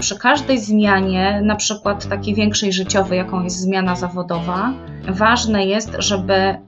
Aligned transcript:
przy 0.00 0.18
każdej 0.18 0.58
zmianie, 0.58 1.40
na 1.44 1.56
przykład 1.56 2.08
takiej 2.08 2.34
większej 2.34 2.72
życiowej, 2.72 3.18
jaką 3.18 3.42
jest 3.42 3.60
zmiana 3.60 3.96
zawodowa, 3.96 4.72
ważne 5.08 5.66
jest, 5.66 5.96
żeby 5.98 6.58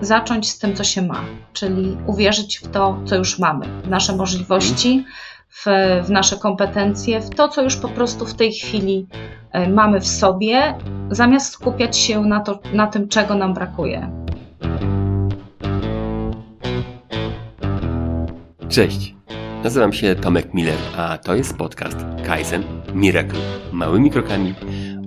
zacząć 0.00 0.50
z 0.50 0.58
tym, 0.58 0.76
co 0.76 0.84
się 0.84 1.02
ma, 1.02 1.20
czyli 1.52 1.96
uwierzyć 2.06 2.58
w 2.58 2.68
to, 2.68 2.98
co 3.04 3.16
już 3.16 3.38
mamy, 3.38 3.66
w 3.84 3.88
nasze 3.88 4.16
możliwości, 4.16 5.04
w, 5.48 5.64
w 6.04 6.10
nasze 6.10 6.36
kompetencje, 6.36 7.20
w 7.20 7.30
to, 7.30 7.48
co 7.48 7.62
już 7.62 7.76
po 7.76 7.88
prostu 7.88 8.26
w 8.26 8.34
tej 8.34 8.52
chwili 8.52 9.06
e, 9.52 9.68
mamy 9.68 10.00
w 10.00 10.06
sobie, 10.06 10.74
zamiast 11.10 11.52
skupiać 11.52 11.98
się 11.98 12.20
na, 12.20 12.40
to, 12.40 12.58
na 12.72 12.86
tym, 12.86 13.08
czego 13.08 13.34
nam 13.34 13.54
brakuje. 13.54 14.10
Cześć, 18.68 19.14
nazywam 19.64 19.92
się 19.92 20.14
Tomek 20.14 20.54
Miller, 20.54 20.78
a 20.96 21.18
to 21.18 21.34
jest 21.34 21.56
podcast 21.56 21.96
Kaizen 22.26 22.62
Miracle. 22.94 23.38
Małymi 23.72 24.10
krokami 24.10 24.54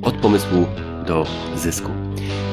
od 0.01 0.15
pomysłu 0.15 0.65
do 1.07 1.25
zysku. 1.55 1.91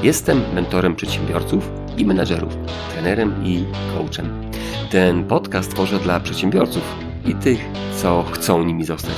Jestem 0.03 0.43
mentorem 0.55 0.97
przedsiębiorców 0.97 1.71
i 1.97 2.07
menadżerów, 2.07 2.57
trenerem 2.93 3.35
i 3.45 3.65
coachem. 3.95 4.51
Ten 4.91 5.25
podcast 5.25 5.71
tworzę 5.71 5.99
dla 5.99 6.21
przedsiębiorców 6.21 6.83
i 7.27 7.35
tych, 7.35 7.59
co 7.97 8.25
chcą 8.33 8.65
nimi 8.65 8.85
zostać. 8.85 9.17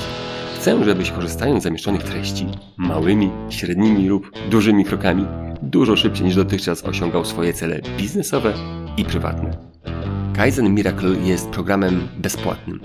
Chcę, 0.56 0.84
żebyś 0.84 1.10
korzystając 1.10 1.62
z 1.62 1.64
zamieszczonych 1.64 2.02
treści 2.02 2.46
małymi, 2.76 3.30
średnimi 3.50 4.08
lub 4.08 4.30
dużymi 4.50 4.84
krokami 4.84 5.26
dużo 5.62 5.96
szybciej 5.96 6.26
niż 6.26 6.36
dotychczas 6.36 6.84
osiągał 6.84 7.24
swoje 7.24 7.52
cele 7.52 7.80
biznesowe 7.98 8.54
i 8.96 9.04
prywatne. 9.04 9.75
Kaizen 10.34 10.74
Miracle 10.74 11.10
jest 11.10 11.48
programem 11.48 12.08
bezpłatnym. 12.18 12.80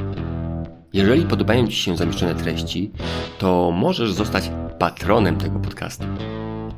Jeżeli 0.93 1.25
podobają 1.25 1.67
Ci 1.67 1.75
się 1.75 1.97
zamieszczone 1.97 2.35
treści, 2.35 2.91
to 3.39 3.71
możesz 3.71 4.13
zostać 4.13 4.51
patronem 4.79 5.37
tego 5.37 5.59
podcastu. 5.59 6.05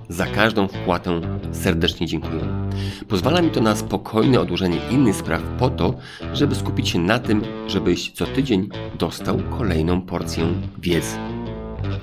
Za 0.09 0.25
każdą 0.25 0.67
wpłatę 0.67 1.21
serdecznie 1.51 2.07
dziękuję. 2.07 2.69
Pozwala 3.07 3.41
mi 3.41 3.49
to 3.49 3.61
na 3.61 3.75
spokojne 3.75 4.39
odłożenie 4.39 4.77
innych 4.91 5.15
spraw 5.15 5.41
po 5.59 5.69
to, 5.69 5.93
żeby 6.33 6.55
skupić 6.55 6.89
się 6.89 6.99
na 6.99 7.19
tym, 7.19 7.41
żebyś 7.67 8.11
co 8.11 8.25
tydzień 8.25 8.69
dostał 8.99 9.39
kolejną 9.57 10.01
porcję 10.01 10.45
wiedzy. 10.79 11.17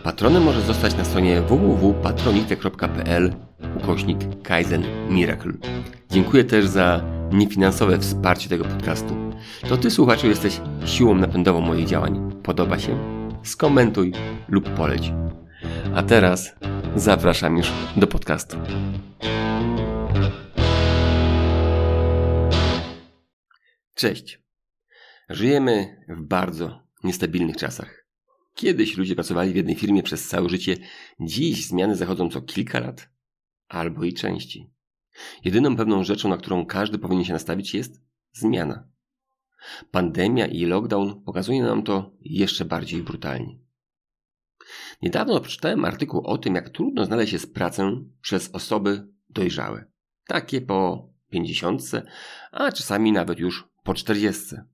Patronem 0.03 0.43
możesz 0.43 0.65
zostać 0.65 0.97
na 0.97 1.05
stronie 1.05 1.43
www.patronite.pl 1.43 3.33
ukośnik 3.77 4.19
Kaizen 4.43 4.85
Miracle. 5.11 5.53
Dziękuję 6.11 6.45
też 6.45 6.67
za 6.67 7.05
niefinansowe 7.33 7.99
wsparcie 7.99 8.49
tego 8.49 8.65
podcastu. 8.65 9.17
To 9.69 9.77
Ty, 9.77 9.91
słuchaczu, 9.91 10.27
jesteś 10.27 10.61
siłą 10.85 11.15
napędową 11.15 11.61
moich 11.61 11.87
działań. 11.87 12.33
Podoba 12.43 12.79
się? 12.79 12.99
Skomentuj 13.43 14.13
lub 14.49 14.71
poleć. 14.71 15.13
A 15.95 16.03
teraz 16.03 16.55
zapraszam 16.97 17.57
już 17.57 17.73
do 17.97 18.07
podcastu. 18.07 18.57
Cześć. 23.95 24.43
Żyjemy 25.29 26.05
w 26.09 26.23
bardzo 26.23 26.83
niestabilnych 27.05 27.57
czasach. 27.57 28.07
Kiedyś 28.55 28.97
ludzie 28.97 29.15
pracowali 29.15 29.53
w 29.53 29.57
jednej 29.57 29.75
firmie 29.75 30.03
przez 30.03 30.29
całe 30.29 30.49
życie, 30.49 30.77
dziś 31.21 31.67
zmiany 31.67 31.97
zachodzą 31.97 32.31
co 32.31 32.43
kilka 32.43 32.81
lat 32.81 33.09
albo 33.69 34.05
i 34.05 34.13
częściej. 34.13 34.80
Jedyną 35.45 35.77
pewną 35.77 36.05
rzeczą, 36.05 36.29
na 36.29 36.37
którą 36.37 36.67
każdy 36.67 36.99
powinien 36.99 37.25
się 37.25 37.33
nastawić, 37.33 37.75
jest 37.75 38.03
zmiana. 38.33 38.89
Pandemia 39.91 40.47
i 40.47 40.65
lockdown 40.65 41.23
pokazuje 41.23 41.63
nam 41.63 41.83
to 41.83 42.11
jeszcze 42.21 42.65
bardziej 42.65 43.03
brutalnie. 43.03 43.59
Niedawno 45.03 45.41
przeczytałem 45.41 45.85
artykuł 45.85 46.27
o 46.27 46.39
tym, 46.39 46.55
jak 46.55 46.71
trudno 46.71 47.05
znaleźć 47.05 47.33
jest 47.33 47.55
pracę 47.55 48.05
przez 48.21 48.51
osoby 48.55 49.09
dojrzałe. 49.31 49.85
Takie 50.27 50.61
po 50.61 51.09
pięćdziesiątce, 51.31 52.03
a 52.53 52.73
czasami 52.73 53.13
nawet 53.13 53.39
już 53.39 53.69
po 53.85 53.95
czterdziestce. 53.95 54.65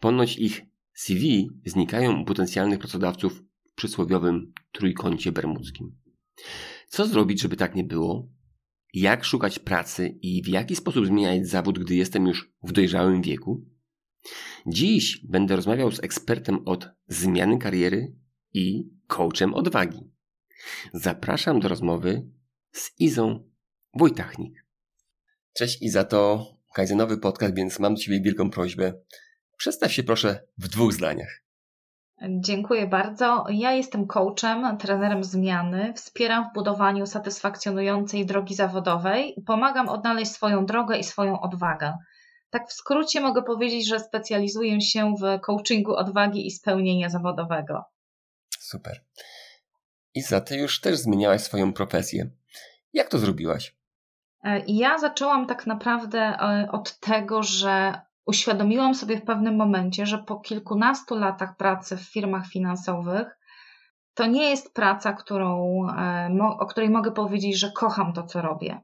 Ponoć 0.00 0.36
ich 0.38 0.62
CV 0.92 1.50
znikają 1.66 2.20
u 2.20 2.24
potencjalnych 2.24 2.78
pracodawców 2.78 3.42
w 3.64 3.74
przysłowiowym 3.74 4.52
trójkącie 4.72 5.32
bermudzkim. 5.32 5.96
Co 6.88 7.06
zrobić, 7.06 7.42
żeby 7.42 7.56
tak 7.56 7.74
nie 7.74 7.84
było? 7.84 8.28
Jak 8.94 9.24
szukać 9.24 9.58
pracy 9.58 10.18
i 10.22 10.42
w 10.42 10.48
jaki 10.48 10.76
sposób 10.76 11.06
zmieniać 11.06 11.48
zawód, 11.48 11.78
gdy 11.78 11.94
jestem 11.94 12.26
już 12.26 12.52
w 12.62 12.72
dojrzałym 12.72 13.22
wieku? 13.22 13.64
Dziś 14.66 15.20
będę 15.24 15.56
rozmawiał 15.56 15.92
z 15.92 16.04
ekspertem 16.04 16.68
od 16.68 16.88
zmiany 17.08 17.58
kariery 17.58 18.12
i 18.52 18.90
coachem 19.06 19.54
odwagi. 19.54 20.10
Zapraszam 20.94 21.60
do 21.60 21.68
rozmowy 21.68 22.26
z 22.72 22.90
Izą 22.98 23.50
Wojtachnik. 23.94 24.66
Cześć 25.52 25.82
Iza, 25.82 26.04
to 26.04 26.46
kajzenowy 26.74 27.18
podcast, 27.18 27.54
więc 27.54 27.78
mam 27.78 27.94
do 27.94 28.00
Ciebie 28.00 28.20
wielką 28.22 28.50
prośbę. 28.50 28.94
Przedstaw 29.56 29.92
się 29.92 30.02
proszę 30.02 30.46
w 30.58 30.68
dwóch 30.68 30.92
zdaniach. 30.92 31.42
Dziękuję 32.28 32.86
bardzo. 32.86 33.44
Ja 33.50 33.72
jestem 33.72 34.06
coachem, 34.06 34.78
trenerem 34.78 35.24
zmiany. 35.24 35.92
Wspieram 35.94 36.50
w 36.50 36.54
budowaniu 36.54 37.06
satysfakcjonującej 37.06 38.26
drogi 38.26 38.54
zawodowej. 38.54 39.42
Pomagam 39.46 39.88
odnaleźć 39.88 40.32
swoją 40.32 40.66
drogę 40.66 40.98
i 40.98 41.04
swoją 41.04 41.40
odwagę. 41.40 41.94
Tak 42.50 42.68
w 42.68 42.72
skrócie 42.72 43.20
mogę 43.20 43.42
powiedzieć, 43.42 43.88
że 43.88 44.00
specjalizuję 44.00 44.80
się 44.80 45.14
w 45.20 45.40
coachingu 45.40 45.94
odwagi 45.94 46.46
i 46.46 46.50
spełnienia 46.50 47.08
zawodowego. 47.08 47.84
Super. 48.58 49.04
Iza, 50.14 50.40
ty 50.40 50.56
już 50.56 50.80
też 50.80 50.98
zmieniałaś 50.98 51.40
swoją 51.40 51.72
profesję. 51.72 52.30
Jak 52.92 53.08
to 53.08 53.18
zrobiłaś? 53.18 53.76
E, 54.44 54.62
ja 54.66 54.98
zaczęłam 54.98 55.46
tak 55.46 55.66
naprawdę 55.66 56.18
e, 56.18 56.68
od 56.72 57.00
tego, 57.00 57.42
że 57.42 58.00
uświadomiłam 58.30 58.94
sobie 58.94 59.16
w 59.16 59.24
pewnym 59.24 59.56
momencie, 59.56 60.06
że 60.06 60.18
po 60.18 60.40
kilkunastu 60.40 61.16
latach 61.16 61.56
pracy 61.56 61.96
w 61.96 62.00
firmach 62.00 62.46
finansowych 62.46 63.38
to 64.14 64.26
nie 64.26 64.50
jest 64.50 64.74
praca, 64.74 65.12
którą, 65.12 65.82
e, 65.88 66.38
o 66.58 66.66
której 66.66 66.90
mogę 66.90 67.12
powiedzieć, 67.12 67.58
że 67.58 67.72
kocham 67.72 68.12
to, 68.12 68.22
co 68.22 68.42
robię. 68.42 68.80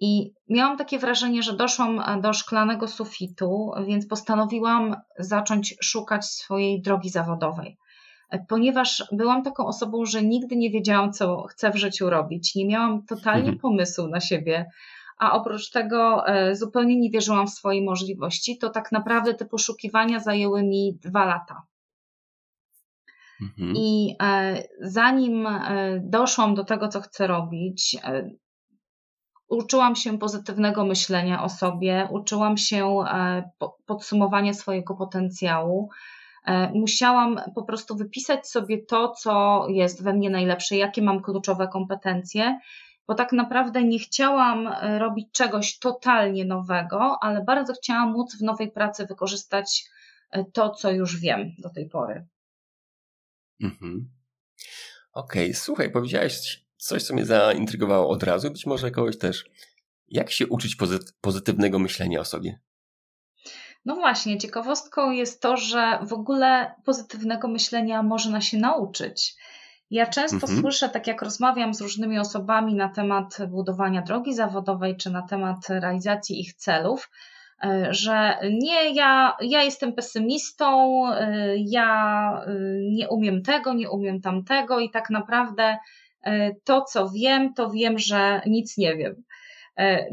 I 0.00 0.32
miałam 0.48 0.76
takie 0.76 0.98
wrażenie, 0.98 1.42
że 1.42 1.56
doszłam 1.56 2.00
e, 2.00 2.20
do 2.20 2.32
szklanego 2.32 2.88
sufitu, 2.88 3.70
więc 3.86 4.06
postanowiłam 4.06 4.96
zacząć 5.18 5.74
szukać 5.82 6.26
swojej 6.26 6.82
drogi 6.82 7.08
zawodowej. 7.08 7.78
E, 8.30 8.44
ponieważ 8.48 9.04
byłam 9.12 9.42
taką 9.42 9.66
osobą, 9.66 10.04
że 10.04 10.22
nigdy 10.22 10.56
nie 10.56 10.70
wiedziałam, 10.70 11.12
co 11.12 11.42
chcę 11.42 11.70
w 11.70 11.76
życiu 11.76 12.10
robić, 12.10 12.54
nie 12.54 12.66
miałam 12.66 13.06
totalnie 13.06 13.52
mhm. 13.52 13.58
pomysłu 13.58 14.08
na 14.08 14.20
siebie, 14.20 14.66
a 15.18 15.32
oprócz 15.32 15.70
tego 15.70 16.28
e, 16.28 16.56
zupełnie 16.56 16.96
nie 16.96 17.10
wierzyłam 17.10 17.46
w 17.46 17.50
swoje 17.50 17.82
możliwości, 17.82 18.58
to 18.58 18.70
tak 18.70 18.92
naprawdę 18.92 19.34
te 19.34 19.44
poszukiwania 19.44 20.20
zajęły 20.20 20.62
mi 20.62 20.98
dwa 21.02 21.24
lata. 21.24 21.62
Mhm. 23.42 23.72
I 23.76 24.16
e, 24.22 24.62
zanim 24.80 25.46
e, 25.46 26.00
doszłam 26.04 26.54
do 26.54 26.64
tego, 26.64 26.88
co 26.88 27.00
chcę 27.00 27.26
robić, 27.26 27.96
uczyłam 29.48 29.96
się 29.96 30.18
pozytywnego 30.18 30.84
myślenia 30.84 31.42
o 31.42 31.48
sobie, 31.48 32.08
uczyłam 32.10 32.56
się 32.56 33.04
podsumowania 33.86 34.52
swojego 34.52 34.94
potencjału. 34.94 35.90
Musiałam 36.74 37.40
po 37.54 37.62
prostu 37.62 37.96
wypisać 37.96 38.48
sobie 38.48 38.86
to, 38.86 39.08
co 39.08 39.64
jest 39.68 40.04
we 40.04 40.12
mnie 40.12 40.30
najlepsze, 40.30 40.76
jakie 40.76 41.02
mam 41.02 41.22
kluczowe 41.22 41.68
kompetencje 41.68 42.58
bo 43.06 43.14
tak 43.14 43.32
naprawdę 43.32 43.84
nie 43.84 43.98
chciałam 43.98 44.66
e, 44.66 44.98
robić 44.98 45.28
czegoś 45.32 45.78
totalnie 45.78 46.44
nowego, 46.44 47.18
ale 47.20 47.44
bardzo 47.44 47.72
chciałam 47.74 48.12
móc 48.12 48.36
w 48.38 48.42
nowej 48.42 48.70
pracy 48.70 49.06
wykorzystać 49.06 49.84
e, 50.30 50.44
to, 50.44 50.70
co 50.70 50.90
już 50.90 51.20
wiem 51.20 51.52
do 51.58 51.70
tej 51.70 51.88
pory. 51.88 52.26
Mhm. 53.60 54.10
Okej, 55.12 55.44
okay. 55.50 55.54
słuchaj, 55.54 55.90
powiedziałeś 55.90 56.64
coś, 56.76 57.02
co 57.02 57.14
mnie 57.14 57.24
zaintrygowało 57.24 58.08
od 58.08 58.22
razu, 58.22 58.50
być 58.50 58.66
może 58.66 58.90
kogoś 58.90 59.18
też. 59.18 59.44
Jak 60.08 60.30
się 60.30 60.46
uczyć 60.46 60.76
pozytywnego 61.20 61.78
myślenia 61.78 62.20
o 62.20 62.24
sobie? 62.24 62.60
No 63.84 63.94
właśnie, 63.94 64.38
ciekawostką 64.38 65.10
jest 65.10 65.42
to, 65.42 65.56
że 65.56 65.98
w 66.02 66.12
ogóle 66.12 66.74
pozytywnego 66.84 67.48
myślenia 67.48 68.02
można 68.02 68.40
się 68.40 68.58
nauczyć. 68.58 69.36
Ja 69.90 70.06
często 70.06 70.36
mhm. 70.36 70.60
słyszę, 70.60 70.88
tak 70.88 71.06
jak 71.06 71.22
rozmawiam 71.22 71.74
z 71.74 71.80
różnymi 71.80 72.18
osobami 72.18 72.74
na 72.74 72.88
temat 72.88 73.38
budowania 73.48 74.02
drogi 74.02 74.34
zawodowej 74.34 74.96
czy 74.96 75.10
na 75.10 75.22
temat 75.22 75.68
realizacji 75.68 76.40
ich 76.40 76.54
celów, 76.54 77.10
e, 77.64 77.86
że 77.90 78.38
nie, 78.52 78.94
ja, 78.94 79.36
ja 79.40 79.62
jestem 79.62 79.92
pesymistą, 79.92 81.02
e, 81.12 81.54
ja 81.56 82.42
e, 82.46 82.52
nie 82.92 83.08
umiem 83.08 83.42
tego, 83.42 83.74
nie 83.74 83.90
umiem 83.90 84.20
tamtego 84.20 84.80
i 84.80 84.90
tak 84.90 85.10
naprawdę 85.10 85.76
to, 86.64 86.82
co 86.82 87.10
wiem, 87.10 87.54
to 87.54 87.70
wiem, 87.70 87.98
że 87.98 88.40
nic 88.46 88.76
nie 88.76 88.96
wiem. 88.96 89.22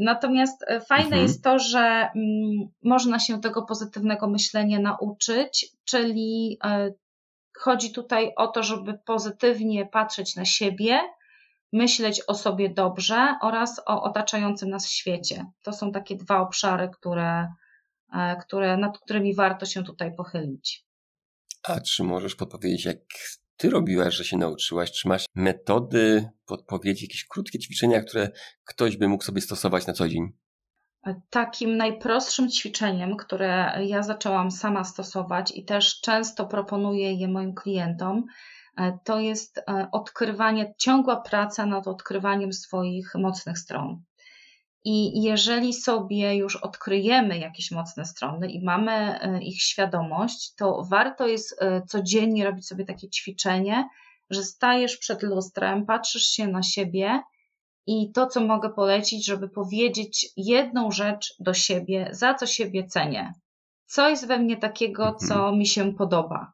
Natomiast 0.00 0.64
fajne 0.88 1.04
mhm. 1.04 1.22
jest 1.22 1.44
to, 1.44 1.58
że 1.58 1.78
mm, 1.80 2.68
można 2.84 3.18
się 3.18 3.40
tego 3.40 3.62
pozytywnego 3.62 4.28
myślenia 4.28 4.78
nauczyć, 4.78 5.66
czyli 5.84 6.58
chodzi 7.58 7.92
tutaj 7.92 8.32
o 8.36 8.46
to, 8.46 8.62
żeby 8.62 8.98
pozytywnie 8.98 9.86
patrzeć 9.86 10.36
na 10.36 10.44
siebie, 10.44 11.00
myśleć 11.72 12.22
o 12.26 12.34
sobie 12.34 12.70
dobrze 12.70 13.36
oraz 13.42 13.80
o 13.86 14.02
otaczającym 14.02 14.70
nas 14.70 14.90
świecie. 14.90 15.46
To 15.62 15.72
są 15.72 15.92
takie 15.92 16.16
dwa 16.16 16.40
obszary, 16.40 16.90
które, 16.98 17.48
e, 18.14 18.36
które, 18.36 18.76
nad 18.76 18.98
którymi 18.98 19.34
warto 19.34 19.66
się 19.66 19.84
tutaj 19.84 20.14
pochylić. 20.16 20.84
A 21.68 21.80
czy 21.80 22.04
możesz 22.04 22.34
podpowiedzieć, 22.34 22.84
jak 22.84 22.98
ty 23.56 23.70
robiłaś, 23.70 24.14
że 24.14 24.24
się 24.24 24.36
nauczyłaś? 24.36 24.92
Czy 24.92 25.08
masz 25.08 25.24
metody, 25.34 26.28
podpowiedzi, 26.46 27.04
jakieś 27.04 27.24
krótkie 27.24 27.58
ćwiczenia, 27.58 28.02
które 28.02 28.30
ktoś 28.64 28.96
by 28.96 29.08
mógł 29.08 29.24
sobie 29.24 29.40
stosować 29.40 29.86
na 29.86 29.92
co 29.92 30.08
dzień? 30.08 30.32
Takim 31.30 31.76
najprostszym 31.76 32.50
ćwiczeniem, 32.50 33.16
które 33.16 33.78
ja 33.86 34.02
zaczęłam 34.02 34.50
sama 34.50 34.84
stosować 34.84 35.52
i 35.56 35.64
też 35.64 36.00
często 36.00 36.46
proponuję 36.46 37.12
je 37.12 37.28
moim 37.28 37.54
klientom, 37.54 38.24
e, 38.76 38.98
to 39.04 39.20
jest 39.20 39.58
e, 39.58 39.88
odkrywanie, 39.92 40.74
ciągła 40.78 41.16
praca 41.16 41.66
nad 41.66 41.88
odkrywaniem 41.88 42.52
swoich 42.52 43.14
mocnych 43.14 43.58
stron. 43.58 44.02
I 44.84 45.22
jeżeli 45.22 45.72
sobie 45.72 46.36
już 46.36 46.56
odkryjemy 46.56 47.38
jakieś 47.38 47.70
mocne 47.70 48.04
strony 48.04 48.50
i 48.50 48.64
mamy 48.64 48.92
e, 48.92 49.42
ich 49.42 49.62
świadomość, 49.62 50.54
to 50.54 50.82
warto 50.90 51.26
jest 51.26 51.60
codziennie 51.86 52.44
robić 52.44 52.66
sobie 52.66 52.84
takie 52.84 53.10
ćwiczenie, 53.10 53.88
że 54.30 54.42
stajesz 54.42 54.96
przed 54.96 55.22
lustrem, 55.22 55.86
patrzysz 55.86 56.24
się 56.24 56.48
na 56.48 56.62
siebie 56.62 57.20
i 57.86 58.12
to, 58.12 58.26
co 58.26 58.40
mogę 58.40 58.70
polecić, 58.70 59.26
żeby 59.26 59.48
powiedzieć 59.48 60.26
jedną 60.36 60.90
rzecz 60.90 61.34
do 61.40 61.54
siebie, 61.54 62.08
za 62.12 62.34
co 62.34 62.46
siebie 62.46 62.86
cenię. 62.86 63.32
Co 63.86 64.08
jest 64.08 64.26
we 64.26 64.38
mnie 64.38 64.56
takiego, 64.56 65.08
mhm. 65.08 65.28
co 65.28 65.52
mi 65.52 65.66
się 65.66 65.94
podoba. 65.94 66.52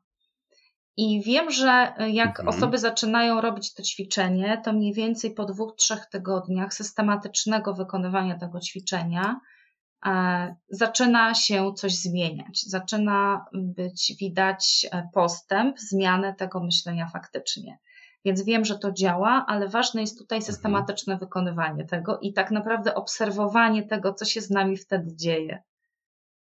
I 0.97 1.23
wiem, 1.23 1.51
że 1.51 1.95
jak 2.13 2.41
mhm. 2.41 2.49
osoby 2.49 2.79
zaczynają 2.79 3.41
robić 3.41 3.75
to 3.75 3.83
ćwiczenie, 3.83 4.63
to 4.65 4.73
mniej 4.73 4.95
więcej 4.95 5.35
po 5.35 5.45
dwóch, 5.45 5.77
trzech 5.77 6.07
tygodniach 6.07 6.75
systematycznego 6.75 7.75
wykonywania 7.75 8.39
tego 8.39 8.61
ćwiczenia 8.61 9.41
e, 10.07 10.57
zaczyna 10.69 11.35
się 11.35 11.73
coś 11.77 11.95
zmieniać. 11.95 12.63
Zaczyna 12.63 13.45
być 13.53 14.15
widać 14.21 14.87
e, 14.93 15.09
postęp, 15.15 15.81
zmianę 15.81 16.35
tego 16.35 16.61
myślenia 16.61 17.09
faktycznie. 17.13 17.79
Więc 18.25 18.43
wiem, 18.43 18.65
że 18.65 18.79
to 18.79 18.93
działa, 18.93 19.45
ale 19.49 19.69
ważne 19.69 20.01
jest 20.01 20.19
tutaj 20.19 20.39
mhm. 20.39 20.53
systematyczne 20.53 21.19
wykonywanie 21.19 21.85
tego 21.85 22.19
i 22.19 22.33
tak 22.33 22.51
naprawdę 22.51 22.95
obserwowanie 22.95 23.83
tego, 23.83 24.15
co 24.15 24.25
się 24.25 24.41
z 24.41 24.51
nami 24.51 24.77
wtedy 24.77 25.17
dzieje. 25.17 25.63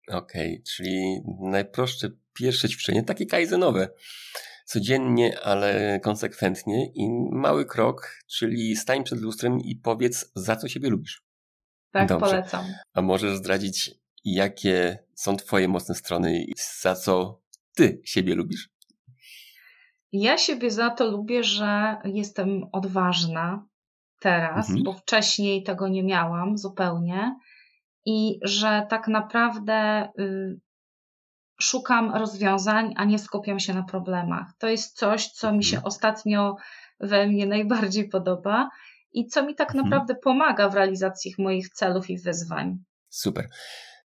Okej, 0.07 0.53
okay, 0.53 0.63
czyli 0.75 1.21
najprostsze 1.39 2.09
pierwsze 2.33 2.69
ćwiczenie, 2.69 3.03
takie 3.03 3.25
kaizenowe. 3.25 3.89
Codziennie, 4.65 5.39
ale 5.39 5.99
konsekwentnie 6.03 6.91
i 6.95 7.09
mały 7.31 7.65
krok, 7.65 8.19
czyli 8.27 8.75
stań 8.75 9.03
przed 9.03 9.21
lustrem 9.21 9.59
i 9.59 9.75
powiedz, 9.75 10.31
za 10.35 10.55
co 10.55 10.67
siebie 10.67 10.89
lubisz. 10.89 11.23
Tak, 11.91 12.09
Dobrze. 12.09 12.25
polecam. 12.25 12.65
A 12.93 13.01
możesz 13.01 13.37
zdradzić, 13.37 13.91
jakie 14.25 14.99
są 15.15 15.37
Twoje 15.37 15.67
mocne 15.67 15.95
strony 15.95 16.43
i 16.43 16.53
za 16.81 16.95
co 16.95 17.43
Ty 17.75 18.01
siebie 18.05 18.35
lubisz? 18.35 18.69
Ja 20.13 20.37
siebie 20.37 20.71
za 20.71 20.89
to 20.89 21.11
lubię, 21.11 21.43
że 21.43 21.97
jestem 22.05 22.63
odważna 22.71 23.65
teraz, 24.19 24.69
mhm. 24.69 24.83
bo 24.83 24.93
wcześniej 24.93 25.63
tego 25.63 25.87
nie 25.87 26.03
miałam 26.03 26.57
zupełnie 26.57 27.35
i 28.05 28.39
że 28.41 28.87
tak 28.89 29.07
naprawdę 29.07 30.09
y, 30.19 30.59
szukam 31.61 32.15
rozwiązań, 32.15 32.93
a 32.97 33.05
nie 33.05 33.19
skupiam 33.19 33.59
się 33.59 33.73
na 33.73 33.83
problemach. 33.83 34.47
To 34.57 34.67
jest 34.67 34.97
coś, 34.97 35.27
co 35.27 35.51
mi 35.51 35.63
się 35.63 35.75
mhm. 35.75 35.87
ostatnio 35.87 36.55
we 36.99 37.27
mnie 37.27 37.45
najbardziej 37.45 38.09
podoba 38.09 38.69
i 39.11 39.27
co 39.27 39.43
mi 39.43 39.55
tak 39.55 39.69
mhm. 39.69 39.83
naprawdę 39.83 40.15
pomaga 40.15 40.69
w 40.69 40.75
realizacji 40.75 41.35
moich 41.37 41.69
celów 41.69 42.09
i 42.09 42.17
wyzwań. 42.17 42.77
Super. 43.09 43.49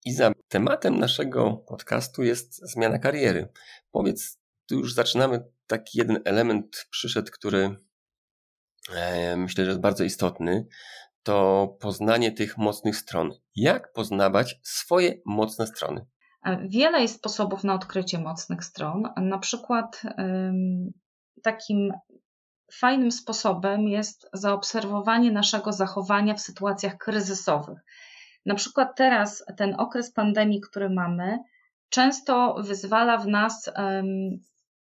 I 0.05 0.13
za 0.13 0.33
tematem 0.49 0.99
naszego 0.99 1.57
podcastu 1.57 2.23
jest 2.23 2.73
zmiana 2.73 2.99
kariery. 2.99 3.49
Powiedz, 3.91 4.39
tu 4.69 4.75
już 4.75 4.95
zaczynamy 4.95 5.45
taki 5.69 5.99
jeden 5.99 6.19
element 6.25 6.87
przyszedł, 6.91 7.33
który 7.33 7.77
e, 8.95 9.37
myślę, 9.37 9.65
że 9.65 9.71
jest 9.71 9.81
bardzo 9.81 10.05
istotny, 10.05 10.67
to 11.23 11.69
poznanie 11.81 12.33
tych 12.33 12.59
mocnych 12.59 12.97
stron. 12.97 13.31
Jak 13.57 13.93
poznawać 13.93 14.61
swoje 14.63 15.15
mocne 15.27 15.67
strony? 15.67 16.07
E, 16.45 16.69
wiele 16.69 17.03
jest 17.03 17.15
sposobów 17.15 17.65
na 17.65 17.75
odkrycie 17.75 18.19
mocnych 18.19 18.65
stron. 18.65 19.03
Na 19.17 19.39
przykład 19.39 20.03
takim 21.43 21.93
fajnym 22.73 23.13
sposobem 23.13 23.89
jest 23.89 24.29
zaobserwowanie 24.33 25.33
naszego 25.33 25.73
zachowania 25.73 26.35
w 26.35 26.41
sytuacjach 26.41 26.97
kryzysowych. 26.99 27.79
Na 28.47 28.55
przykład 28.55 28.97
teraz 28.97 29.45
ten 29.57 29.75
okres 29.79 30.13
pandemii, 30.13 30.61
który 30.61 30.91
mamy, 30.91 31.39
często 31.89 32.57
wyzwala 32.59 33.19
w 33.19 33.27
nas 33.27 33.71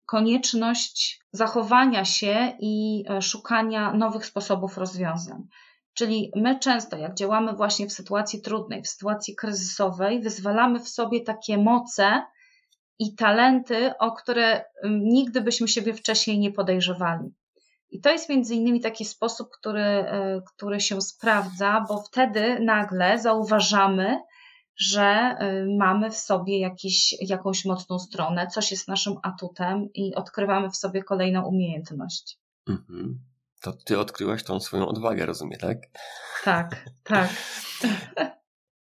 konieczność 0.08 1.20
zachowania 1.32 2.06
się 2.06 2.54
i 2.60 3.04
e, 3.10 3.22
szukania 3.22 3.94
nowych 3.94 4.26
sposobów 4.26 4.78
rozwiązań. 4.78 5.48
Czyli 5.94 6.32
my 6.36 6.60
często, 6.60 6.98
jak 6.98 7.14
działamy 7.14 7.54
właśnie 7.54 7.88
w 7.88 7.94
sytuacji 7.94 8.42
trudnej, 8.42 8.84
w 8.84 8.88
sytuacji 8.88 9.36
kryzysowej, 9.36 10.22
wyzwalamy 10.22 10.80
w 10.80 10.90
sobie 10.90 11.22
takie 11.22 11.58
moce 11.58 12.26
i 13.00 13.16
talenty, 13.16 13.98
o 13.98 14.12
które 14.12 14.66
nigdy 14.90 15.42
byśmy 15.42 15.68
siebie 15.68 15.94
wcześniej 15.94 16.40
nie 16.40 16.52
podejrzewali. 16.52 17.34
I 17.90 18.02
to 18.02 18.10
jest 18.10 18.30
między 18.30 18.56
innymi 18.56 18.82
taki 18.82 19.06
sposób, 19.06 19.50
który, 19.52 19.84
e, 19.84 20.42
który 20.46 20.80
się 20.80 21.02
sprawdza, 21.02 21.86
bo 21.88 22.02
wtedy 22.02 22.60
nagle 22.60 23.20
zauważamy, 23.20 24.20
że 24.78 25.38
y, 25.42 25.78
mamy 25.78 26.12
w 26.12 26.18
sobie 26.18 26.60
jakiś, 26.60 27.16
jakąś 27.22 27.66
mocną 27.66 28.00
stronę, 28.00 28.48
coś 28.48 28.72
jest 28.72 28.88
naszym 28.88 29.16
atutem 29.24 29.90
i 29.94 30.16
odkrywamy 30.16 30.70
w 30.70 30.76
sobie 30.76 31.04
kolejną 31.04 31.46
umiejętność. 31.46 32.40
Mhm. 32.70 33.20
To 33.62 33.74
ty 33.74 34.00
odkryłaś 34.00 34.44
tą 34.44 34.60
swoją 34.60 34.88
odwagę, 34.88 35.26
rozumiem, 35.26 35.60
tak? 35.60 35.78
Tak, 36.44 36.90
tak. 37.04 37.30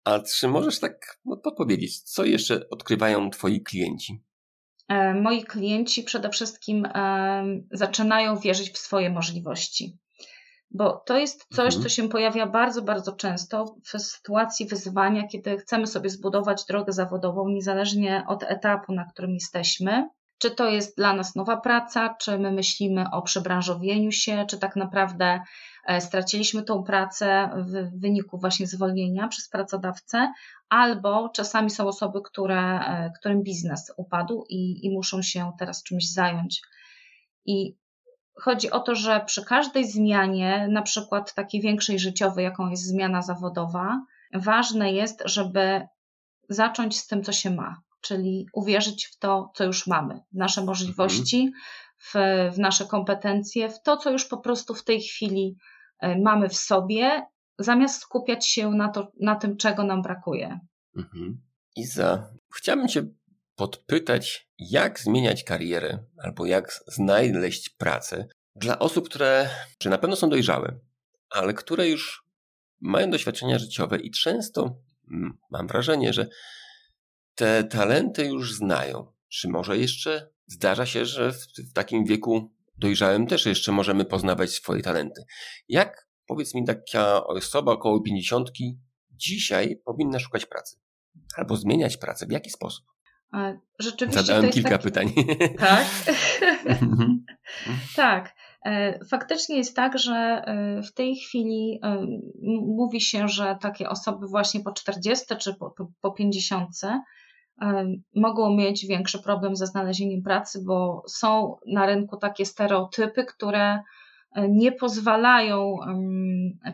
A 0.03 0.19
czy 0.19 0.47
możesz 0.47 0.79
tak 0.79 1.19
podpowiedzieć, 1.43 2.01
co 2.01 2.25
jeszcze 2.25 2.69
odkrywają 2.69 3.29
twoi 3.29 3.61
klienci? 3.61 4.23
E, 4.87 5.13
moi 5.13 5.43
klienci 5.43 6.03
przede 6.03 6.29
wszystkim 6.29 6.87
zaczynają 7.71 8.37
wierzyć 8.37 8.71
w 8.71 8.77
swoje 8.77 9.09
możliwości 9.09 9.97
bo 10.73 11.03
to 11.05 11.17
jest 11.17 11.45
coś, 11.55 11.65
mhm. 11.75 11.83
co 11.83 11.89
się 11.89 12.09
pojawia 12.09 12.47
bardzo, 12.47 12.81
bardzo 12.81 13.11
często 13.11 13.75
w 13.83 13.99
sytuacji 13.99 14.67
wyzwania, 14.67 15.27
kiedy 15.27 15.57
chcemy 15.57 15.87
sobie 15.87 16.09
zbudować 16.09 16.65
drogę 16.65 16.93
zawodową, 16.93 17.49
niezależnie 17.49 18.23
od 18.27 18.43
etapu, 18.43 18.93
na 18.93 19.05
którym 19.05 19.33
jesteśmy. 19.33 20.09
Czy 20.37 20.51
to 20.51 20.69
jest 20.69 20.97
dla 20.97 21.13
nas 21.13 21.35
nowa 21.35 21.57
praca, 21.57 22.15
czy 22.19 22.39
my 22.39 22.51
myślimy 22.51 23.05
o 23.11 23.21
przebranżowieniu 23.21 24.11
się, 24.11 24.45
czy 24.49 24.59
tak 24.59 24.75
naprawdę 24.75 25.39
e, 25.87 26.01
straciliśmy 26.01 26.63
tą 26.63 26.83
pracę 26.83 27.49
w 27.55 27.99
wyniku 27.99 28.37
właśnie 28.37 28.67
zwolnienia 28.67 29.27
przez 29.27 29.49
pracodawcę, 29.49 30.33
albo 30.69 31.29
czasami 31.29 31.69
są 31.69 31.87
osoby, 31.87 32.21
które, 32.23 32.79
e, 32.79 33.11
którym 33.19 33.43
biznes 33.43 33.93
upadł 33.97 34.45
i, 34.49 34.85
i 34.85 34.91
muszą 34.91 35.21
się 35.21 35.51
teraz 35.59 35.83
czymś 35.83 36.11
zająć. 36.11 36.61
I 37.45 37.82
chodzi 38.41 38.71
o 38.71 38.79
to, 38.79 38.95
że 38.95 39.23
przy 39.25 39.45
każdej 39.45 39.91
zmianie, 39.91 40.67
na 40.71 40.81
przykład 40.81 41.33
takiej 41.33 41.61
większej 41.61 41.99
życiowej, 41.99 42.45
jaką 42.45 42.69
jest 42.69 42.87
zmiana 42.87 43.21
zawodowa, 43.21 44.05
ważne 44.33 44.93
jest, 44.93 45.23
żeby 45.25 45.87
zacząć 46.49 46.99
z 46.99 47.07
tym, 47.07 47.23
co 47.23 47.31
się 47.31 47.51
ma, 47.51 47.81
czyli 48.01 48.47
uwierzyć 48.53 49.05
w 49.05 49.17
to, 49.17 49.51
co 49.55 49.63
już 49.63 49.87
mamy, 49.87 50.19
w 50.33 50.37
nasze 50.37 50.63
możliwości, 50.63 51.51
w, 51.97 52.13
w 52.53 52.59
nasze 52.59 52.85
kompetencje, 52.85 53.69
w 53.69 53.81
to, 53.81 53.97
co 53.97 54.11
już 54.11 54.25
po 54.25 54.37
prostu 54.37 54.73
w 54.73 54.83
tej 54.83 55.01
chwili 55.01 55.57
e, 55.99 56.21
mamy 56.21 56.49
w 56.49 56.55
sobie, 56.55 57.25
zamiast 57.59 58.01
skupiać 58.01 58.47
się 58.47 58.69
na, 58.69 58.89
to, 58.89 59.11
na 59.19 59.35
tym, 59.35 59.57
czego 59.57 59.83
nam 59.83 60.01
brakuje. 60.01 60.59
Mhm. 60.97 61.41
Iza, 61.75 62.29
chciałbym 62.55 62.87
Cię 62.87 63.03
podpytać, 63.55 64.49
jak 64.57 64.99
zmieniać 64.99 65.43
karierę 65.43 65.99
albo 66.17 66.45
jak 66.45 66.83
znaleźć 66.87 67.69
pracę 67.69 68.27
dla 68.55 68.79
osób, 68.79 69.09
które 69.09 69.49
czy 69.77 69.89
na 69.89 69.97
pewno 69.97 70.15
są 70.15 70.29
dojrzałe, 70.29 70.79
ale 71.29 71.53
które 71.53 71.89
już 71.89 72.23
mają 72.81 73.11
doświadczenia 73.11 73.59
życiowe 73.59 73.97
i 73.97 74.11
często 74.11 74.75
mm, 75.11 75.37
mam 75.51 75.67
wrażenie, 75.67 76.13
że 76.13 76.27
te 77.35 77.63
talenty 77.63 78.25
już 78.25 78.53
znają. 78.53 79.13
Czy 79.29 79.49
może 79.49 79.77
jeszcze 79.77 80.29
zdarza 80.47 80.85
się, 80.85 81.05
że 81.05 81.31
w, 81.31 81.47
w 81.69 81.73
takim 81.73 82.05
wieku 82.05 82.51
dojrzałym 82.77 83.27
też 83.27 83.45
jeszcze 83.45 83.71
możemy 83.71 84.05
poznawać 84.05 84.51
swoje 84.51 84.81
talenty? 84.81 85.23
Jak, 85.67 86.07
powiedz 86.27 86.55
mi, 86.55 86.65
taka 86.65 87.23
osoba 87.23 87.71
około 87.71 88.01
pięćdziesiątki 88.01 88.79
dzisiaj 89.11 89.81
powinna 89.85 90.19
szukać 90.19 90.45
pracy? 90.45 90.77
Albo 91.37 91.57
zmieniać 91.57 91.97
pracę? 91.97 92.25
W 92.25 92.31
jaki 92.31 92.49
sposób? 92.49 92.85
Rzeczywiście 93.79 94.23
Zadałem 94.23 94.51
kilka 94.51 94.69
taki... 94.69 94.83
pytań. 94.83 95.13
Tak. 95.59 95.85
Mhm. 96.65 97.25
tak. 97.95 98.35
Faktycznie 99.09 99.57
jest 99.57 99.75
tak, 99.75 99.99
że 99.99 100.45
w 100.87 100.93
tej 100.93 101.15
chwili 101.15 101.79
mówi 102.61 103.01
się, 103.01 103.27
że 103.27 103.57
takie 103.61 103.89
osoby 103.89 104.27
właśnie 104.27 104.59
po 104.59 104.71
40 104.71 105.25
czy 105.37 105.53
po, 105.53 105.75
po 106.01 106.11
50 106.11 106.69
mogą 108.15 108.55
mieć 108.55 108.85
większy 108.87 109.23
problem 109.23 109.55
ze 109.55 109.67
znalezieniem 109.67 110.23
pracy, 110.23 110.63
bo 110.65 111.03
są 111.07 111.57
na 111.67 111.85
rynku 111.85 112.17
takie 112.17 112.45
stereotypy, 112.45 113.25
które 113.25 113.79
e, 114.35 114.49
nie 114.49 114.71
pozwalają 114.71 115.77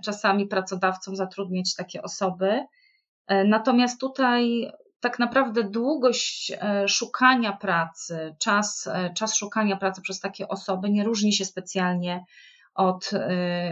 czasami 0.04 0.48
pracodawcom 0.48 1.16
zatrudniać 1.16 1.76
takie 1.76 2.02
osoby. 2.02 2.66
E, 3.28 3.44
natomiast 3.44 4.00
tutaj 4.00 4.72
tak 5.00 5.20
naprawdę 5.20 5.64
długość 5.64 6.52
e, 6.52 6.88
szukania 6.88 7.54
pracy, 7.54 8.36
czas, 8.40 8.90
czas 9.16 9.36
szukania 9.36 9.78
pracy 9.78 10.02
przez 10.02 10.20
takie 10.20 10.48
osoby 10.48 10.90
nie 10.90 11.04
różni 11.04 11.34
się 11.34 11.46
specjalnie 11.46 12.26
od, 12.76 13.12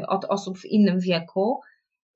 od 0.08 0.26
osób 0.26 0.58
w 0.58 0.66
innym 0.66 1.00
wieku 1.00 1.62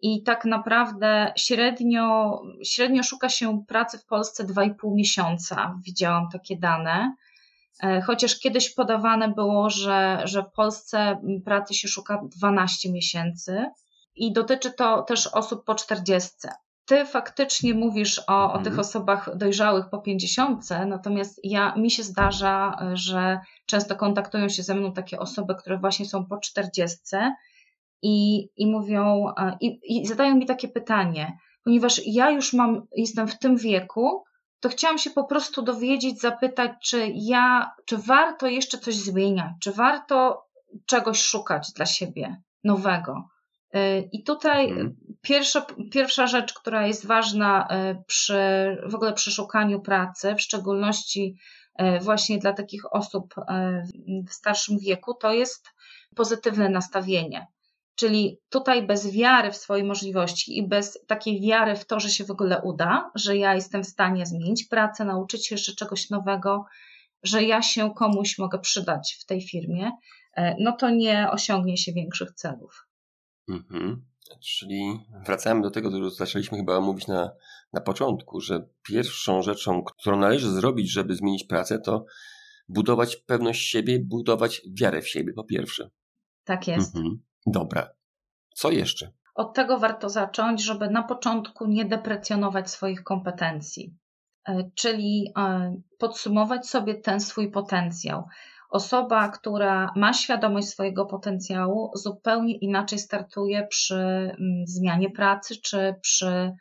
i 0.01 0.24
tak 0.24 0.46
naprawdę 0.46 1.34
średnio, 1.38 2.41
średnio 2.63 3.03
szuka 3.03 3.30
się 3.30 3.63
pracy 3.68 3.98
w 3.98 4.06
Polsce 4.06 4.44
2,5 4.44 4.74
miesiąca. 4.94 5.80
Widziałam 5.86 6.30
takie 6.30 6.58
dane. 6.58 7.15
E, 7.84 8.01
chociaż 8.01 8.39
kiedyś 8.39 8.74
podawane 8.74 9.30
było, 9.30 9.70
że, 9.70 10.22
że 10.24 10.44
w 10.44 10.51
Polsce 10.51 11.22
pracy 11.46 11.74
się 11.74 11.88
szuka 11.88 12.22
12 12.24 12.91
miesięcy 12.91 13.65
i 14.15 14.34
dotyczy 14.34 14.72
to 14.72 15.01
też 15.01 15.27
osób 15.27 15.65
po 15.65 15.75
40. 15.75 16.32
Ty 16.91 17.05
faktycznie 17.05 17.74
mówisz 17.74 18.21
o, 18.27 18.53
o 18.53 18.57
tych 18.57 18.67
mhm. 18.67 18.79
osobach 18.79 19.38
dojrzałych 19.38 19.89
po 19.89 19.98
50, 19.98 20.69
natomiast 20.88 21.39
ja, 21.43 21.75
mi 21.75 21.91
się 21.91 22.03
zdarza, 22.03 22.77
że 22.93 23.39
często 23.65 23.95
kontaktują 23.95 24.50
się 24.50 24.63
ze 24.63 24.75
mną 24.75 24.93
takie 24.93 25.19
osoby, 25.19 25.55
które 25.55 25.77
właśnie 25.77 26.05
są 26.05 26.25
po 26.25 26.38
40 26.38 26.98
i, 28.01 28.48
i 28.57 28.67
mówią, 28.71 29.25
i, 29.62 29.79
i 29.83 30.07
zadają 30.07 30.36
mi 30.36 30.45
takie 30.45 30.67
pytanie, 30.67 31.38
ponieważ 31.63 32.01
ja 32.05 32.29
już 32.29 32.53
mam, 32.53 32.88
jestem 32.95 33.27
w 33.27 33.39
tym 33.39 33.57
wieku, 33.57 34.24
to 34.60 34.69
chciałam 34.69 34.98
się 34.98 35.10
po 35.10 35.24
prostu 35.24 35.62
dowiedzieć, 35.62 36.21
zapytać, 36.21 36.71
czy 36.83 37.12
ja, 37.15 37.71
czy 37.86 37.98
warto 37.98 38.48
jeszcze 38.48 38.77
coś 38.77 38.95
zmieniać, 38.95 39.51
czy 39.62 39.71
warto 39.71 40.45
czegoś 40.86 41.21
szukać 41.21 41.74
dla 41.74 41.86
siebie 41.86 42.41
nowego. 42.63 43.27
I 44.11 44.23
tutaj 44.23 44.67
hmm. 44.69 44.95
pierwsza, 45.21 45.65
pierwsza 45.91 46.27
rzecz, 46.27 46.53
która 46.53 46.87
jest 46.87 47.05
ważna 47.05 47.67
y, 47.91 48.03
przy, 48.07 48.37
w 48.85 48.95
ogóle 48.95 49.13
przy 49.13 49.31
szukaniu 49.31 49.81
pracy, 49.81 50.35
w 50.35 50.41
szczególności 50.41 51.37
y, 51.81 51.99
właśnie 51.99 52.37
dla 52.37 52.53
takich 52.53 52.93
osób 52.93 53.35
w 54.27 54.33
starszym 54.33 54.79
wieku, 54.79 55.13
to 55.13 55.33
jest 55.33 55.67
pozytywne 56.15 56.69
nastawienie. 56.69 57.47
Czyli 57.95 58.39
tutaj 58.49 58.87
bez 58.87 59.11
wiary 59.11 59.51
w 59.51 59.57
swoje 59.57 59.83
możliwości 59.83 60.57
i 60.57 60.67
bez 60.67 60.99
takiej 61.07 61.41
wiary 61.41 61.75
w 61.75 61.85
to, 61.85 61.99
że 61.99 62.09
się 62.09 62.25
w 62.25 62.31
ogóle 62.31 62.61
uda, 62.61 63.11
że 63.15 63.37
ja 63.37 63.55
jestem 63.55 63.83
w 63.83 63.87
stanie 63.87 64.25
zmienić 64.25 64.63
pracę, 64.63 65.05
nauczyć 65.05 65.47
się 65.47 65.55
jeszcze 65.55 65.75
czegoś 65.75 66.09
nowego, 66.09 66.65
że 67.23 67.43
ja 67.43 67.61
się 67.61 67.93
komuś 67.93 68.37
mogę 68.37 68.59
przydać 68.59 69.17
w 69.21 69.25
tej 69.25 69.41
firmie, 69.41 69.91
e, 70.35 70.55
no 70.59 70.71
to 70.71 70.89
nie 70.89 71.27
osiągnie 71.31 71.77
się 71.77 71.93
większych 71.93 72.31
celów. 72.31 72.87
Mhm. 73.50 74.05
Czyli 74.41 75.00
wracamy 75.25 75.62
do 75.62 75.71
tego, 75.71 75.91
co 75.91 76.10
zaczęliśmy 76.10 76.57
chyba 76.57 76.81
mówić 76.81 77.07
na, 77.07 77.31
na 77.74 77.81
początku, 77.81 78.41
że 78.41 78.67
pierwszą 78.83 79.41
rzeczą, 79.41 79.83
którą 79.83 80.19
należy 80.19 80.51
zrobić, 80.51 80.91
żeby 80.91 81.15
zmienić 81.15 81.43
pracę, 81.43 81.79
to 81.79 82.05
budować 82.69 83.15
pewność 83.15 83.67
siebie, 83.67 84.00
budować 84.00 84.62
wiarę 84.79 85.01
w 85.01 85.07
siebie, 85.07 85.33
po 85.33 85.43
pierwsze. 85.43 85.89
Tak 86.43 86.67
jest. 86.67 86.95
Mhm. 86.95 87.24
Dobra. 87.45 87.89
Co 88.55 88.71
jeszcze? 88.71 89.12
Od 89.36 89.53
tego 89.53 89.79
warto 89.79 90.10
zacząć, 90.10 90.63
żeby 90.63 90.89
na 90.89 91.03
początku 91.03 91.67
nie 91.67 91.86
deprecjonować 91.86 92.69
swoich 92.69 93.03
kompetencji, 93.03 93.98
e, 94.48 94.71
czyli 94.75 95.33
e, 95.38 95.75
podsumować 95.98 96.67
sobie 96.67 96.95
ten 96.95 97.19
swój 97.19 97.51
potencjał. 97.51 98.27
Osoba, 98.71 99.29
która 99.29 99.93
ma 99.95 100.13
świadomość 100.13 100.67
swojego 100.67 101.05
potencjału, 101.05 101.91
zupełnie 101.95 102.57
inaczej 102.57 102.99
startuje 102.99 103.67
przy 103.67 103.95
mm, 103.95 104.67
zmianie 104.67 105.09
pracy 105.09 105.55
czy 105.63 105.95
przy 106.01 106.51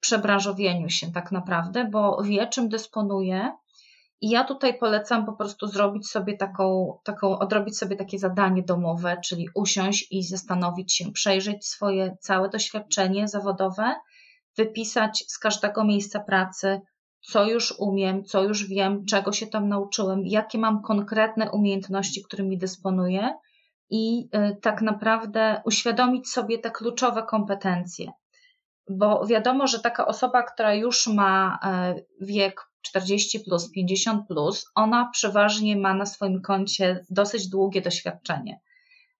przebranżowieniu 0.00 0.88
się, 0.88 1.12
tak 1.12 1.32
naprawdę, 1.32 1.84
bo 1.84 2.22
wie, 2.22 2.46
czym 2.46 2.68
dysponuje. 2.68 3.52
I 4.20 4.30
ja 4.30 4.44
tutaj 4.44 4.78
polecam 4.78 5.26
po 5.26 5.32
prostu 5.32 5.66
zrobić 5.66 6.08
sobie 6.08 6.36
taką, 6.36 6.98
taką, 7.04 7.38
odrobić 7.38 7.78
sobie 7.78 7.96
takie 7.96 8.18
zadanie 8.18 8.62
domowe, 8.62 9.16
czyli 9.24 9.48
usiąść 9.54 10.12
i 10.12 10.22
zastanowić 10.22 10.94
się, 10.96 11.12
przejrzeć 11.12 11.66
swoje 11.66 12.16
całe 12.20 12.48
doświadczenie 12.48 13.28
zawodowe, 13.28 13.94
wypisać 14.56 15.24
z 15.28 15.38
każdego 15.38 15.84
miejsca 15.84 16.20
pracy, 16.20 16.80
co 17.20 17.44
już 17.44 17.74
umiem, 17.78 18.24
co 18.24 18.42
już 18.42 18.66
wiem, 18.66 19.04
czego 19.04 19.32
się 19.32 19.46
tam 19.46 19.68
nauczyłem, 19.68 20.26
jakie 20.26 20.58
mam 20.58 20.82
konkretne 20.82 21.50
umiejętności, 21.50 22.22
którymi 22.24 22.58
dysponuję 22.58 23.34
i 23.90 24.28
y, 24.34 24.56
tak 24.56 24.82
naprawdę 24.82 25.62
uświadomić 25.64 26.28
sobie 26.28 26.58
te 26.58 26.70
kluczowe 26.70 27.22
kompetencje. 27.22 28.12
Bo 28.90 29.26
wiadomo, 29.26 29.66
że 29.66 29.80
taka 29.80 30.06
osoba, 30.06 30.42
która 30.42 30.74
już 30.74 31.06
ma 31.06 31.58
y, 31.96 32.06
wiek 32.20 32.60
40 32.82 33.40
plus, 33.40 33.70
50 33.70 34.28
plus, 34.28 34.66
ona 34.74 35.10
przeważnie 35.12 35.76
ma 35.76 35.94
na 35.94 36.06
swoim 36.06 36.42
koncie 36.42 37.04
dosyć 37.10 37.48
długie 37.48 37.82
doświadczenie. 37.82 38.60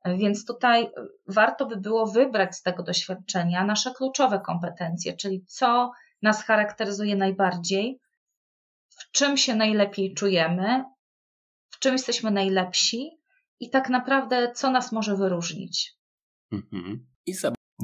Więc 0.04 0.44
tutaj 0.44 0.90
warto 1.28 1.66
by 1.66 1.76
było 1.76 2.06
wybrać 2.06 2.56
z 2.56 2.62
tego 2.62 2.82
doświadczenia 2.82 3.64
nasze 3.64 3.90
kluczowe 3.90 4.40
kompetencje, 4.40 5.16
czyli 5.16 5.44
co 5.46 5.90
nas 6.22 6.44
charakteryzuje 6.44 7.16
najbardziej, 7.16 8.00
w 8.88 9.10
czym 9.10 9.36
się 9.36 9.54
najlepiej 9.54 10.14
czujemy, 10.14 10.84
w 11.70 11.78
czym 11.78 11.92
jesteśmy 11.92 12.30
najlepsi 12.30 13.10
i 13.60 13.70
tak 13.70 13.88
naprawdę 13.88 14.52
co 14.52 14.70
nas 14.70 14.92
może 14.92 15.16
wyróżnić. 15.16 15.94
Mhm. 16.52 17.06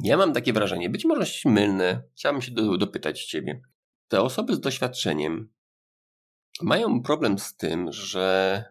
Ja 0.03 0.17
mam 0.17 0.33
takie 0.33 0.53
wrażenie, 0.53 0.89
być 0.89 1.05
może 1.05 1.25
mylne, 1.45 2.03
chciałbym 2.15 2.41
się 2.41 2.51
dopytać 2.79 3.25
Ciebie. 3.25 3.61
Te 4.07 4.21
osoby 4.21 4.55
z 4.55 4.59
doświadczeniem, 4.59 5.53
mają 6.61 7.01
problem 7.01 7.39
z 7.39 7.55
tym, 7.55 7.91
że 7.91 8.63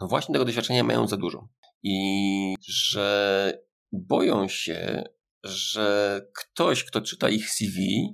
no 0.00 0.08
właśnie 0.08 0.32
tego 0.32 0.44
doświadczenia 0.44 0.84
mają 0.84 1.08
za 1.08 1.16
dużo 1.16 1.48
i 1.82 2.54
że 2.60 3.58
boją 3.92 4.48
się, 4.48 5.04
że 5.44 6.20
ktoś, 6.34 6.84
kto 6.84 7.00
czyta 7.00 7.28
ich 7.28 7.50
CV, 7.50 8.06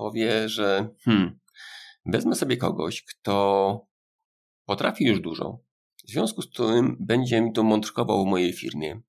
powie, 0.00 0.48
że 0.48 0.88
hmm, 1.04 1.40
wezmę 2.06 2.34
sobie 2.34 2.56
kogoś, 2.56 3.02
kto 3.02 3.86
potrafi 4.64 5.04
już 5.04 5.20
dużo, 5.20 5.58
w 6.06 6.10
związku 6.10 6.42
z 6.42 6.50
tym 6.50 6.96
będzie 7.00 7.40
mi 7.40 7.52
to 7.52 7.62
mądrkował 7.62 8.24
w 8.24 8.28
mojej 8.28 8.52
firmie, 8.52 9.00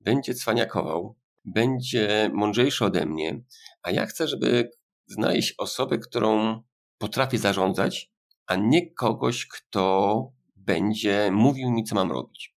będzie 0.00 0.34
cwaniakował, 0.34 1.16
będzie 1.44 2.30
mądrzejszy 2.32 2.84
ode 2.84 3.06
mnie, 3.06 3.42
a 3.82 3.90
ja 3.90 4.06
chcę, 4.06 4.28
żeby 4.28 4.70
znaleźć 5.06 5.54
osobę, 5.58 5.98
którą 5.98 6.62
potrafi 6.98 7.38
zarządzać 7.38 8.12
a 8.46 8.56
nie 8.56 8.90
kogoś, 8.90 9.46
kto 9.46 10.32
będzie 10.56 11.30
mówił 11.32 11.70
mi, 11.70 11.84
co 11.84 11.94
mam 11.94 12.12
robić. 12.12 12.56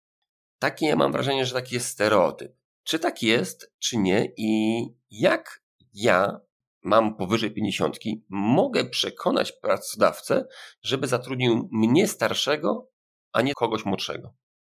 Takie 0.58 0.86
ja 0.86 0.96
mam 0.96 1.12
wrażenie, 1.12 1.46
że 1.46 1.54
taki 1.54 1.74
jest 1.74 1.88
stereotyp. 1.88 2.56
Czy 2.84 2.98
tak 2.98 3.22
jest, 3.22 3.72
czy 3.78 3.96
nie 3.96 4.28
i 4.36 4.84
jak 5.10 5.64
ja 5.94 6.40
mam 6.84 7.16
powyżej 7.16 7.50
pięćdziesiątki, 7.50 8.24
mogę 8.28 8.84
przekonać 8.84 9.52
pracodawcę, 9.52 10.44
żeby 10.82 11.06
zatrudnił 11.06 11.68
mnie 11.72 12.08
starszego, 12.08 12.88
a 13.32 13.42
nie 13.42 13.54
kogoś 13.54 13.84
młodszego. 13.84 14.34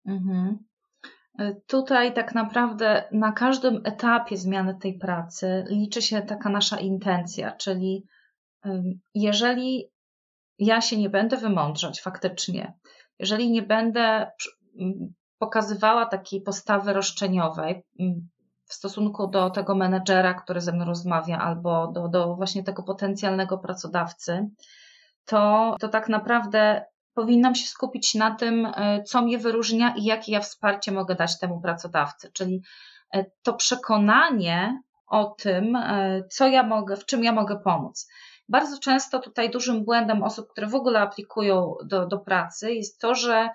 Mhm. 0.05 0.59
E, 1.39 1.55
tutaj 1.67 2.13
tak 2.13 2.35
naprawdę 2.35 3.09
na 3.11 3.31
każdym 3.31 3.81
etapie 3.83 4.37
zmiany 4.37 4.77
tej 4.81 4.97
pracy 4.97 5.65
liczy 5.69 6.01
się 6.01 6.21
taka 6.21 6.49
nasza 6.49 6.79
intencja, 6.79 7.51
czyli 7.51 8.05
jeżeli 9.13 9.91
ja 10.59 10.81
się 10.81 10.97
nie 10.97 11.09
będę 11.09 11.37
wymądrzać 11.37 12.01
faktycznie, 12.01 12.73
jeżeli 13.19 13.51
nie 13.51 13.61
będę 13.61 14.31
pokazywała 15.37 16.05
takiej 16.05 16.41
postawy 16.41 16.93
roszczeniowej 16.93 17.83
w 18.65 18.73
stosunku 18.73 19.27
do 19.27 19.49
tego 19.49 19.75
menedżera, 19.75 20.33
który 20.33 20.61
ze 20.61 20.71
mną 20.71 20.85
rozmawia, 20.85 21.37
albo 21.37 21.87
do, 21.87 22.07
do 22.07 22.35
właśnie 22.35 22.63
tego 22.63 22.83
potencjalnego 22.83 23.57
pracodawcy, 23.57 24.49
to, 25.25 25.75
to 25.79 25.89
tak 25.89 26.09
naprawdę 26.09 26.85
powinnam 27.13 27.55
się 27.55 27.67
skupić 27.67 28.15
na 28.15 28.35
tym, 28.35 28.65
e, 28.65 29.03
co 29.03 29.21
mnie 29.21 29.37
wyróżnia 29.37 29.95
i 29.97 30.03
jakie 30.03 30.31
ja 30.31 30.39
wsparcie 30.39 30.91
mogę 30.91 31.15
dać 31.15 31.39
temu 31.39 31.61
pracodawcy. 31.61 32.31
Czyli 32.33 32.61
e, 33.13 33.25
to 33.43 33.53
przekonanie 33.53 34.81
o 35.07 35.25
tym, 35.25 35.75
e, 35.75 36.23
co 36.29 36.47
ja 36.47 36.63
mogę, 36.63 36.95
w 36.95 37.05
czym 37.05 37.23
ja 37.23 37.31
mogę 37.31 37.59
pomóc. 37.59 38.07
Bardzo 38.49 38.79
często 38.79 39.19
tutaj 39.19 39.49
dużym 39.49 39.85
błędem 39.85 40.23
osób, 40.23 40.47
które 40.51 40.67
w 40.67 40.75
ogóle 40.75 40.99
aplikują 40.99 41.75
do, 41.83 42.05
do 42.05 42.17
pracy, 42.19 42.73
jest 42.73 42.99
to, 42.99 43.15
że 43.15 43.49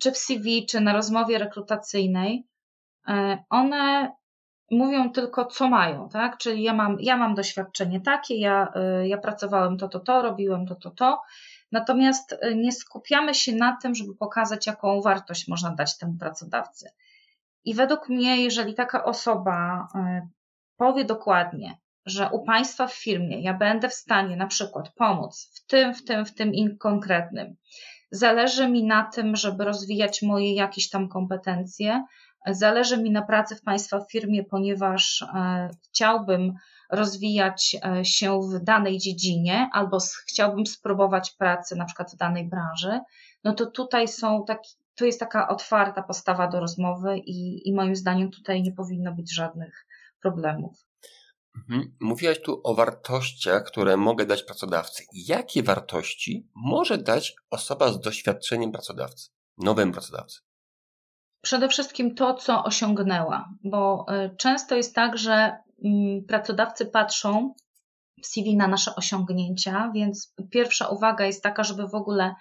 czy 0.00 0.12
w 0.12 0.18
CV, 0.18 0.66
czy 0.66 0.80
na 0.80 0.92
rozmowie 0.92 1.38
rekrutacyjnej, 1.38 2.46
one 3.50 4.12
mówią 4.70 5.12
tylko, 5.12 5.44
co 5.44 5.68
mają, 5.68 6.08
tak? 6.08 6.38
Czyli 6.38 6.62
ja 6.62 6.74
mam, 6.74 6.96
ja 7.00 7.16
mam 7.16 7.34
doświadczenie 7.34 8.00
takie, 8.00 8.36
ja, 8.36 8.72
e, 8.74 9.08
ja 9.08 9.18
pracowałem 9.18 9.78
to, 9.78 9.88
to, 9.88 10.00
to, 10.00 10.22
robiłem 10.22 10.66
to, 10.66 10.74
to, 10.74 10.90
to. 10.90 11.22
Natomiast 11.72 12.36
e, 12.40 12.54
nie 12.54 12.72
skupiamy 12.72 13.34
się 13.34 13.56
na 13.56 13.76
tym, 13.82 13.94
żeby 13.94 14.14
pokazać, 14.14 14.66
jaką 14.66 15.00
wartość 15.00 15.48
można 15.48 15.70
dać 15.70 15.98
temu 15.98 16.18
pracodawcy. 16.18 16.90
I 17.64 17.74
według 17.74 18.08
mnie, 18.08 18.42
jeżeli 18.42 18.74
taka 18.74 19.04
osoba 19.04 19.88
powie 20.76 21.04
dokładnie, 21.04 21.78
że 22.06 22.30
u 22.30 22.44
Państwa 22.44 22.86
w 22.86 22.94
firmie 22.94 23.42
ja 23.42 23.54
będę 23.54 23.88
w 23.88 23.94
stanie 23.94 24.36
na 24.36 24.46
przykład 24.46 24.92
pomóc 24.94 25.50
w 25.54 25.66
tym, 25.66 25.94
w 25.94 26.04
tym, 26.04 26.26
w 26.26 26.34
tym 26.34 26.54
i 26.54 26.78
konkretnym, 26.78 27.56
Zależy 28.10 28.68
mi 28.68 28.84
na 28.84 29.04
tym, 29.04 29.36
żeby 29.36 29.64
rozwijać 29.64 30.22
moje 30.22 30.54
jakieś 30.54 30.90
tam 30.90 31.08
kompetencje. 31.08 32.04
Zależy 32.50 33.02
mi 33.02 33.10
na 33.10 33.22
pracy 33.22 33.56
w 33.56 33.62
Państwa 33.62 34.00
firmie, 34.00 34.44
ponieważ 34.44 35.22
e, 35.22 35.70
chciałbym 35.84 36.54
rozwijać 36.90 37.76
e, 37.84 38.04
się 38.04 38.40
w 38.40 38.64
danej 38.64 38.98
dziedzinie 38.98 39.70
albo 39.72 39.98
chciałbym 40.26 40.66
spróbować 40.66 41.30
pracy 41.30 41.76
na 41.76 41.84
przykład 41.84 42.12
w 42.12 42.16
danej 42.16 42.48
branży. 42.48 43.00
No 43.44 43.54
to 43.54 43.66
tutaj 43.66 44.08
są 44.08 44.44
taki, 44.46 44.70
to 44.94 45.04
jest 45.04 45.20
taka 45.20 45.48
otwarta 45.48 46.02
postawa 46.02 46.48
do 46.48 46.60
rozmowy 46.60 47.18
i, 47.18 47.68
i 47.68 47.74
moim 47.74 47.96
zdaniem 47.96 48.30
tutaj 48.30 48.62
nie 48.62 48.72
powinno 48.72 49.12
być 49.12 49.34
żadnych 49.34 49.86
problemów. 50.22 50.86
Mhm. 51.56 51.96
Mówiłaś 52.00 52.42
tu 52.42 52.60
o 52.64 52.74
wartościach, 52.74 53.64
które 53.64 53.96
mogę 53.96 54.26
dać 54.26 54.42
pracodawcy. 54.42 55.04
Jakie 55.12 55.62
wartości 55.62 56.48
może 56.54 56.98
dać 56.98 57.36
osoba 57.50 57.92
z 57.92 58.00
doświadczeniem 58.00 58.72
pracodawcy, 58.72 59.30
nowym 59.58 59.92
pracodawcy? 59.92 60.45
Przede 61.46 61.68
wszystkim 61.68 62.14
to, 62.14 62.34
co 62.34 62.64
osiągnęła, 62.64 63.48
bo 63.64 64.06
y, 64.24 64.36
często 64.36 64.74
jest 64.74 64.94
tak, 64.94 65.18
że 65.18 65.56
mm, 65.84 66.24
pracodawcy 66.28 66.86
patrzą 66.86 67.54
w 68.22 68.26
CV 68.26 68.56
na 68.56 68.68
nasze 68.68 68.94
osiągnięcia, 68.94 69.90
więc 69.94 70.34
pierwsza 70.50 70.88
uwaga 70.88 71.26
jest 71.26 71.42
taka, 71.42 71.64
żeby 71.64 71.88
w 71.88 71.94
ogóle 71.94 72.34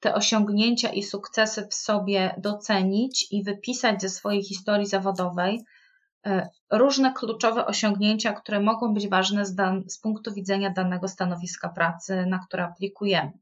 te 0.00 0.14
osiągnięcia 0.14 0.88
i 0.88 1.02
sukcesy 1.02 1.66
w 1.70 1.74
sobie 1.74 2.34
docenić 2.38 3.26
i 3.30 3.42
wypisać 3.44 4.02
ze 4.02 4.08
swojej 4.08 4.42
historii 4.42 4.86
zawodowej, 4.86 5.64
E, 6.26 6.48
różne 6.70 7.12
kluczowe 7.12 7.66
osiągnięcia, 7.66 8.32
które 8.32 8.60
mogą 8.60 8.94
być 8.94 9.08
ważne 9.08 9.46
z, 9.46 9.56
z 9.88 9.98
punktu 9.98 10.34
widzenia 10.34 10.70
danego 10.70 11.08
stanowiska 11.08 11.68
pracy, 11.68 12.26
na 12.26 12.38
które 12.38 12.64
aplikujemy. 12.64 13.32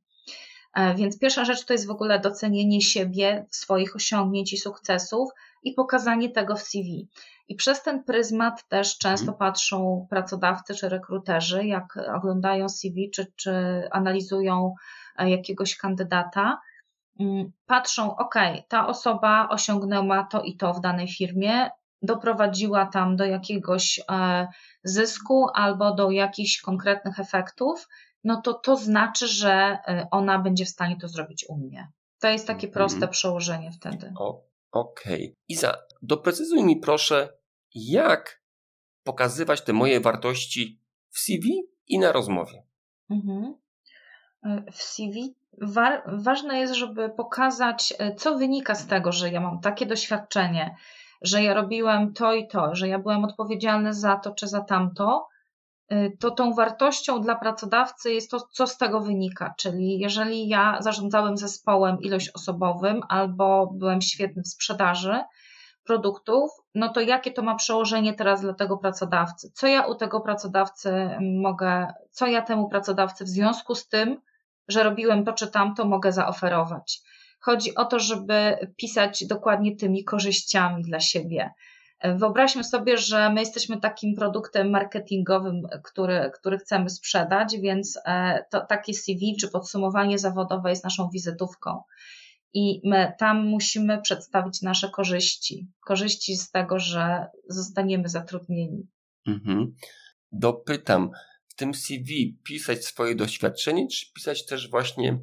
E, 0.77 0.95
więc 0.95 1.19
pierwsza 1.19 1.45
rzecz 1.45 1.65
to 1.65 1.73
jest 1.73 1.87
w 1.87 1.91
ogóle 1.91 2.21
docenienie 2.21 2.81
siebie, 2.81 3.47
swoich 3.51 3.97
osiągnięć 3.97 4.53
i 4.53 4.57
sukcesów 4.57 5.31
i 5.63 5.73
pokazanie 5.73 6.31
tego 6.31 6.57
w 6.57 6.63
CV. 6.63 7.09
I 7.49 7.55
przez 7.55 7.83
ten 7.83 8.05
pryzmat 8.05 8.69
też 8.69 8.99
często 8.99 9.33
mhm. 9.33 9.39
patrzą 9.39 10.07
pracodawcy 10.11 10.75
czy 10.75 10.89
rekruterzy, 10.89 11.67
jak 11.67 11.99
oglądają 12.15 12.69
CV 12.69 13.11
czy, 13.11 13.27
czy 13.37 13.53
analizują 13.91 14.75
e, 15.19 15.31
jakiegoś 15.31 15.77
kandydata, 15.77 16.61
mm, 17.21 17.53
patrzą, 17.67 18.17
ok, 18.17 18.35
ta 18.69 18.87
osoba 18.87 19.49
osiągnęła 19.49 20.25
to 20.31 20.43
i 20.43 20.57
to 20.57 20.75
w 20.75 20.81
danej 20.81 21.09
firmie, 21.09 21.71
doprowadziła 22.03 22.87
tam 22.87 23.17
do 23.17 23.25
jakiegoś 23.25 24.01
e, 24.11 24.47
zysku 24.85 25.47
albo 25.55 25.95
do 25.95 26.11
jakichś 26.11 26.61
konkretnych 26.61 27.21
efektów, 27.21 27.89
no 28.27 28.41
to 28.41 28.55
to 28.55 28.77
znaczy, 28.77 29.29
że 29.29 29.53
e, 29.53 30.09
ona 30.11 30.39
będzie 30.39 30.65
w 30.65 30.69
stanie 30.69 30.97
to 31.01 31.09
zrobić 31.09 31.47
u 31.49 31.57
mnie. 31.57 31.93
To 32.21 32.29
jest 32.29 32.47
takie 32.47 32.69
proste 32.69 32.97
mm. 32.97 33.11
przełożenie 33.11 33.73
wtedy. 33.73 34.13
Okej. 34.19 34.45
Okay. 34.73 35.35
Iza, 35.49 35.77
doprecyzuj 36.03 36.65
mi 36.65 36.77
proszę, 36.77 37.29
jak 37.75 38.43
pokazywać 39.03 39.65
te 39.65 39.73
moje 39.73 40.01
wartości 40.01 40.81
w 41.11 41.19
CV 41.19 41.63
i 41.87 41.99
na 41.99 42.13
rozmowie. 42.13 42.63
Mhm. 43.11 43.55
E, 44.45 44.73
w 44.73 44.83
CV 44.83 45.35
wa 45.61 46.03
ważne 46.07 46.59
jest, 46.59 46.75
żeby 46.75 47.11
pokazać, 47.11 47.95
co 48.17 48.39
wynika 48.39 48.75
z 48.75 48.87
tego, 48.87 49.13
że 49.13 49.31
ja 49.31 49.41
mam 49.41 49.61
takie 49.61 49.87
doświadczenie, 49.87 50.77
że 51.23 51.43
ja 51.43 51.55
robiłem 51.55 52.13
to 52.13 52.35
i 52.35 52.49
to, 52.49 52.75
że 52.75 52.89
ja 52.89 52.99
byłem 52.99 53.25
odpowiedzialny 53.25 53.95
za 53.95 54.17
to 54.17 54.35
czy 54.35 54.49
za 54.49 54.61
tamto, 54.61 55.29
y, 55.31 55.36
to 56.21 56.31
tą 56.31 56.55
wartością 56.55 57.21
dla 57.21 57.35
pracodawcy 57.35 58.13
jest 58.13 58.31
to, 58.31 58.41
co 58.41 58.67
z 58.67 58.79
tego 58.79 59.01
wynika. 59.01 59.55
Czyli 59.59 59.99
jeżeli 59.99 60.49
ja 60.49 60.77
zarządzałem 60.81 61.37
zespołem 61.37 62.01
ilość 62.01 62.31
osobowym 62.35 63.01
albo 63.09 63.73
byłem 63.75 64.01
świetny 64.01 64.43
w 64.43 64.49
sprzedaży 64.49 65.21
produktów, 65.85 66.51
no 66.75 66.89
to 66.89 67.01
jakie 67.01 67.33
to 67.33 67.43
ma 67.43 67.55
przełożenie 67.55 68.15
teraz 68.15 68.41
dla 68.41 68.55
tego 68.55 68.77
pracodawcy? 68.77 69.51
Co 69.55 69.67
ja 69.67 69.87
u 69.87 69.95
tego 69.95 70.21
pracodawcy 70.21 70.91
mogę, 71.43 71.93
co 72.11 72.27
ja 72.27 72.43
temu 72.43 72.69
pracodawcy 72.69 73.25
w 73.25 73.29
związku 73.29 73.75
z 73.75 73.89
tym, 73.89 74.21
że 74.69 74.83
robiłem 74.83 75.25
to 75.25 75.33
czy 75.33 75.51
tamto, 75.51 75.85
mogę 75.85 76.13
zaoferować? 76.13 77.01
Chodzi 77.41 77.75
o 77.75 77.85
to, 77.85 77.99
żeby 77.99 78.59
pisać 78.77 79.27
dokładnie 79.27 79.77
tymi 79.77 80.05
korzyściami 80.05 80.83
dla 80.83 81.01
siebie. 81.01 81.51
Wyobraźmy 82.05 82.65
sobie, 82.65 82.99
że 82.99 83.31
my 83.31 83.41
jesteśmy 83.41 83.81
takim 83.81 84.15
produktem 84.15 84.71
marketingowym, 84.71 85.63
który, 85.85 86.31
który 86.35 86.59
chcemy 86.59 86.91
sprzedać, 86.91 87.57
więc 87.61 87.99
e, 88.07 88.45
to 88.51 88.67
takie 88.67 88.95
CV 88.95 89.37
czy 89.41 89.49
podsumowanie 89.49 90.19
zawodowe 90.19 90.71
jest 90.71 90.85
naszą 90.85 91.11
wizytówką. 91.13 91.83
I 92.55 92.81
my 92.85 93.13
tam 93.19 93.47
musimy 93.47 94.01
przedstawić 94.03 94.63
nasze 94.63 94.91
korzyści. 94.91 95.69
Korzyści 95.81 96.37
z 96.37 96.51
tego, 96.51 96.79
że 96.79 97.27
zostaniemy 97.49 98.09
zatrudnieni. 98.09 98.87
Mhm. 99.27 99.75
Dopytam, 100.33 101.11
w 101.49 101.55
tym 101.55 101.75
CV 101.75 102.39
pisać 102.45 102.85
swoje 102.85 103.15
doświadczenie, 103.15 103.89
czy 103.89 104.13
pisać 104.13 104.47
też 104.47 104.71
właśnie 104.71 105.19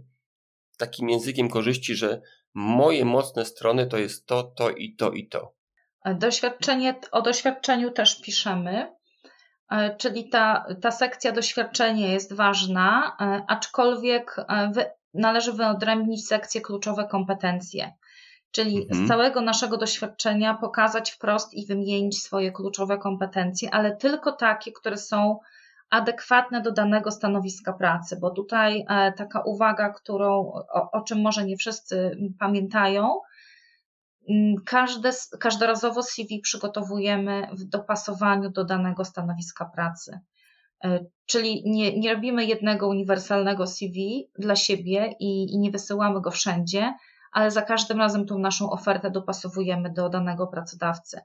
takim 0.77 1.09
językiem 1.09 1.49
korzyści, 1.49 1.95
że 1.95 2.21
moje 2.53 3.05
mocne 3.05 3.45
strony 3.45 3.87
to 3.87 3.97
jest 3.97 4.25
to, 4.25 4.43
to 4.43 4.69
i 4.69 4.95
to 4.95 5.11
i 5.11 5.27
to. 5.27 5.55
Doświadczenie, 6.05 6.95
o 7.11 7.21
doświadczeniu 7.21 7.91
też 7.91 8.21
piszemy, 8.21 8.91
e, 9.71 9.95
czyli 9.95 10.29
ta, 10.29 10.65
ta 10.81 10.91
sekcja 10.91 11.31
doświadczenie 11.31 12.13
jest 12.13 12.33
ważna, 12.33 13.17
e, 13.21 13.43
aczkolwiek 13.47 14.35
e, 14.37 14.71
wy, 14.73 14.85
należy 15.13 15.53
wyodrębnić 15.53 16.27
sekcję 16.27 16.61
kluczowe 16.61 17.07
kompetencje. 17.07 17.93
Czyli 18.51 18.81
mhm. 18.81 19.05
z 19.05 19.07
całego 19.09 19.41
naszego 19.41 19.77
doświadczenia 19.77 20.53
pokazać 20.53 21.11
wprost 21.11 21.53
i 21.53 21.65
wymienić 21.65 22.23
swoje 22.23 22.51
kluczowe 22.51 22.97
kompetencje, 22.97 23.73
ale 23.73 23.95
tylko 23.95 24.31
takie, 24.31 24.71
które 24.71 24.97
są 24.97 25.39
adekwatne 25.89 26.61
do 26.61 26.71
danego 26.71 27.11
stanowiska 27.11 27.73
pracy, 27.73 28.17
bo 28.21 28.29
tutaj 28.29 28.85
taka 29.17 29.41
uwaga, 29.41 29.89
którą, 29.89 30.51
o, 30.73 30.91
o 30.91 31.01
czym 31.01 31.21
może 31.21 31.45
nie 31.45 31.57
wszyscy 31.57 32.17
pamiętają, 32.39 33.19
Każde, 34.65 35.11
każdorazowo 35.39 36.03
CV 36.03 36.39
przygotowujemy 36.39 37.47
w 37.51 37.63
dopasowaniu 37.63 38.49
do 38.49 38.63
danego 38.63 39.05
stanowiska 39.05 39.65
pracy. 39.65 40.19
E, 40.83 41.05
czyli 41.25 41.63
nie, 41.65 41.99
nie 41.99 42.13
robimy 42.13 42.45
jednego 42.45 42.87
uniwersalnego 42.87 43.67
CV 43.67 44.29
dla 44.39 44.55
siebie 44.55 45.15
i, 45.19 45.53
i 45.53 45.59
nie 45.59 45.71
wysyłamy 45.71 46.21
go 46.21 46.31
wszędzie, 46.31 46.93
ale 47.31 47.51
za 47.51 47.61
każdym 47.61 47.99
razem 47.99 48.25
tą 48.25 48.39
naszą 48.39 48.69
ofertę 48.69 49.11
dopasowujemy 49.11 49.93
do 49.93 50.09
danego 50.09 50.47
pracodawcy. 50.47 51.19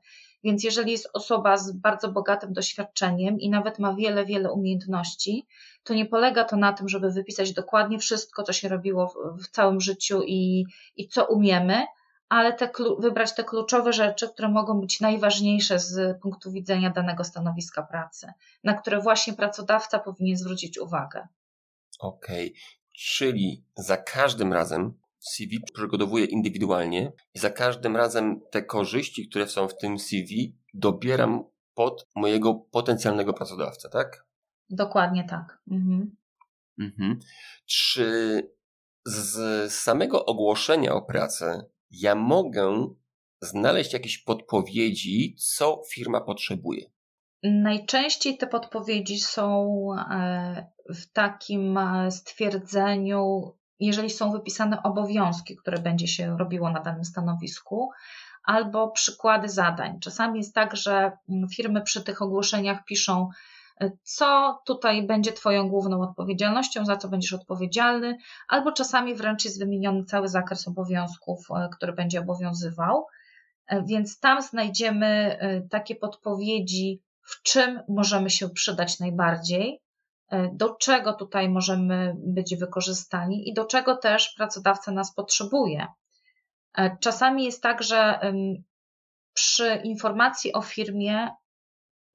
Więc 0.45 0.65
jeżeli 0.65 0.93
jest 0.93 1.11
osoba 1.13 1.57
z 1.57 1.73
bardzo 1.73 2.13
bogatym 2.13 2.53
doświadczeniem 2.53 3.41
i 3.41 3.51
nawet 3.51 3.79
ma 3.79 3.95
wiele, 3.95 4.25
wiele 4.25 4.53
umiejętności, 4.53 5.47
to 5.85 5.95
nie 5.95 6.07
polega 6.07 6.45
to 6.45 6.57
na 6.57 6.73
tym, 6.73 6.89
żeby 6.89 7.11
wypisać 7.11 7.53
dokładnie 7.53 7.99
wszystko, 7.99 8.43
co 8.43 8.53
się 8.53 8.69
robiło 8.69 9.09
w, 9.09 9.43
w 9.45 9.49
całym 9.51 9.81
życiu 9.81 10.23
i, 10.27 10.65
i 10.97 11.09
co 11.09 11.25
umiemy, 11.27 11.85
ale 12.29 12.53
te, 12.53 12.71
wybrać 12.99 13.35
te 13.35 13.45
kluczowe 13.45 13.93
rzeczy, 13.93 14.29
które 14.29 14.49
mogą 14.49 14.81
być 14.81 15.01
najważniejsze 15.01 15.79
z 15.79 16.21
punktu 16.21 16.53
widzenia 16.53 16.91
danego 16.91 17.25
stanowiska 17.25 17.83
pracy, 17.83 18.33
na 18.65 18.75
które 18.75 19.01
właśnie 19.01 19.33
pracodawca 19.33 19.99
powinien 19.99 20.37
zwrócić 20.37 20.79
uwagę. 20.79 21.29
Okej, 21.99 22.49
okay. 22.49 22.61
czyli 22.95 23.65
za 23.77 23.97
każdym 23.97 24.53
razem 24.53 24.95
CV 25.19 25.61
przygotowuję 25.75 26.25
indywidualnie 26.25 27.13
i 27.35 27.39
za 27.39 27.51
każdym 27.51 27.97
razem 27.97 28.41
te 28.51 28.63
korzyści, 28.63 29.29
które 29.29 29.49
są 29.49 29.69
w 29.69 29.79
tym 29.79 29.99
CV, 29.99 30.57
dobieram 30.75 31.45
pod 31.75 32.07
mojego 32.17 32.55
potencjalnego 32.55 33.33
pracodawcę, 33.33 33.89
tak? 33.89 34.27
Dokładnie 34.71 35.25
tak. 35.25 35.59
Mhm. 35.71 36.17
Mhm. 36.79 37.19
Czy 37.67 38.43
z 39.05 39.73
samego 39.73 40.27
ogłoszenia 40.27 40.95
o 40.95 41.03
pracę 41.03 41.65
ja 41.91 42.15
mogę 42.15 42.95
znaleźć 43.41 43.93
jakieś 43.93 44.19
podpowiedzi, 44.19 45.37
co 45.39 45.83
firma 45.93 46.21
potrzebuje? 46.21 46.91
Najczęściej 47.43 48.39
te 48.39 48.47
podpowiedzi 48.47 49.19
są 49.19 49.77
e, 49.95 50.67
w 50.95 51.13
takim 51.13 51.79
e, 51.79 52.11
stwierdzeniu, 52.11 53.53
jeżeli 53.81 54.11
są 54.11 54.33
wypisane 54.33 54.83
obowiązki, 54.83 55.57
które 55.57 55.79
będzie 55.79 56.09
się 56.09 56.37
robiło 56.39 56.71
na 56.71 56.81
danym 56.81 57.05
stanowisku, 57.05 57.91
albo 58.45 58.91
przykłady 58.91 59.49
zadań. 59.49 60.01
Czasami 60.01 60.39
jest 60.39 60.55
tak, 60.55 60.77
że 60.77 61.13
mm, 61.29 61.49
firmy 61.49 61.83
przy 61.83 62.05
tych 62.05 62.23
ogłoszeniach 62.23 62.85
piszą, 62.85 63.29
co 64.03 64.59
tutaj 64.67 65.07
będzie 65.07 65.33
Twoją 65.33 65.69
główną 65.69 66.03
odpowiedzialnością, 66.03 66.85
za 66.85 66.97
co 66.97 67.09
będziesz 67.09 67.33
odpowiedzialny, 67.33 68.17
albo 68.49 68.73
czasami 68.73 69.15
wręcz 69.15 69.45
jest 69.45 69.59
wymieniony 69.59 70.05
cały 70.05 70.29
zakres 70.29 70.69
obowiązków, 70.69 71.47
który 71.77 71.93
będzie 71.93 72.21
obowiązywał. 72.21 73.07
Więc 73.87 74.21
tam 74.21 74.43
znajdziemy 74.43 75.39
takie 75.71 75.95
podpowiedzi, 75.95 77.03
w 77.29 77.43
czym 77.43 77.81
możemy 77.89 78.31
się 78.31 78.49
przydać 78.49 79.01
najbardziej, 79.01 79.83
e, 80.29 80.51
do 80.53 80.75
czego 80.75 81.13
tutaj 81.13 81.49
możemy 81.49 82.15
być 82.19 82.57
wykorzystani 82.57 83.49
i 83.49 83.55
do 83.55 83.65
czego 83.65 83.97
też 83.97 84.35
pracodawca 84.37 84.93
nas 84.93 85.15
potrzebuje. 85.15 85.87
E, 86.79 86.97
czasami 87.01 87.45
jest 87.45 87.63
tak, 87.63 87.83
że 87.83 88.21
przy 89.35 89.81
informacji 89.85 90.53
o 90.53 90.63
firmie 90.63 91.29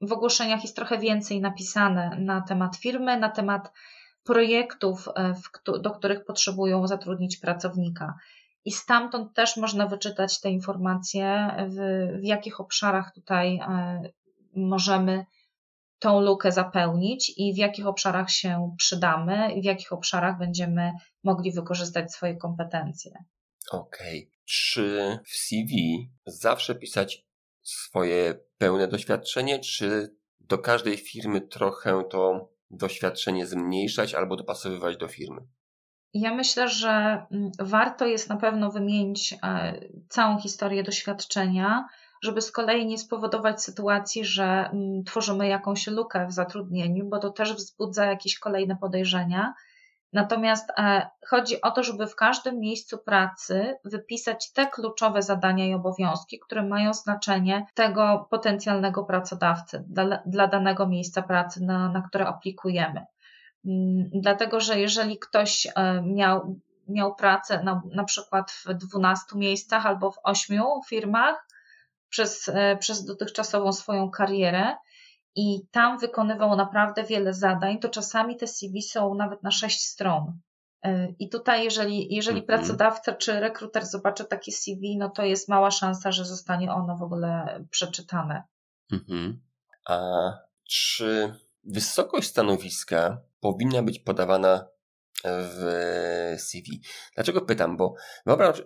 w 0.08 0.12
ogłoszeniach 0.12 0.64
jest 0.64 0.76
trochę 0.76 0.98
więcej 0.98 1.42
napisane 1.42 2.18
na 2.20 2.42
temat 2.42 2.76
firmy, 2.76 3.20
na 3.20 3.30
temat 3.30 3.72
projektów, 4.24 5.10
e, 5.16 5.34
do 5.80 5.92
których 5.92 6.26
potrzebują 6.26 6.88
zatrudnić 6.88 7.38
pracownika. 7.38 8.14
I 8.66 8.72
stamtąd 8.72 9.34
też 9.34 9.58
można 9.58 9.88
wyczytać 9.88 10.42
te 10.42 10.50
informacje, 10.50 11.56
w, 11.70 11.78
w 12.22 12.24
jakich 12.24 12.60
obszarach 12.60 13.14
tutaj 13.14 13.60
możemy 14.56 15.26
tą 16.00 16.22
lukę 16.22 16.52
zapełnić 16.52 17.34
i 17.38 17.54
w 17.54 17.58
jakich 17.58 17.88
obszarach 17.88 18.30
się 18.30 18.76
przydamy 18.78 19.52
i 19.52 19.62
w 19.62 19.66
jakich 19.66 19.94
obszarach 19.94 20.38
będziemy 20.38 20.92
mogli 21.24 21.52
wykorzystać 21.52 22.14
swoje 22.14 22.36
kompetencje. 22.38 23.12
Okej. 23.72 24.20
Okay. 24.20 24.34
Czy 24.46 25.18
w 25.26 25.38
CV 25.38 25.74
zawsze 26.26 26.76
pisać 26.76 27.26
swoje 27.64 28.40
pełne 28.58 28.88
doświadczenie, 28.88 29.60
czy 29.60 30.16
do 30.40 30.58
każdej 30.58 30.98
firmy 30.98 31.42
trochę 31.42 32.04
to 32.10 32.50
doświadczenie 32.72 33.46
zmniejszać 33.48 34.14
albo 34.14 34.36
dopasowywać 34.36 34.98
do 34.98 35.08
firmy? 35.08 35.42
Ja 36.14 36.34
myślę, 36.34 36.70
że 36.70 37.26
mm, 37.32 37.52
warto 37.60 38.06
jest 38.06 38.30
na 38.30 38.38
pewno 38.38 38.72
wymienić 38.72 39.34
e, 39.44 39.80
całą 40.10 40.40
historię 40.40 40.84
doświadczenia, 40.84 41.88
żeby 42.24 42.42
z 42.42 42.52
kolei 42.52 42.86
nie 42.86 42.98
spowodować 42.98 43.64
sytuacji, 43.64 44.26
że 44.26 44.44
mm, 44.44 45.04
tworzymy 45.04 45.48
jakąś 45.48 45.88
lukę 45.88 46.28
w 46.28 46.34
zatrudnieniu, 46.34 47.10
bo 47.10 47.20
to 47.20 47.30
też 47.30 47.54
wzbudza 47.54 48.06
jakieś 48.06 48.40
kolejne 48.40 48.76
podejrzenia. 48.76 49.54
Natomiast 50.14 50.70
e, 50.70 51.10
chodzi 51.28 51.62
o 51.62 51.72
to, 51.72 51.84
żeby 51.84 52.08
w 52.08 52.16
każdym 52.16 52.60
miejscu 52.60 52.98
pracy 52.98 53.78
wypisać 53.86 54.52
te 54.52 54.68
kluczowe 54.68 55.22
zadania 55.22 55.66
i 55.68 55.74
obowiązki, 55.74 56.40
które 56.40 56.64
mają 56.64 56.94
znaczenie 56.94 57.66
tego 57.74 58.28
potencjalnego 58.30 59.04
pracodawcy 59.04 59.84
dla, 60.26 60.48
danego 60.48 60.88
miejsca 60.88 61.22
pracy, 61.22 61.64
na, 61.64 61.90
na 61.90 62.02
które 62.02 62.28
aplikujemy. 62.28 63.06
Mm, 63.66 64.10
dlatego, 64.14 64.60
że 64.60 64.80
jeżeli 64.80 65.20
ktoś 65.20 65.68
e, 65.76 66.02
miał, 66.02 66.60
miał 66.88 67.16
pracę 67.16 67.64
na, 67.64 67.82
na 67.92 68.04
przykład 68.04 68.52
w 68.52 68.74
12 68.74 69.26
miejscach 69.36 69.86
albo 69.86 70.12
w 70.12 70.20
8 70.24 70.62
firmach, 70.88 71.48
przez, 72.10 72.50
e, 72.50 72.78
przez 72.78 73.06
dotychczasową 73.06 73.74
swoją 73.74 74.12
karierę 74.12 74.76
i 75.36 75.68
tam 75.72 76.00
wykonywał 76.00 76.56
naprawdę 76.56 77.04
wiele 77.04 77.34
zadań, 77.34 77.80
to 77.80 77.90
czasami 77.90 78.38
te 78.38 78.48
CV 78.48 78.82
są 78.82 79.16
nawet 79.16 79.44
na 79.44 79.52
sześć 79.52 79.86
stron. 79.86 80.40
E, 80.84 81.08
I 81.20 81.30
tutaj, 81.30 81.64
jeżeli, 81.64 82.16
jeżeli 82.16 82.40
mhm. 82.40 82.46
pracodawca 82.48 83.14
czy 83.14 83.40
rekruter 83.40 83.86
zobaczy 83.86 84.26
takie 84.26 84.52
CV, 84.52 84.98
no 84.98 85.10
to 85.10 85.24
jest 85.24 85.50
mała 85.50 85.72
szansa, 85.72 86.12
że 86.12 86.26
zostanie 86.26 86.72
ono 86.72 86.98
w 86.98 87.04
ogóle 87.04 87.60
przeczytane. 87.70 88.44
Mhm. 88.92 89.42
A 89.90 90.00
czy 90.70 91.34
wysokość 91.64 92.30
stanowiska 92.30 93.22
powinna 93.40 93.84
być 93.84 94.00
podawana 94.00 94.66
w 95.26 96.36
CV. 96.38 96.82
Dlaczego 97.16 97.42
pytam? 97.42 97.78
Bo 97.78 97.96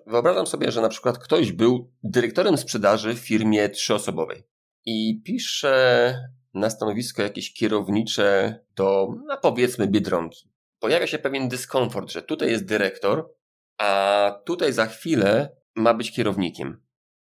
wyobrażam 0.08 0.48
sobie, 0.48 0.72
że 0.72 0.82
na 0.82 0.90
przykład 0.90 1.18
ktoś 1.18 1.52
był 1.52 1.92
dyrektorem 2.04 2.58
sprzedaży 2.58 3.14
w 3.14 3.20
firmie 3.20 3.70
trzyosobowej 3.70 4.44
i 4.86 5.22
pisze 5.26 6.14
na 6.58 6.70
stanowisko 6.70 7.22
jakieś 7.22 7.54
kierownicze 7.54 8.60
do, 8.76 9.08
no 9.26 9.38
powiedzmy, 9.38 9.88
biedronki. 9.88 10.50
Pojawia 10.80 11.08
się 11.08 11.20
pewien 11.20 11.50
dyskomfort, 11.50 12.12
że 12.12 12.22
tutaj 12.22 12.50
jest 12.50 12.66
dyrektor, 12.66 13.34
a 13.78 14.42
tutaj 14.46 14.74
za 14.74 14.86
chwilę 14.86 15.50
ma 15.76 15.94
być 15.94 16.12
kierownikiem. 16.12 16.82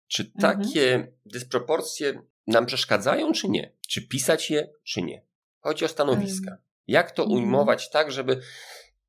Czy 0.08 0.22
mhm. 0.22 0.58
takie 0.58 0.94
mhm. 0.94 1.12
dysproporcje 1.26 2.22
nam 2.46 2.66
przeszkadzają, 2.66 3.32
czy 3.32 3.48
nie? 3.48 3.72
Czy 3.88 4.08
pisać 4.08 4.50
je, 4.50 4.70
czy 4.84 5.02
nie? 5.02 5.22
Chodzi 5.60 5.84
o 5.84 5.88
stanowiska. 5.88 6.50
Mhm. 6.50 6.62
Jak 6.86 7.10
to 7.10 7.22
mhm. 7.22 7.40
ujmować 7.40 7.90
tak, 7.90 8.12
żeby 8.12 8.40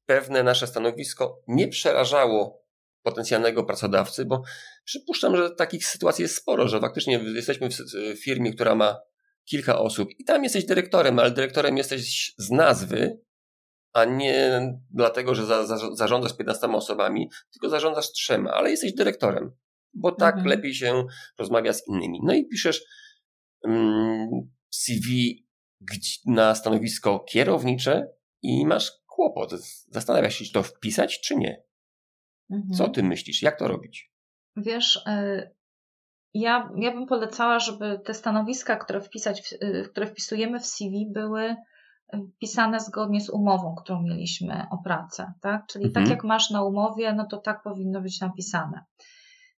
pewne 0.06 0.44
nasze 0.44 0.68
stanowisko 0.68 1.42
nie 1.48 1.68
przerażało 1.68 2.68
potencjalnego 3.04 3.64
pracodawcy, 3.64 4.26
bo 4.26 4.44
przypuszczam, 4.84 5.38
że 5.38 5.52
takich 5.52 5.88
sytuacji 5.88 6.22
jest 6.22 6.36
sporo, 6.36 6.68
że 6.68 6.80
faktycznie 6.80 7.20
jesteśmy 7.36 7.70
w 8.16 8.24
firmie, 8.24 8.54
która 8.54 8.76
ma 8.76 9.00
kilka 9.50 9.80
osób 9.80 10.10
i 10.20 10.24
tam 10.24 10.44
jesteś 10.44 10.66
dyrektorem, 10.66 11.20
ale 11.20 11.32
dyrektorem 11.32 11.78
jesteś 11.78 12.34
z 12.38 12.52
nazwy, 12.52 13.20
a 13.94 14.06
nie 14.06 14.62
dlatego, 14.90 15.36
że 15.36 15.46
za, 15.46 15.66
za, 15.66 15.96
zarządzasz 15.96 16.38
15 16.38 16.68
osobami, 16.68 17.30
tylko 17.52 17.70
zarządzasz 17.70 18.12
trzema, 18.12 18.52
ale 18.52 18.72
jesteś 18.72 18.94
dyrektorem, 18.94 19.52
bo 19.94 20.12
tak 20.12 20.36
mhm. 20.36 20.50
lepiej 20.50 20.74
się 20.74 21.06
rozmawia 21.40 21.74
z 21.74 21.88
innymi. 21.88 22.20
No 22.24 22.34
i 22.34 22.48
piszesz 22.48 22.86
mm, 23.66 24.30
CV 24.70 25.46
na 26.26 26.56
stanowisko 26.56 27.20
kierownicze 27.20 28.08
i 28.42 28.66
masz 28.66 28.92
kłopot. 29.06 29.52
Zastanawiasz 29.92 30.36
się, 30.36 30.46
czy 30.46 30.54
to 30.54 30.64
wpisać, 30.64 31.22
czy 31.22 31.36
nie. 31.36 31.64
Mhm. 32.52 32.74
Co 32.74 32.90
ty 32.90 33.04
myślisz? 33.04 33.42
Jak 33.42 33.60
to 33.60 33.68
robić? 33.68 34.12
Wiesz, 34.56 35.04
e, 35.06 35.52
ja, 36.34 36.70
ja 36.76 36.92
bym 36.92 37.06
polecała, 37.06 37.60
żeby 37.60 38.00
te 38.06 38.14
stanowiska, 38.14 38.76
które, 38.76 39.02
wpisać, 39.02 39.54
e, 39.62 39.82
które 39.82 40.08
wpisujemy 40.08 40.60
w 40.60 40.66
CV, 40.66 41.12
były 41.12 41.44
e, 41.44 41.58
pisane 42.40 42.80
zgodnie 42.80 43.22
z 43.22 43.30
umową, 43.30 43.76
którą 43.76 44.02
mieliśmy 44.02 44.66
o 44.72 44.78
pracę. 44.78 45.34
Tak? 45.42 45.66
Czyli 45.68 45.86
tak 45.86 45.90
mhm. 45.90 46.06
tak 46.06 46.12
jak 46.12 46.24
masz 46.24 46.50
na 46.50 46.64
umowie, 46.64 47.14
no 47.14 47.26
to 47.26 47.38
tak 47.38 47.64
powinno 47.64 48.02
być 48.02 48.22
napisane. 48.22 48.84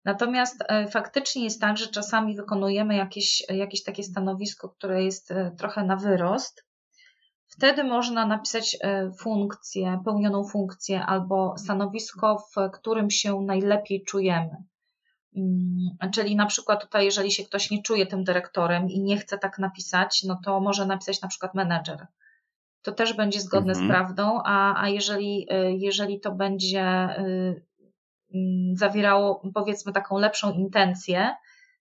Natomiast 0.06 0.64
faktycznie 0.92 1.44
jest 1.44 1.62
tak, 1.62 1.78
że 1.78 1.88
czasami 1.88 2.36
wykonujemy 2.36 2.96
jakieś, 2.96 3.44
jakieś 3.50 3.84
takie 3.84 4.04
stanowisko, 4.04 4.70
które 4.70 5.04
jest 5.04 5.34
trochę 5.58 5.84
na 5.84 5.96
wyrost 5.96 6.70
Wtedy 7.50 7.84
można 7.84 8.26
napisać 8.26 8.78
funkcję, 9.20 10.02
pełnioną 10.06 10.44
funkcję 10.44 11.06
albo 11.06 11.58
stanowisko, 11.58 12.38
w 12.56 12.72
którym 12.72 13.10
się 13.10 13.42
najlepiej 13.42 14.04
czujemy. 14.04 14.64
Mm, 15.40 16.12
czyli 16.12 16.36
na 16.36 16.46
przykład 16.46 16.82
tutaj, 16.82 17.06
jeżeli 17.06 17.32
się 17.32 17.44
ktoś 17.44 17.72
nie 17.72 17.84
czuje 17.84 18.06
tym 18.06 18.24
dyrektorem 18.24 18.90
i 18.90 19.00
nie 19.00 19.18
chce 19.18 19.38
tak 19.38 19.60
napisać, 19.60 20.24
no 20.24 20.40
to 20.46 20.60
może 20.60 20.86
napisać 20.86 21.22
na 21.22 21.28
przykład 21.28 21.56
menedżer. 21.56 22.08
To 22.82 22.92
też 22.92 23.14
będzie 23.14 23.40
zgodne 23.40 23.74
mhm. 23.74 23.88
z 23.88 23.92
prawdą, 23.92 24.42
a, 24.46 24.82
a 24.84 24.90
jeżeli, 24.90 25.48
e, 25.50 25.72
jeżeli 25.72 26.20
to 26.20 26.32
będzie 26.32 26.82
e, 26.82 27.16
mm, 28.34 28.76
zawierało 28.76 29.52
powiedzmy 29.54 29.94
taką 29.94 30.18
lepszą 30.18 30.54
intencję 30.54 31.36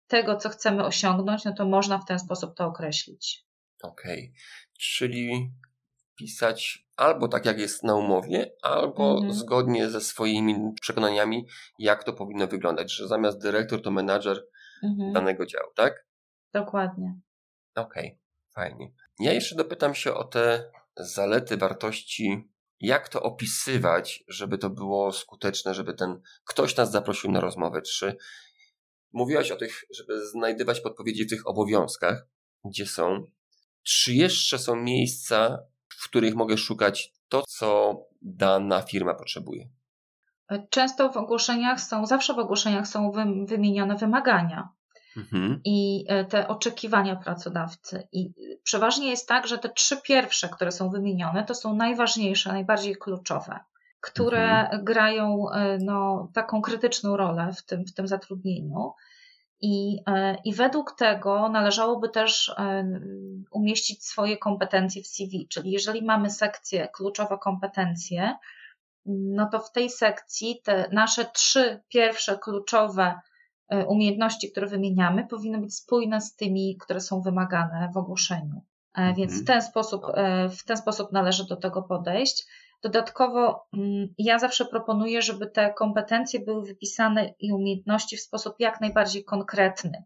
tego, 0.08 0.36
co 0.36 0.50
chcemy 0.50 0.86
osiągnąć, 0.86 1.46
no 1.46 1.54
to 1.54 1.66
można 1.66 1.98
w 1.98 2.06
ten 2.06 2.20
sposób 2.20 2.56
to 2.56 2.66
określić. 2.66 3.46
Okej. 3.84 4.20
Okay 4.20 4.34
czyli 4.84 5.52
pisać 6.16 6.83
albo 6.96 7.28
tak, 7.28 7.46
jak 7.46 7.60
jest 7.60 7.84
na 7.84 7.96
umowie, 7.96 8.52
albo 8.62 9.12
mhm. 9.12 9.34
zgodnie 9.34 9.90
ze 9.90 10.02
swoimi 10.02 10.74
przekonaniami, 10.82 11.48
jak 11.80 12.04
to 12.04 12.14
powinno 12.14 12.48
wyglądać, 12.48 12.94
że 12.94 13.08
zamiast 13.08 13.42
dyrektor 13.42 13.82
to 13.82 13.92
menadżer 13.92 14.46
mhm. 14.84 15.14
danego 15.14 15.46
działu, 15.46 15.72
tak? 15.76 16.06
Dokładnie. 16.54 17.20
Okej, 17.76 18.06
okay, 18.06 18.20
fajnie. 18.56 18.92
Ja 19.20 19.34
jeszcze 19.34 19.56
dopytam 19.56 19.96
się 19.96 20.14
o 20.14 20.24
te 20.24 20.72
zalety, 20.98 21.58
wartości, 21.58 22.50
jak 22.80 23.10
to 23.10 23.22
opisywać, 23.22 24.24
żeby 24.28 24.58
to 24.58 24.70
było 24.70 25.12
skuteczne, 25.12 25.74
żeby 25.74 25.94
ten 25.94 26.22
ktoś 26.46 26.78
nas 26.78 26.92
zaprosił 26.92 27.32
na 27.32 27.40
rozmowę. 27.40 27.82
Czy 27.82 28.18
mówiłaś 29.14 29.52
o 29.52 29.56
tych, 29.56 29.84
żeby 29.98 30.28
znajdywać 30.28 30.82
podpowiedzi 30.82 31.26
w 31.26 31.30
tych 31.30 31.48
obowiązkach, 31.48 32.28
gdzie 32.66 32.86
są, 32.86 33.32
czy 33.84 34.14
jeszcze 34.14 34.60
są 34.60 34.76
miejsca, 34.76 35.60
w 36.04 36.10
których 36.10 36.36
mogę 36.36 36.58
szukać 36.58 37.13
to, 37.30 37.44
co 37.48 37.98
dana 38.22 38.82
firma 38.82 39.13
potrzebuje? 39.13 39.70
Często 40.70 41.10
w 41.10 41.18
ogłoszeniach 41.18 41.82
są, 41.82 42.06
zawsze 42.06 42.34
w 42.34 42.39
ogłoszeniach 42.39 42.88
są 42.88 43.12
wymienione 43.48 43.96
wymagania. 43.96 44.70
mhm. 45.18 45.62
i 45.66 46.06
e, 46.08 46.26
te 46.26 46.48
oczekiwania 46.48 47.16
pracodawcy. 47.16 48.08
I 48.12 48.34
przeważnie 48.63 49.10
jest 49.10 49.28
tak, 49.28 49.48
że 49.48 49.58
te 49.58 49.70
trzy 49.70 50.02
pierwsze, 50.02 50.50
które 50.50 50.72
są 50.72 50.89
wymienione, 50.89 51.44
to 51.44 51.56
są 51.56 51.76
najważniejsze, 51.76 52.54
najbardziej 52.54 52.96
kluczowe, 52.96 53.60
które 54.02 54.62
mhm. 54.62 54.84
grają 54.84 55.50
e, 55.50 55.78
no, 55.82 56.30
taką 56.34 56.62
krytyczną 56.62 57.18
rolę 57.18 57.54
w 57.58 57.66
tym, 57.66 57.86
w 57.86 57.94
tym 57.94 58.08
zatrudnieniu. 58.08 58.94
I, 59.62 60.00
e, 60.08 60.38
I 60.46 60.54
według 60.54 60.96
tego 60.98 61.50
należałoby 61.50 62.10
też 62.10 62.56
umieścić 63.52 64.06
swoje 64.06 64.38
kompetencje 64.38 65.04
w 65.04 65.08
CV, 65.08 65.48
czyli 65.50 65.72
jeżeli 65.72 66.06
mamy 66.06 66.30
sekcję 66.30 66.88
kluczowe 66.88 67.38
kompetencje, 67.38 68.36
no 69.06 69.50
to 69.52 69.60
w 69.60 69.72
tej 69.72 69.89
sekcji 69.89 70.62
te 70.63 70.89
nasze 70.92 71.26
trzy 71.26 71.82
pierwsze 71.89 72.38
kluczowe 72.38 73.20
e, 73.70 73.86
umiejętności, 73.86 74.52
które 74.52 74.68
wymieniamy, 74.68 75.28
powinny 75.28 75.58
być 75.58 75.76
spójne 75.76 76.22
z 76.22 76.36
tymi, 76.36 76.78
które 76.78 77.02
są 77.02 77.22
wymagane 77.22 77.89
w 77.94 77.98
ogłoszeniu. 77.98 78.62
E, 78.96 78.98
mhm. 78.98 79.16
Więc 79.16 79.42
w 79.42 79.46
ten 79.46 79.62
sposób, 79.62 80.04
e, 80.13 80.50
w 80.50 80.63
ten 80.63 80.78
sposób 80.78 81.12
należy 81.12 81.48
do 81.48 81.56
tego 81.56 81.82
podejść. 81.82 82.48
Dodatkowo 82.84 83.67
mm, 83.74 84.08
ja 84.17 84.39
zawsze 84.39 84.65
proponuję, 84.65 85.22
żeby 85.22 85.48
te 85.48 85.74
kompetencje 85.74 86.39
były 86.39 86.65
wypisane 86.65 87.34
i 87.39 87.54
umiejętności 87.54 88.17
w 88.17 88.22
sposób 88.22 88.56
jak 88.60 88.82
najbardziej 88.82 89.24
konkretny, 89.24 90.04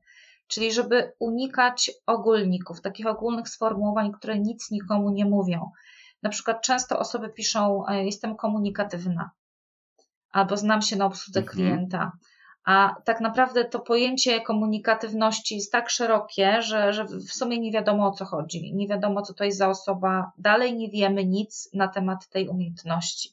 czyli 0.48 0.72
żeby 0.72 1.14
unikać 1.20 1.92
ogólników, 2.06 2.82
takich 2.82 3.08
ogólnych 3.08 3.50
sformułowań, 3.50 4.12
które 4.12 4.40
nic 4.40 4.72
nikomu 4.72 5.10
nie 5.10 5.26
mówią. 5.26 5.72
Na 6.24 6.30
przykład 6.30 6.62
często 6.62 7.00
osoby 7.00 7.30
piszą, 7.30 7.84
jestem 7.90 8.36
komunikatywna, 8.36 9.32
albo 10.32 10.58
znam 10.58 10.82
się 10.82 10.96
na 10.96 11.06
obsłudze 11.06 11.40
mhm. 11.40 11.58
klienta. 11.58 12.12
A 12.68 12.96
tak 13.06 13.22
naprawdę 13.22 13.66
to 13.66 13.80
pojęcie 13.80 14.42
komunikatywności 14.42 15.56
jest 15.56 15.72
tak 15.72 15.90
szerokie, 15.90 16.62
że, 16.62 16.94
że 16.94 17.06
w 17.06 17.32
sumie 17.32 17.60
nie 17.60 17.72
wiadomo 17.72 18.08
o 18.08 18.12
co 18.12 18.26
chodzi. 18.26 18.74
Nie 18.74 18.88
wiadomo, 18.88 19.22
co 19.22 19.34
to 19.34 19.44
jest 19.44 19.58
za 19.58 19.70
osoba. 19.70 20.32
Dalej 20.38 20.76
nie 20.76 20.90
wiemy 20.90 21.26
nic 21.26 21.70
na 21.74 21.88
temat 21.88 22.30
tej 22.30 22.48
umiejętności. 22.48 23.30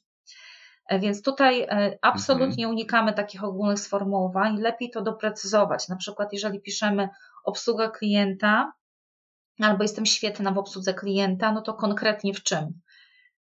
E, 0.87 0.99
więc 0.99 1.23
tutaj 1.23 1.62
e, 1.62 1.99
absolutnie 2.03 2.64
mhm. 2.64 2.70
unikamy 2.70 3.12
takich 3.12 3.44
ogólnych 3.44 3.81
sformułowań. 3.81 4.61
Lepiej 4.61 4.90
to 4.90 5.03
doprecyzować. 5.03 5.88
Na 5.88 5.97
przykład, 5.97 6.33
jeżeli 6.33 6.61
piszemy 6.61 7.09
obsługa 7.44 7.90
klienta, 7.90 8.73
albo 9.61 9.85
jestem 9.85 10.07
świetna 10.07 10.53
w 10.53 10.59
obsłudze 10.59 10.94
klienta, 10.94 11.53
no 11.53 11.62
to 11.62 11.75
konkretnie 11.75 12.35
w 12.35 12.42
czym? 12.42 12.81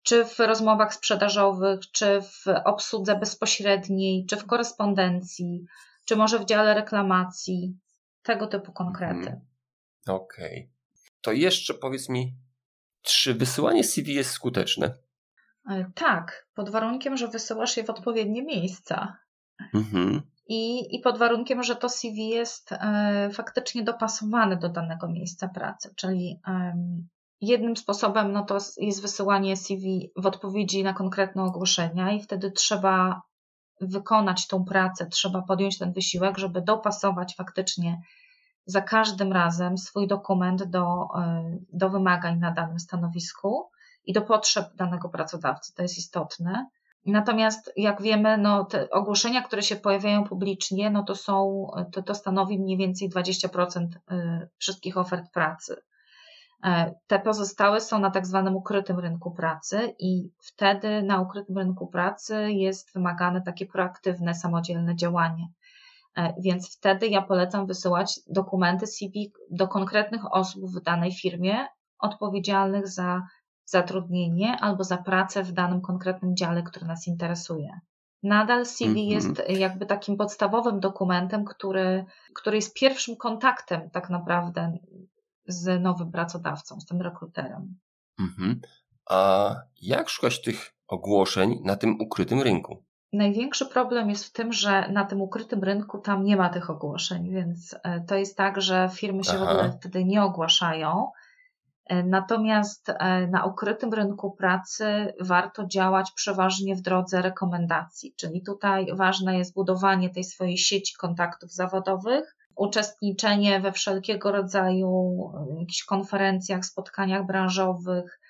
Czy 0.07 0.25
w 0.25 0.39
rozmowach 0.39 0.95
sprzedażowych, 0.95 1.81
czy 1.93 2.21
w 2.23 2.45
obsłudze 2.65 3.17
bezpośredniej, 3.17 4.27
czy 4.27 4.37
w 4.37 4.47
korespondencji, 4.47 5.65
czy 6.05 6.17
może 6.17 6.39
w 6.39 6.45
dziale 6.45 6.75
reklamacji, 6.75 7.79
tego 8.23 8.47
typu 8.47 8.73
konkrety. 8.73 9.17
Mhm. 9.17 9.41
Okej. 10.07 10.59
Okay. 10.59 10.69
To 11.21 11.33
jeszcze 11.33 11.75
powiedz 11.75 12.09
mi, 12.09 12.35
czy 13.03 13.35
wysyłanie 13.35 13.85
CV 13.85 14.15
jest 14.15 14.31
skuteczne? 14.31 14.99
E, 15.71 15.91
tak, 15.95 16.47
pod 16.55 16.71
warunkiem, 16.71 17.17
że 17.17 17.29
wysyłasz 17.29 17.77
je 17.77 17.85
w 17.85 17.91
odpowiednie 17.91 18.43
miejsca. 18.43 19.17
Mhm 19.75 20.23
i, 20.49 20.97
i 20.97 21.01
pod 21.01 21.19
warunkiem, 21.19 21.63
że 21.63 21.77
to 21.77 21.89
CV 21.89 22.29
jest 22.29 22.73
e, 22.73 23.31
faktycznie 23.33 23.83
dopasowane 23.83 24.57
do 24.57 24.69
danego 24.69 25.09
miejsca 25.09 25.49
pracy, 25.49 25.95
czyli 25.97 26.41
jednym 27.41 27.77
sposobem 27.77 28.33
no 28.33 28.45
to 28.45 28.59
jest 28.77 29.03
wysyłanie 29.03 29.57
CV 29.57 30.13
w 30.17 30.27
odpowiedzi 30.27 30.85
na 30.85 30.93
konkretne 30.93 31.43
ogłoszenia 31.43 32.13
i 32.13 32.23
wtedy 32.23 32.51
trzeba 32.51 33.23
wykonać 33.81 34.47
tą 34.47 34.65
pracę, 34.65 35.07
trzeba 35.07 35.43
podjąć 35.43 35.79
ten 35.79 35.93
wysiłek, 35.93 36.39
żeby 36.39 36.63
dopasować 36.63 37.37
faktycznie 37.37 38.01
za 38.67 38.81
każdym 38.81 39.33
razem 39.33 39.79
swój 39.79 40.07
dokument 40.07 40.65
do, 40.65 41.09
e, 41.19 41.59
do 41.73 41.91
wymagań 41.91 42.39
na 42.39 42.51
danym 42.51 42.79
stanowisku 42.79 43.71
i 44.05 44.13
do 44.13 44.23
potrzeb 44.23 44.67
danego 44.75 45.09
pracodawcy. 45.09 45.75
To 45.75 45.83
jest 45.83 45.99
istotne. 45.99 46.67
Natomiast 47.07 47.73
jak 47.77 48.03
wiemy, 48.03 48.39
no, 48.39 48.65
te 48.65 48.91
ogłoszenia, 48.91 49.43
które 49.43 49.63
się 49.63 49.77
pojawiają 49.77 50.25
publicznie, 50.25 50.91
no 50.91 51.03
to 51.03 51.15
są, 51.15 51.67
to, 51.93 52.03
to 52.03 52.15
stanowi 52.15 52.59
mniej 52.59 52.77
więcej 52.77 53.11
20% 53.11 53.87
y, 54.13 54.49
wszystkich 54.59 54.99
ofert 54.99 55.33
pracy. 55.33 55.77
E, 56.67 56.95
te 57.07 57.19
pozostałe 57.19 57.81
są 57.81 57.99
na 57.99 58.11
tak 58.11 58.27
zwanym 58.27 58.57
ukrytym 58.57 58.99
rynku 58.99 59.31
pracy 59.31 59.95
i 59.99 60.31
wtedy 60.39 61.03
na 61.03 61.21
ukrytym 61.21 61.59
rynku 61.59 61.87
pracy 61.87 62.53
jest 62.53 62.95
wymagane 62.95 63.43
takie 63.43 63.67
proaktywne, 63.67 64.35
samodzielne 64.35 64.97
działanie. 64.97 65.49
E, 66.17 66.35
więc 66.39 66.77
wtedy 66.77 67.09
ja 67.09 67.23
polecam 67.23 67.67
wysyłać 67.67 68.21
dokumenty 68.29 68.87
CV 68.87 69.33
do 69.51 69.69
konkretnych 69.69 70.33
osób 70.33 70.65
w 70.65 70.83
danej 70.83 71.13
firmie 71.13 71.67
odpowiedzialnych 71.99 72.89
za 72.89 73.23
zatrudnienie 73.65 74.57
albo 74.61 74.85
za 74.85 74.97
pracę 74.97 75.43
w 75.43 75.53
danym 75.53 75.81
konkretnym 75.81 76.37
dziale, 76.37 76.63
który 76.63 76.87
nas 76.87 77.07
interesuje. 77.07 77.81
Nadal 78.23 78.67
CV 78.67 78.91
mm 78.91 78.97
-hmm. 78.97 79.11
jest 79.11 79.43
jakby 79.49 79.87
takim 79.87 80.17
podstawowym 80.17 80.81
dokumentem, 80.81 81.45
który, 81.45 82.05
który 82.35 82.57
jest 82.57 82.75
pierwszym 82.75 83.17
kontaktem 83.17 83.91
tak 83.91 84.11
naprawdę 84.11 84.79
z 85.49 85.83
nowym 85.83 86.13
pracodawcą, 86.13 86.81
z 86.81 86.87
tym 86.87 87.03
rekruterem. 87.03 87.79
-hmm. 88.21 88.55
A 89.11 89.55
jak 89.83 90.09
szukać 90.09 90.43
tych 90.43 90.75
ogłoszeń 90.89 91.61
na 91.65 91.77
tym 91.77 92.01
ukrytym 92.01 92.41
rynku? 92.41 92.85
Największy 93.13 93.67
problem 93.67 94.11
jest 94.11 94.25
w 94.25 94.33
tym, 94.33 94.53
że 94.53 94.89
na 94.93 95.05
tym 95.05 95.23
ukrytym 95.23 95.65
rynku 95.65 95.99
tam 95.99 96.25
nie 96.25 96.37
ma 96.37 96.49
tych 96.49 96.71
ogłoszeń, 96.71 97.31
więc 97.31 97.77
e, 97.83 98.01
to 98.01 98.15
jest 98.15 98.37
tak, 98.37 98.61
że 98.61 98.91
firmy 98.93 99.25
się 99.25 99.33
Aha. 99.35 99.45
w 99.45 99.49
ogóle 99.49 99.73
wtedy 99.73 100.05
nie 100.05 100.23
ogłaszają. 100.23 101.11
E, 101.87 102.03
natomiast 102.03 102.89
e, 102.89 103.27
na 103.27 103.45
ukrytym 103.45 103.95
rynku 103.95 104.31
pracy 104.31 105.15
warto 105.21 105.67
działać 105.67 106.13
przeważnie 106.13 106.77
w 106.77 106.81
drodze 106.81 107.23
rekomendacji, 107.23 108.15
czyli 108.17 108.43
tutaj 108.43 108.87
ważne 108.95 109.39
jest 109.39 109.55
budowanie 109.55 110.11
tej 110.11 110.25
swojej 110.25 110.59
sieci 110.59 110.95
kontaktów 110.97 111.53
zawodowych, 111.53 112.37
uczestniczenie 112.57 113.61
we 113.61 113.73
wszelkiego 113.73 114.33
rodzaju 114.33 115.21
e, 115.35 115.61
jakichś 115.61 115.85
konferencjach, 115.85 116.65
spotkaniach 116.65 117.27
branżowych, 117.27 118.21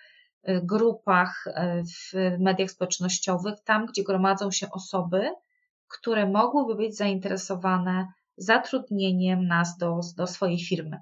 grupach 0.62 1.45
w 2.12 2.37
mediach 2.39 2.71
społecznościowych, 2.71 3.55
tam 3.65 3.87
gdzie 3.87 4.05
gromadzą 4.05 4.51
się 4.51 4.67
osoby, 4.71 5.31
które 5.89 6.27
mogłyby 6.27 6.75
być 6.75 6.97
zainteresowane 6.97 8.07
zatrudnieniem 8.37 9.47
nas 9.47 9.77
do, 9.79 10.01
do 10.17 10.27
swojej 10.27 10.65
firmy. 10.65 11.01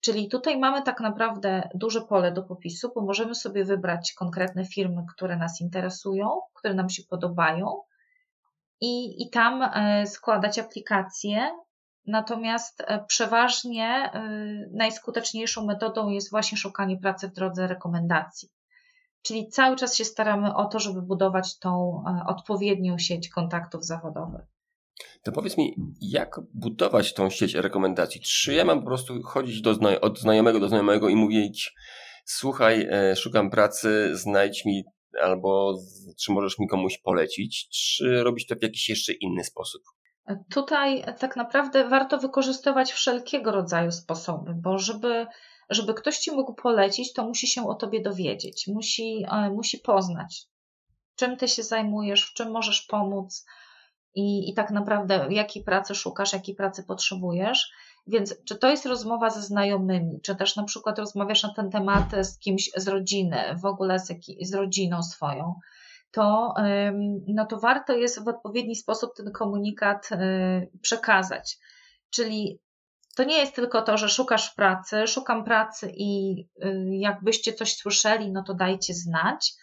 Czyli 0.00 0.28
tutaj 0.28 0.58
mamy 0.58 0.82
tak 0.82 1.00
naprawdę 1.00 1.68
duże 1.74 2.00
pole 2.00 2.32
do 2.32 2.42
popisu, 2.42 2.92
bo 2.94 3.00
możemy 3.00 3.34
sobie 3.34 3.64
wybrać 3.64 4.12
konkretne 4.12 4.64
firmy, 4.64 5.04
które 5.14 5.36
nas 5.36 5.60
interesują, 5.60 6.40
które 6.54 6.74
nam 6.74 6.90
się 6.90 7.02
podobają 7.10 7.80
i, 8.80 9.22
i 9.22 9.30
tam 9.30 9.62
e, 9.62 10.06
składać 10.06 10.58
aplikacje. 10.58 11.50
Natomiast 12.06 12.80
e, 12.80 13.04
przeważnie 13.08 13.86
e, 13.86 14.20
najskuteczniejszą 14.72 15.66
metodą 15.66 16.08
jest 16.08 16.30
właśnie 16.30 16.58
szukanie 16.58 16.96
pracy 16.96 17.28
w 17.28 17.32
drodze 17.32 17.66
rekomendacji. 17.66 18.48
Czyli 19.22 19.48
cały 19.48 19.76
czas 19.76 19.96
się 19.96 20.04
staramy 20.04 20.54
o 20.54 20.64
to, 20.64 20.78
żeby 20.78 21.02
budować 21.02 21.58
tą 21.58 22.04
odpowiednią 22.26 22.98
sieć 22.98 23.28
kontaktów 23.28 23.84
zawodowych. 23.84 24.40
To 25.22 25.32
powiedz 25.32 25.58
mi, 25.58 25.74
jak 26.00 26.40
budować 26.54 27.14
tą 27.14 27.30
sieć 27.30 27.54
rekomendacji? 27.54 28.20
Czy 28.20 28.54
ja 28.54 28.64
mam 28.64 28.80
po 28.80 28.86
prostu 28.86 29.22
chodzić 29.22 29.60
do 29.60 29.76
od 30.00 30.18
znajomego 30.18 30.60
do 30.60 30.68
znajomego 30.68 31.08
i 31.08 31.16
mówić, 31.16 31.74
słuchaj, 32.24 32.88
e, 32.90 33.16
szukam 33.16 33.50
pracy, 33.50 34.10
znajdź 34.16 34.64
mi, 34.64 34.84
albo 35.22 35.78
czy 36.20 36.32
możesz 36.32 36.58
mi 36.58 36.68
komuś 36.68 36.98
polecić, 36.98 37.68
czy 37.68 38.22
robić 38.22 38.46
to 38.46 38.54
w 38.56 38.62
jakiś 38.62 38.88
jeszcze 38.88 39.12
inny 39.12 39.44
sposób? 39.44 39.82
Tutaj 40.50 41.04
tak 41.18 41.36
naprawdę 41.36 41.88
warto 41.88 42.18
wykorzystywać 42.18 42.92
wszelkiego 42.92 43.52
rodzaju 43.52 43.92
sposoby, 43.92 44.54
bo 44.54 44.78
żeby, 44.78 45.26
żeby 45.70 45.94
ktoś 45.94 46.18
ci 46.18 46.32
mógł 46.32 46.54
polecić, 46.54 47.12
to 47.12 47.24
musi 47.24 47.46
się 47.46 47.68
o 47.68 47.74
tobie 47.74 48.02
dowiedzieć, 48.02 48.66
musi, 48.66 49.24
e, 49.30 49.50
musi 49.50 49.78
poznać, 49.78 50.46
czym 51.16 51.36
ty 51.36 51.48
się 51.48 51.62
zajmujesz, 51.62 52.30
w 52.30 52.34
czym 52.34 52.50
możesz 52.50 52.82
pomóc, 52.82 53.44
i, 54.14 54.50
i 54.50 54.54
tak 54.54 54.70
naprawdę 54.70 55.26
jakiej 55.30 55.64
pracy 55.64 55.94
szukasz, 55.94 56.32
jakiej 56.32 56.54
pracy 56.54 56.84
potrzebujesz. 56.84 57.72
Więc 58.06 58.34
czy 58.44 58.56
to 58.56 58.70
jest 58.70 58.86
rozmowa 58.86 59.30
ze 59.30 59.42
znajomymi, 59.42 60.20
czy 60.20 60.36
też 60.36 60.56
na 60.56 60.64
przykład 60.64 60.98
rozmawiasz 60.98 61.42
na 61.42 61.54
ten 61.54 61.70
temat 61.70 62.04
z 62.22 62.38
kimś 62.38 62.70
z 62.76 62.88
rodziny, 62.88 63.56
w 63.62 63.64
ogóle 63.64 63.98
z, 63.98 64.12
z 64.42 64.54
rodziną 64.54 65.02
swoją, 65.02 65.54
to, 66.12 66.54
no 67.28 67.46
to 67.46 67.58
warto 67.58 67.92
jest 67.92 68.24
w 68.24 68.28
odpowiedni 68.28 68.76
sposób 68.76 69.10
ten 69.16 69.32
komunikat 69.32 70.08
y, 70.12 70.78
przekazać. 70.82 71.58
Czyli 72.10 72.58
to 73.16 73.24
nie 73.24 73.38
jest 73.38 73.54
tylko 73.54 73.82
to, 73.82 73.96
że 73.96 74.08
szukasz 74.08 74.54
pracy, 74.54 75.06
szukam 75.06 75.44
pracy 75.44 75.92
i 75.96 76.40
y, 76.64 76.88
jakbyście 76.90 77.52
coś 77.52 77.76
słyszeli, 77.76 78.32
no 78.32 78.42
to 78.42 78.54
dajcie 78.54 78.94
znać, 78.94 79.54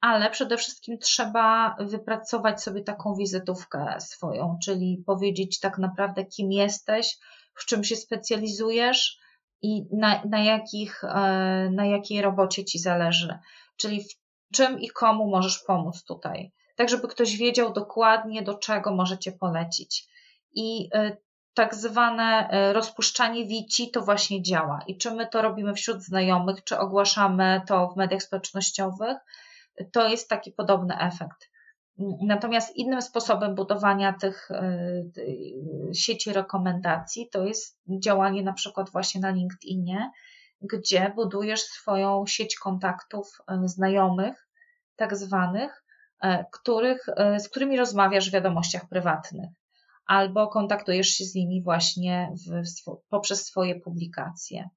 ale 0.00 0.30
przede 0.30 0.56
wszystkim 0.56 0.98
trzeba 0.98 1.76
wypracować 1.80 2.62
sobie 2.62 2.82
taką 2.82 3.14
wizytówkę 3.14 4.00
swoją, 4.00 4.58
czyli 4.64 5.02
powiedzieć 5.06 5.60
tak 5.60 5.78
naprawdę, 5.78 6.24
kim 6.24 6.52
jesteś, 6.52 7.18
w 7.54 7.66
czym 7.66 7.84
się 7.84 7.96
specjalizujesz 7.96 9.18
i 9.62 9.96
na, 9.96 10.22
na, 10.24 10.44
jakich, 10.44 11.04
e, 11.04 11.08
na 11.72 11.86
jakiej 11.86 12.22
robocie 12.22 12.64
ci 12.64 12.78
zależy, 12.78 13.38
czyli 13.76 14.04
czym 14.52 14.80
i 14.80 14.88
komu 14.88 15.26
możesz 15.26 15.58
pomóc 15.58 16.04
tutaj. 16.04 16.52
Tak, 16.76 16.88
żeby 16.88 17.08
ktoś 17.08 17.36
wiedział 17.36 17.72
dokładnie, 17.72 18.42
do 18.42 18.54
czego 18.54 18.94
możecie 18.94 19.32
polecić. 19.32 20.08
I 20.52 20.88
e, 20.94 21.16
tak 21.54 21.74
zwane 21.74 22.48
e, 22.50 22.72
rozpuszczanie 22.72 23.46
wici 23.46 23.90
to 23.90 24.00
właśnie 24.00 24.42
działa. 24.42 24.80
I 24.86 24.96
czy 24.98 25.10
my 25.10 25.26
to 25.26 25.42
robimy 25.42 25.74
wśród 25.74 26.02
znajomych, 26.02 26.64
czy 26.64 26.78
ogłaszamy 26.78 27.62
to 27.66 27.88
w 27.88 27.96
mediach 27.96 28.22
społecznościowych, 28.22 29.16
to 29.92 30.08
jest 30.08 30.28
taki 30.28 30.52
podobny 30.52 30.98
efekt. 30.98 31.50
Natomiast 32.22 32.76
innym 32.76 33.02
sposobem 33.02 33.54
budowania 33.54 34.12
tych 34.12 34.50
e, 34.50 34.82
sieci 35.94 36.32
rekomendacji 36.32 37.28
to 37.32 37.44
jest 37.44 37.80
działanie 38.02 38.42
na 38.42 38.52
przykład 38.52 38.90
właśnie 38.90 39.20
na 39.20 39.30
LinkedInie, 39.30 40.10
gdzie 40.62 41.12
budujesz 41.16 41.62
swoją 41.62 42.26
sieć 42.26 42.56
kontaktów 42.56 43.38
e, 43.48 43.68
znajomych, 43.68 44.48
tak 44.96 45.16
zwanych, 45.16 45.84
których, 46.52 47.06
z 47.38 47.48
którymi 47.48 47.76
rozmawiasz 47.76 48.30
w 48.30 48.32
wiadomościach 48.32 48.88
prywatnych 48.88 49.50
albo 50.10 50.48
kontaktujesz 50.48 51.08
się 51.08 51.24
z 51.24 51.34
nimi 51.34 51.62
właśnie 51.62 52.32
w, 52.48 52.62
poprzez 53.08 53.46
swoje 53.46 53.80
publikacje. 53.80 54.68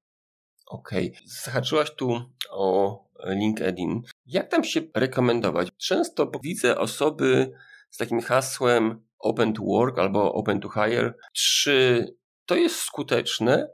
Okej, 0.66 1.12
okay. 1.12 1.22
zahaczyłaś 1.26 1.96
tu 1.96 2.22
o 2.50 3.00
LinkedIn. 3.26 4.02
Jak 4.26 4.52
tam 4.52 4.64
się 4.64 4.82
rekomendować? 4.96 5.68
Często 5.78 6.32
widzę 6.44 6.78
osoby 6.78 7.52
z 7.90 7.98
takim 7.98 8.22
hasłem 8.22 9.04
Open 9.20 9.54
to 9.54 9.64
Work 9.64 10.00
albo 10.00 10.34
Open 10.34 10.60
to 10.60 10.70
Hire. 10.70 11.14
Czy 11.34 12.08
to 12.46 12.56
jest 12.56 12.76
skuteczne, 12.76 13.70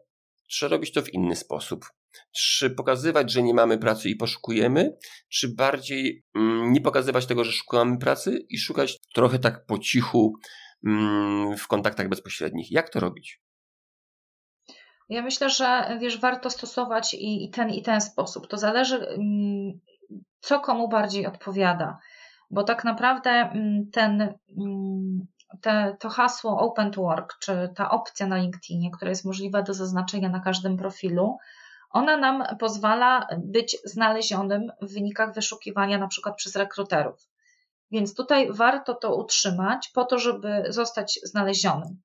czy 0.48 0.67
robić 0.67 0.93
to 0.93 1.02
w 1.02 1.13
inny 1.13 1.36
sposób? 1.36 1.86
Czy 2.32 2.69
pokazywać, 2.69 3.32
że 3.32 3.43
nie 3.43 3.53
mamy 3.53 3.77
pracy 3.77 4.10
i 4.10 4.15
poszukujemy, 4.15 4.97
czy 5.29 5.55
bardziej 5.55 6.23
mm, 6.36 6.73
nie 6.73 6.82
pokazywać 6.82 7.25
tego, 7.25 7.43
że 7.43 7.51
szukamy 7.51 7.97
pracy 7.97 8.45
i 8.49 8.58
szukać 8.58 8.97
trochę 9.13 9.39
tak 9.39 9.65
po 9.65 9.79
cichu, 9.79 10.34
Mm, 10.84 11.58
w 11.58 11.67
kontaktach 11.67 12.10
bezpośrednich. 12.10 12.71
Jak 12.71 12.89
to 12.89 12.99
robić? 12.99 13.41
Ja 15.10 15.21
myślę, 15.21 15.49
że 15.49 15.97
wiesz, 16.01 16.19
warto 16.19 16.49
stosować 16.49 17.13
i, 17.13 17.45
i 17.45 17.49
ten, 17.49 17.69
i 17.69 17.82
ten 17.82 18.01
sposób. 18.01 18.47
To 18.47 18.58
zależy, 18.58 19.08
mm, 19.08 19.79
co 20.39 20.60
komu 20.60 20.89
bardziej 20.89 21.27
odpowiada. 21.27 21.97
Bo 22.51 22.63
tak 22.63 22.84
naprawdę 22.84 23.53
ten, 23.93 24.34
te, 25.62 25.95
to 25.99 26.10
hasło 26.10 26.60
Open 26.60 26.91
to 26.91 27.01
Work, 27.01 27.38
czy 27.39 27.69
ta 27.75 27.91
opcja 27.91 28.27
na 28.27 28.38
LinkedInie, 28.38 28.91
która 28.91 29.10
jest 29.10 29.25
możliwa 29.25 29.62
do 29.62 29.73
zaznaczenia 29.73 30.29
na 30.29 30.39
każdym 30.39 30.77
profilu, 30.77 31.38
ona 31.89 32.17
nam 32.17 32.58
pozwala 32.60 33.28
być 33.38 33.78
znalezionym 33.86 34.71
w 34.82 34.93
wynikach 34.93 35.34
wyszukiwania 35.34 35.97
na 35.97 36.08
przykład 36.08 36.36
przez 36.36 36.56
rekruterów. 36.56 37.30
Więc 37.91 38.15
tutaj 38.15 38.52
warto 38.52 38.93
to 38.93 39.15
utrzymać 39.15 39.91
po 39.93 40.06
to, 40.06 40.19
żeby 40.19 40.63
zostać 40.69 41.19
znalezionym. 41.23 42.02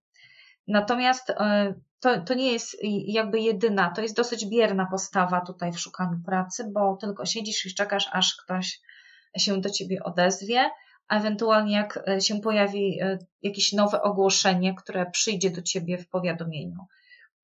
Natomiast 0.69 1.31
e, 1.31 1.75
to, 2.01 2.21
to 2.21 2.35
nie 2.35 2.53
jest 2.53 2.77
jakby 3.07 3.41
jedyna, 3.41 3.91
to 3.91 4.03
jest 4.03 4.17
dosyć 4.17 4.47
bierna 4.47 4.87
postawa 4.91 5.41
tutaj 5.41 5.73
w 5.73 5.81
szukaniu 5.81 6.21
pracy, 6.27 6.71
bo 6.73 6.97
tylko 6.97 7.27
siedzisz 7.27 7.67
i 7.67 7.75
czekasz, 7.75 8.09
aż 8.13 8.37
ktoś 8.37 8.81
się 9.39 9.61
do 9.61 9.71
ciebie 9.71 10.03
odezwie, 10.03 10.71
a 11.09 11.17
ewentualnie 11.17 11.77
jak 11.77 12.09
e, 12.09 12.21
się 12.21 12.41
pojawi 12.41 13.01
e, 13.03 13.19
jakieś 13.43 13.73
nowe 13.73 14.03
ogłoszenie, 14.03 14.75
które 14.75 15.11
przyjdzie 15.11 15.51
do 15.51 15.63
ciebie 15.63 15.99
w 15.99 16.09
powiadomieniu. 16.09 16.87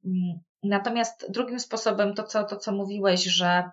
Mm, 0.05 0.41
natomiast 0.63 1.27
drugim 1.31 1.61
sposobem 1.61 2.15
to, 2.15 2.23
co, 2.23 2.45
to, 2.45 2.57
co 2.57 2.73
mówiłeś, 2.73 3.25
że 3.25 3.71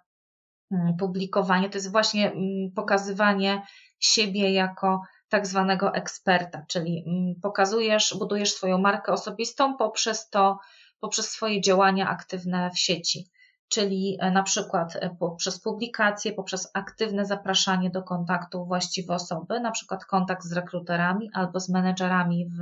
mm, 0.71 0.97
publikowanie 0.97 1.69
to 1.69 1.77
jest 1.77 1.91
właśnie 1.91 2.31
mm, 2.31 2.71
pokazywanie 2.75 3.61
siebie 3.99 4.51
jako 4.51 5.01
tak 5.29 5.47
zwanego 5.47 5.93
eksperta, 5.93 6.65
czyli 6.67 7.05
pokazujesz, 7.41 8.15
budujesz 8.19 8.53
swoją 8.53 8.77
markę 8.77 9.11
osobistą 9.11 9.77
poprzez 9.77 10.29
to, 10.29 10.59
poprzez 10.99 11.29
swoje 11.29 11.61
działania 11.61 12.09
aktywne 12.09 12.71
w 12.71 12.79
sieci. 12.79 13.29
Czyli 13.69 14.17
e, 14.19 14.31
na 14.31 14.43
przykład 14.43 14.95
e, 14.95 15.09
poprzez 15.19 15.59
publikacje, 15.59 16.33
poprzez 16.33 16.71
aktywne 16.73 17.25
zapraszanie 17.25 17.89
do 17.89 18.03
kontaktu 18.03 18.65
właściwe 18.65 19.13
osoby, 19.13 19.59
na 19.59 19.71
przykład 19.71 20.05
kontakt 20.05 20.43
z 20.43 20.53
rekruterami 20.53 21.29
albo 21.33 21.59
z 21.59 21.69
menedżerami 21.69 22.45
w, 22.45 22.59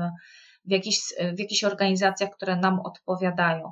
w, 0.67 0.71
jakichś, 0.71 0.99
w 1.35 1.39
jakichś 1.39 1.63
organizacjach, 1.63 2.29
które 2.29 2.55
nam 2.55 2.79
odpowiadają 2.79 3.71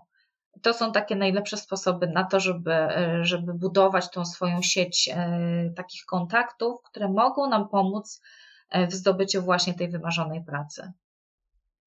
to 0.61 0.73
są 0.73 0.91
takie 0.91 1.15
najlepsze 1.15 1.57
sposoby 1.57 2.07
na 2.07 2.23
to, 2.23 2.39
żeby, 2.39 2.75
żeby 3.21 3.53
budować 3.53 4.11
tą 4.11 4.25
swoją 4.25 4.61
sieć 4.61 5.09
e, 5.13 5.73
takich 5.75 6.05
kontaktów, 6.05 6.81
które 6.83 7.09
mogą 7.09 7.49
nam 7.49 7.69
pomóc 7.69 8.21
e, 8.69 8.87
w 8.87 8.93
zdobyciu 8.93 9.41
właśnie 9.41 9.73
tej 9.73 9.89
wymarzonej 9.89 10.43
pracy. 10.43 10.91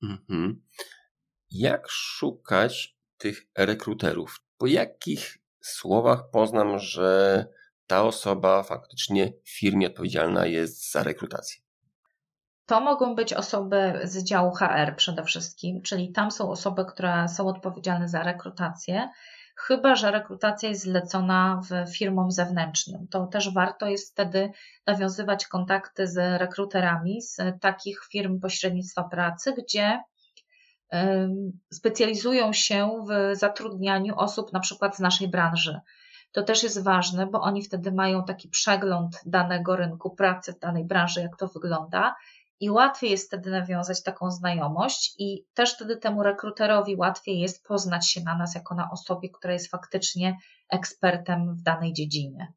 Mhm. 0.03 0.62
Jak 1.51 1.88
szukać 1.88 2.97
tych 3.19 3.47
rekruterów? 3.59 4.40
Po 4.59 4.66
jakich 4.66 5.38
słowach 5.61 6.31
poznam, 6.31 6.79
że 6.79 7.47
ta 7.87 8.03
osoba 8.03 8.62
faktycznie 8.62 9.33
w 9.45 9.59
firmie 9.59 9.87
odpowiedzialna 9.87 10.47
jest 10.47 10.92
za 10.92 11.03
rekrutację? 11.03 11.66
To 12.67 12.81
mogą 12.81 13.15
być 13.15 13.33
osoby 13.33 14.01
z 14.05 14.25
działu 14.25 14.51
HR 14.51 14.97
przede 14.97 15.25
wszystkim, 15.25 15.83
czyli 15.83 16.13
tam 16.13 16.31
są 16.31 16.51
osoby, 16.51 16.85
które 16.85 17.29
są 17.29 17.49
odpowiedzialne 17.49 18.09
za 18.09 18.23
rekrutację, 18.23 19.09
chyba 19.57 19.95
że 19.95 20.11
rekrutacja 20.11 20.69
jest 20.69 20.83
zlecona 20.83 21.61
w 21.71 21.97
firmom 21.97 22.31
zewnętrznym. 22.31 23.09
To 23.11 23.27
też 23.27 23.55
warto 23.55 23.87
jest 23.87 24.13
wtedy 24.13 24.51
nawiązywać 24.87 25.47
kontakty 25.47 26.07
z 26.07 26.41
rekruterami 26.41 27.23
z 27.23 27.37
takich 27.61 28.01
firm 28.11 28.41
pośrednictwa 28.41 29.05
pracy, 29.05 29.55
gdzie 29.59 30.03
specjalizują 31.73 32.53
się 32.53 33.05
w 33.09 33.37
zatrudnianiu 33.37 34.15
osób 34.17 34.53
na 34.53 34.61
przykład 34.61 34.97
z 34.97 35.01
naszej 35.01 35.29
branży. 35.29 35.81
To 36.33 36.43
też 36.43 36.63
jest 36.63 36.85
ważne, 36.85 37.27
bo 37.27 37.41
oni 37.41 37.63
wtedy 37.63 37.93
mają 37.93 38.25
taki 38.25 38.49
przegląd 38.49 39.21
danego 39.27 39.77
rynku 39.77 40.11
pracy 40.11 40.55
danej 40.61 40.85
branży, 40.85 41.21
jak 41.21 41.37
to 41.37 41.49
wygląda 41.49 42.15
i 42.61 42.71
łatwiej 42.71 43.11
jest 43.11 43.27
wtedy 43.27 43.51
nawiązać 43.51 44.03
taką 44.03 44.31
znajomość, 44.31 45.14
i 45.19 45.47
też 45.55 45.75
wtedy 45.75 45.97
temu 45.97 46.23
rekruterowi 46.23 46.97
łatwiej 46.97 47.40
jest 47.40 47.64
poznać 47.64 48.11
się 48.11 48.21
na 48.21 48.38
nas 48.38 48.55
jako 48.55 48.75
na 48.75 48.90
osobie, 48.90 49.29
która 49.31 49.53
jest 49.53 49.71
faktycznie 49.71 50.37
ekspertem 50.69 51.55
w 51.55 51.62
danej 51.62 51.92
dziedzinie. 51.92 52.53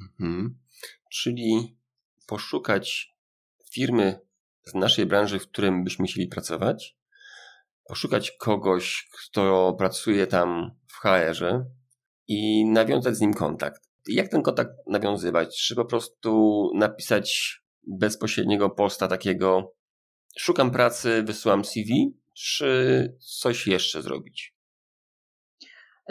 Mhm. 0.00 0.58
Czyli 1.12 1.78
poszukać 2.26 3.16
firmy 3.72 4.20
z 4.64 4.74
naszej 4.74 5.06
branży, 5.06 5.38
w 5.38 5.48
którym 5.48 5.84
byśmy 5.84 6.06
chcieli 6.06 6.28
pracować, 6.28 6.96
poszukać 7.84 8.30
kogoś, 8.30 9.08
kto 9.12 9.74
pracuje 9.78 10.26
tam 10.26 10.70
w 10.88 10.94
HR-ze 10.94 11.64
i 12.28 12.64
nawiązać 12.64 13.16
z 13.16 13.20
nim 13.20 13.34
kontakt. 13.34 13.88
Jak 14.08 14.28
ten 14.28 14.42
kontakt 14.42 14.70
nawiązywać? 14.86 15.62
Czy 15.62 15.74
po 15.74 15.84
prostu 15.84 16.62
napisać 16.74 17.58
bezpośredniego 17.88 18.70
posta 18.70 19.08
takiego 19.08 19.74
szukam 20.38 20.70
pracy, 20.70 21.22
wysyłam 21.22 21.64
CV, 21.64 22.14
czy 22.34 23.16
coś 23.20 23.66
jeszcze 23.66 24.02
zrobić? 24.02 24.54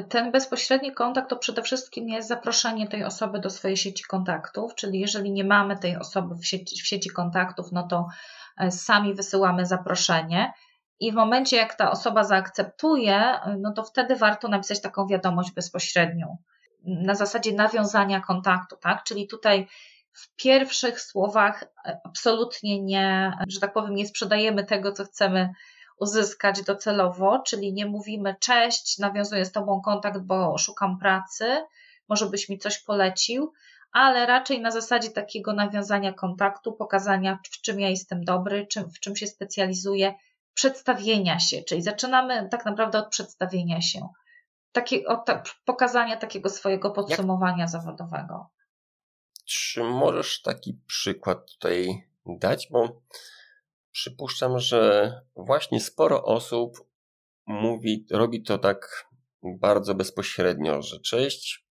Ten 0.10 0.32
bezpośredni 0.32 0.94
kontakt 0.94 1.30
to 1.30 1.36
przede 1.36 1.62
wszystkim 1.62 2.10
jest 2.10 2.28
zaproszenie 2.28 2.88
tej 2.88 3.04
osoby 3.04 3.40
do 3.40 3.50
swojej 3.50 3.78
sieci 3.78 4.04
kontaktów, 4.04 4.76
czyli 4.76 5.00
jeżeli 5.00 5.32
nie 5.32 5.44
mamy 5.44 5.78
tej 5.78 5.98
osoby 5.98 6.36
w 6.36 6.46
sieci, 6.46 6.82
w 6.82 6.88
sieci 6.88 7.10
kontaktów, 7.10 7.72
no 7.72 7.88
to 7.88 8.08
e, 8.58 8.72
sami 8.72 9.14
wysyłamy 9.14 9.66
zaproszenie. 9.66 10.54
I 11.00 11.12
w 11.12 11.16
momencie, 11.16 11.58
jak 11.58 11.76
ta 11.76 11.92
osoba 11.92 12.24
zaakceptuje, 12.24 13.40
no 13.60 13.74
to 13.74 13.84
wtedy 13.84 14.16
warto 14.16 14.48
napisać 14.48 14.82
taką 14.82 15.08
wiadomość 15.08 15.52
bezpośrednią 15.52 16.38
na 16.86 17.16
zasadzie 17.16 17.54
nawiązania 17.54 18.22
kontaktu, 18.22 18.78
tak? 18.78 19.04
Czyli 19.04 19.28
tutaj 19.28 19.68
w 20.18 20.36
pierwszych 20.36 21.02
słowach 21.02 21.64
e, 21.64 22.00
absolutnie 22.04 22.84
nie, 22.84 23.38
że 23.48 23.60
tak 23.60 23.74
powiem, 23.74 23.96
nie 23.96 24.08
sprzedajemy 24.08 24.66
tego, 24.66 24.92
co 24.92 25.06
chcemy 25.06 25.50
uzyskać 26.00 26.64
docelowo, 26.64 27.40
czyli 27.40 27.74
nie 27.74 27.86
mówimy 27.86 28.36
cześć, 28.40 28.98
nawiązuję 28.98 29.46
z 29.46 29.52
Tobą 29.52 29.82
kontakt, 29.82 30.20
bo 30.20 30.58
szukam 30.58 31.00
pracy, 31.00 31.66
może 32.10 32.26
byś 32.26 32.50
mi 32.50 32.60
coś 32.60 32.80
polecił, 32.80 33.54
ale 33.92 34.26
raczej 34.26 34.62
na 34.62 34.72
zasadzie 34.72 35.10
takiego 35.10 35.54
nawiązania 35.54 36.14
kontaktu, 36.14 36.74
pokazania, 36.74 37.40
w 37.52 37.62
czym 37.62 37.80
ja 37.80 37.90
jestem 37.90 38.24
dobry, 38.24 38.68
czym, 38.68 38.92
w 38.92 39.00
czym 39.00 39.16
się 39.16 39.28
specjalizuję, 39.28 40.14
przedstawienia 40.54 41.40
się, 41.40 41.62
czyli 41.64 41.82
zaczynamy 41.82 42.50
tak 42.50 42.66
naprawdę 42.66 43.00
od 43.00 43.10
przedstawienia 43.10 43.82
się, 43.82 44.08
takie, 44.72 45.06
od 45.06 45.26
pokazania 45.66 46.18
takiego 46.18 46.50
swojego 46.50 46.92
podsumowania 46.92 47.62
Jak? 47.62 47.70
zawodowego. 47.70 48.50
Czy 49.48 49.84
możesz 49.84 50.42
taki 50.42 50.80
przykład 50.88 51.52
tutaj 51.52 52.04
dać? 52.26 52.68
Bo 52.72 53.02
przypuszczam, 53.92 54.60
że 54.60 55.12
właśnie 55.36 55.80
sporo 55.82 56.24
osób 56.24 56.78
mówi, 57.46 58.06
robi 58.12 58.44
to 58.44 58.58
tak 58.58 59.08
bardzo 59.44 59.96
bezpośrednio, 59.96 60.82
że 60.82 61.00
cześć, 61.00 61.68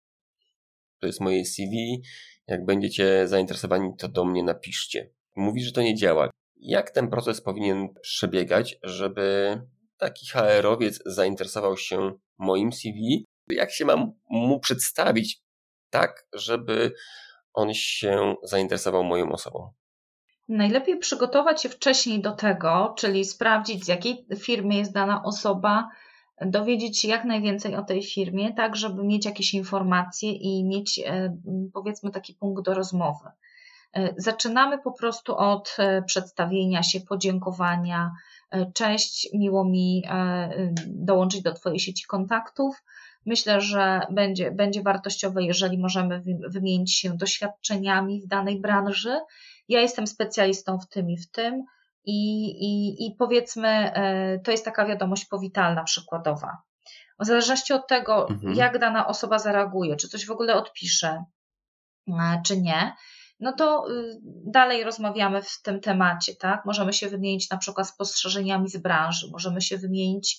to 1.01 1.07
jest 1.07 1.21
moje 1.21 1.45
CV, 1.45 2.03
jak 2.47 2.65
będziecie 2.65 3.29
zainteresowani, 3.29 3.91
to 3.99 4.09
do 4.09 4.25
mnie 4.25 4.43
napiszcie. 4.43 5.11
Mówi, 5.37 5.65
że 5.65 5.73
to 5.73 5.83
nie 5.83 5.95
działa. 5.95 6.31
Jak 6.57 6.91
ten 6.91 7.11
proces 7.11 7.41
powinien 7.41 7.89
przebiegać, 8.03 8.79
żeby 8.83 9.59
taki 9.97 10.27
HR-owiec 10.27 11.03
zainteresował 11.07 11.77
się 11.77 12.13
moim 12.39 12.73
CV? 12.73 13.25
Jak 13.49 13.73
się 13.73 13.85
mam 13.85 14.13
mu 14.31 14.61
przedstawić 14.61 15.43
tak, 15.91 16.29
żeby 16.33 16.93
on 17.57 17.75
się 17.75 18.35
zainteresował 18.43 19.05
moją 19.05 19.33
osobą? 19.33 19.71
Najlepiej 20.49 20.99
przygotować 20.99 21.63
się 21.63 21.69
wcześniej 21.69 22.21
do 22.21 22.33
tego, 22.33 22.95
czyli 22.99 23.25
sprawdzić, 23.25 23.85
z 23.85 23.89
jakiej 23.89 24.27
firmy 24.37 24.75
jest 24.75 24.93
dana 24.93 25.23
osoba, 25.25 25.89
dowiedzieć 26.41 27.01
się 27.01 27.09
jak 27.09 27.25
najwięcej 27.25 27.77
o 27.77 27.83
tej 27.83 28.03
firmie, 28.03 28.53
tak 28.55 28.77
żeby 28.77 29.05
mieć 29.05 29.25
jakieś 29.25 29.55
informacje 29.55 30.33
i 30.33 30.65
mieć 30.65 30.99
e, 31.07 31.37
powiedzmy 31.73 32.11
taki 32.11 32.35
punkt 32.35 32.65
do 32.65 32.75
rozmowy. 32.75 33.29
E, 33.93 34.15
zaczynamy 34.17 34.79
po 34.79 34.93
prostu 34.93 35.37
od 35.37 35.77
e, 35.79 36.03
przedstawienia 36.03 36.83
się, 36.83 37.01
podziękowania. 37.01 38.13
Cześć, 38.75 39.29
miło 39.35 39.65
mi 39.65 40.03
dołączyć 40.87 41.43
do 41.43 41.53
Twojej 41.53 41.79
sieci 41.79 42.07
kontaktów. 42.07 42.83
Myślę, 43.27 43.61
że 43.61 44.01
będzie, 44.11 44.51
będzie 44.51 44.83
wartościowe, 44.83 45.43
jeżeli 45.43 45.79
możemy 45.79 46.23
wymienić 46.49 46.95
się 46.95 47.17
doświadczeniami 47.17 48.23
w 48.23 48.27
danej 48.27 48.61
branży. 48.61 49.21
Ja 49.69 49.81
jestem 49.81 50.07
specjalistą 50.07 50.79
w 50.79 50.89
tym 50.89 51.11
i 51.11 51.17
w 51.19 51.31
tym 51.31 51.65
i, 52.05 52.47
i, 52.47 53.07
i 53.07 53.17
powiedzmy, 53.19 53.69
e, 53.69 54.39
to 54.39 54.51
jest 54.51 54.65
taka 54.65 54.87
wiadomość 54.87 55.25
powitalna, 55.25 55.85
przykładowa. 55.85 56.57
W 57.21 57.27
zależności 57.27 57.73
od 57.73 57.89
tego, 57.89 58.29
mhm. 58.29 58.55
jak 58.55 58.79
dana 58.79 59.07
osoba 59.07 59.39
zareaguje, 59.39 59.97
czy 59.97 60.09
coś 60.09 60.27
w 60.27 60.31
ogóle 60.31 60.55
odpisze, 60.55 61.25
e, 62.09 62.43
czy 62.45 62.61
nie, 62.61 62.93
no 63.41 63.53
to 63.53 63.91
y, 63.91 64.19
dalej 64.47 64.85
rozmawiamy 64.85 65.43
w 65.43 65.63
tym 65.63 65.81
temacie, 65.81 66.35
tak? 66.37 66.65
Możemy 66.65 66.93
się 66.93 67.09
wymienić 67.09 67.51
na 67.51 67.57
przykład 67.57 67.89
spostrzeżeniami 67.89 68.69
z 68.69 68.77
branży, 68.77 69.29
możemy 69.33 69.61
się 69.61 69.79
wymienić 69.79 70.39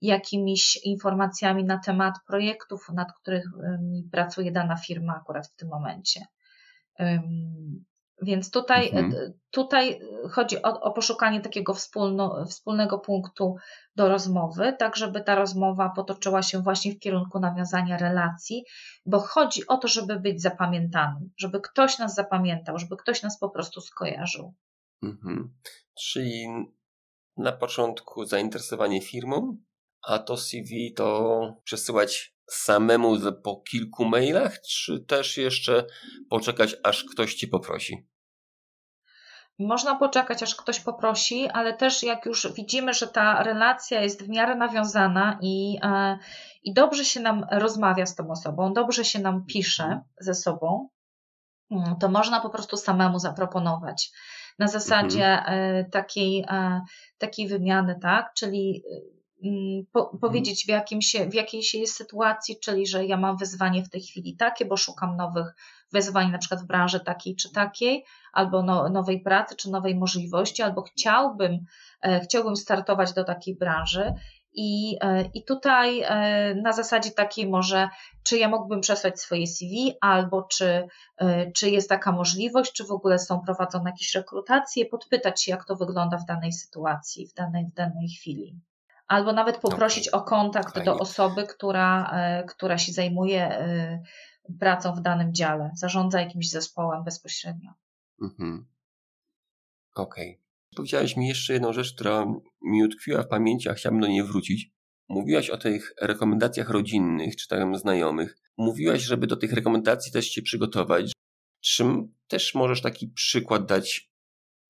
jakimiś 0.00 0.76
informacjami 0.84 1.64
na 1.64 1.78
temat 1.78 2.14
projektów, 2.26 2.88
nad 2.94 3.12
którymi 3.12 4.08
pracuje 4.12 4.52
dana 4.52 4.76
firma 4.76 5.16
akurat 5.16 5.46
w 5.46 5.56
tym 5.56 5.68
momencie. 5.68 6.26
Więc 8.22 8.50
tutaj, 8.50 8.90
mhm. 8.92 9.32
Tutaj 9.50 10.00
chodzi 10.30 10.62
o, 10.62 10.80
o 10.80 10.92
poszukanie 10.92 11.40
takiego 11.40 11.74
wspólno, 11.74 12.46
wspólnego 12.46 12.98
punktu 12.98 13.56
do 13.96 14.08
rozmowy, 14.08 14.76
tak 14.78 14.96
żeby 14.96 15.20
ta 15.20 15.34
rozmowa 15.34 15.92
potoczyła 15.96 16.42
się 16.42 16.62
właśnie 16.62 16.92
w 16.92 16.98
kierunku 16.98 17.40
nawiązania 17.40 17.98
relacji, 17.98 18.64
bo 19.06 19.20
chodzi 19.20 19.66
o 19.66 19.76
to, 19.76 19.88
żeby 19.88 20.20
być 20.20 20.42
zapamiętanym, 20.42 21.30
żeby 21.36 21.60
ktoś 21.60 21.98
nas 21.98 22.14
zapamiętał, 22.14 22.78
żeby 22.78 22.96
ktoś 22.96 23.22
nas 23.22 23.38
po 23.38 23.50
prostu 23.50 23.80
skojarzył. 23.80 24.54
Mhm. 25.02 25.54
Czyli 26.00 26.46
na 27.36 27.52
początku 27.52 28.24
zainteresowanie 28.24 29.00
firmą, 29.00 29.58
a 30.02 30.18
to 30.18 30.36
CV 30.36 30.94
to 30.96 31.40
przesyłać 31.64 32.34
samemu 32.50 33.16
po 33.44 33.56
kilku 33.56 34.04
mailach, 34.04 34.60
czy 34.60 35.00
też 35.00 35.36
jeszcze 35.36 35.84
poczekać, 36.30 36.76
aż 36.84 37.04
ktoś 37.04 37.34
ci 37.34 37.48
poprosi? 37.48 38.08
Można 39.58 39.94
poczekać, 39.96 40.42
aż 40.42 40.54
ktoś 40.54 40.80
poprosi, 40.80 41.48
ale 41.48 41.74
też 41.74 42.02
jak 42.02 42.26
już 42.26 42.52
widzimy, 42.52 42.94
że 42.94 43.06
ta 43.06 43.42
relacja 43.42 44.00
jest 44.00 44.22
w 44.22 44.28
miarę 44.28 44.56
nawiązana 44.56 45.38
i, 45.42 45.78
e, 45.82 46.18
i 46.62 46.74
dobrze 46.74 47.04
się 47.04 47.20
nam 47.20 47.46
rozmawia 47.50 48.06
z 48.06 48.14
tą 48.14 48.30
osobą, 48.30 48.72
dobrze 48.72 49.04
się 49.04 49.18
nam 49.18 49.46
pisze 49.46 50.00
ze 50.20 50.34
sobą, 50.34 50.88
mm, 51.70 51.96
to 52.00 52.08
można 52.08 52.40
po 52.40 52.50
prostu 52.50 52.76
samemu 52.76 53.18
zaproponować. 53.18 54.10
Na 54.58 54.68
zasadzie 54.68 55.26
mhm. 55.26 55.90
takiej, 55.90 56.44
e, 56.48 56.80
takiej 57.18 57.48
wymiany, 57.48 57.98
tak? 58.02 58.32
Czyli 58.34 58.82
po, 59.92 60.00
mhm. 60.00 60.18
powiedzieć, 60.20 60.64
w, 60.64 60.68
jakim 60.68 61.02
się, 61.02 61.28
w 61.28 61.34
jakiej 61.34 61.62
się 61.62 61.78
jest 61.78 61.96
sytuacji, 61.96 62.60
czyli 62.60 62.86
że 62.86 63.04
ja 63.04 63.16
mam 63.16 63.36
wyzwanie 63.36 63.84
w 63.84 63.90
tej 63.90 64.00
chwili 64.00 64.36
takie, 64.36 64.64
bo 64.64 64.76
szukam 64.76 65.16
nowych 65.16 65.54
wyzwań, 65.92 66.30
na 66.30 66.38
przykład 66.38 66.60
w 66.60 66.66
branży 66.66 67.00
takiej 67.00 67.36
czy 67.36 67.52
takiej, 67.52 68.04
albo 68.32 68.62
no, 68.62 68.88
nowej 68.88 69.20
pracy, 69.20 69.56
czy 69.56 69.70
nowej 69.70 69.94
możliwości, 69.94 70.62
albo 70.62 70.82
chciałbym, 70.82 71.58
e, 72.02 72.20
chciałbym 72.20 72.56
startować 72.56 73.12
do 73.12 73.24
takiej 73.24 73.56
branży. 73.56 74.14
I, 74.52 74.96
e, 75.00 75.24
I 75.34 75.44
tutaj 75.44 76.00
e, 76.00 76.54
na 76.54 76.72
zasadzie 76.72 77.10
takiej 77.10 77.48
może, 77.48 77.88
czy 78.22 78.38
ja 78.38 78.48
mógłbym 78.48 78.80
przesłać 78.80 79.20
swoje 79.20 79.46
CV, 79.46 79.94
albo 80.00 80.42
czy, 80.42 80.88
czy 81.56 81.70
jest 81.70 81.88
taka 81.88 82.12
możliwość, 82.12 82.72
czy 82.72 82.84
w 82.84 82.90
ogóle 82.90 83.18
są 83.18 83.40
prowadzone 83.40 83.90
jakieś 83.90 84.14
rekrutacje, 84.14 84.86
podpytać 84.86 85.42
się, 85.42 85.52
jak 85.52 85.64
to 85.64 85.76
wygląda 85.76 86.18
w 86.18 86.24
danej 86.24 86.52
sytuacji, 86.52 87.26
w 87.26 87.34
danej, 87.34 87.66
w 87.66 87.74
danej 87.74 88.08
chwili 88.08 88.60
albo 89.08 89.32
nawet 89.32 89.58
poprosić 89.58 90.08
okay. 90.08 90.20
o 90.20 90.24
kontakt 90.24 90.74
Fajnie. 90.74 90.84
do 90.84 90.98
osoby, 90.98 91.46
która, 91.46 92.10
e, 92.12 92.44
która 92.44 92.78
się 92.78 92.92
zajmuje 92.92 93.42
e, 93.42 94.02
pracą 94.60 94.94
w 94.94 95.00
danym 95.00 95.34
dziale, 95.34 95.70
zarządza 95.74 96.20
jakimś 96.20 96.50
zespołem 96.50 97.04
bezpośrednio. 97.04 97.70
Mhm. 98.22 98.66
Okej. 99.94 100.30
Okay. 100.30 100.48
Powiedziałaś 100.76 101.16
mi 101.16 101.28
jeszcze 101.28 101.52
jedną 101.52 101.72
rzecz, 101.72 101.94
która 101.94 102.26
mi 102.62 102.84
utkwiła 102.84 103.22
w 103.22 103.28
pamięci, 103.28 103.68
a 103.68 103.74
chciałbym 103.74 104.00
do 104.00 104.06
niej 104.06 104.22
wrócić. 104.22 104.70
Mówiłaś 105.08 105.50
o 105.50 105.58
tych 105.58 105.94
rekomendacjach 106.00 106.70
rodzinnych, 106.70 107.36
czy 107.36 107.48
tam 107.48 107.78
znajomych. 107.78 108.38
Mówiłaś, 108.56 109.02
żeby 109.02 109.26
do 109.26 109.36
tych 109.36 109.52
rekomendacji 109.52 110.12
też 110.12 110.30
się 110.30 110.42
przygotować. 110.42 111.12
Czy 111.60 111.84
też 112.28 112.54
możesz 112.54 112.82
taki 112.82 113.08
przykład 113.08 113.66
dać, 113.66 114.10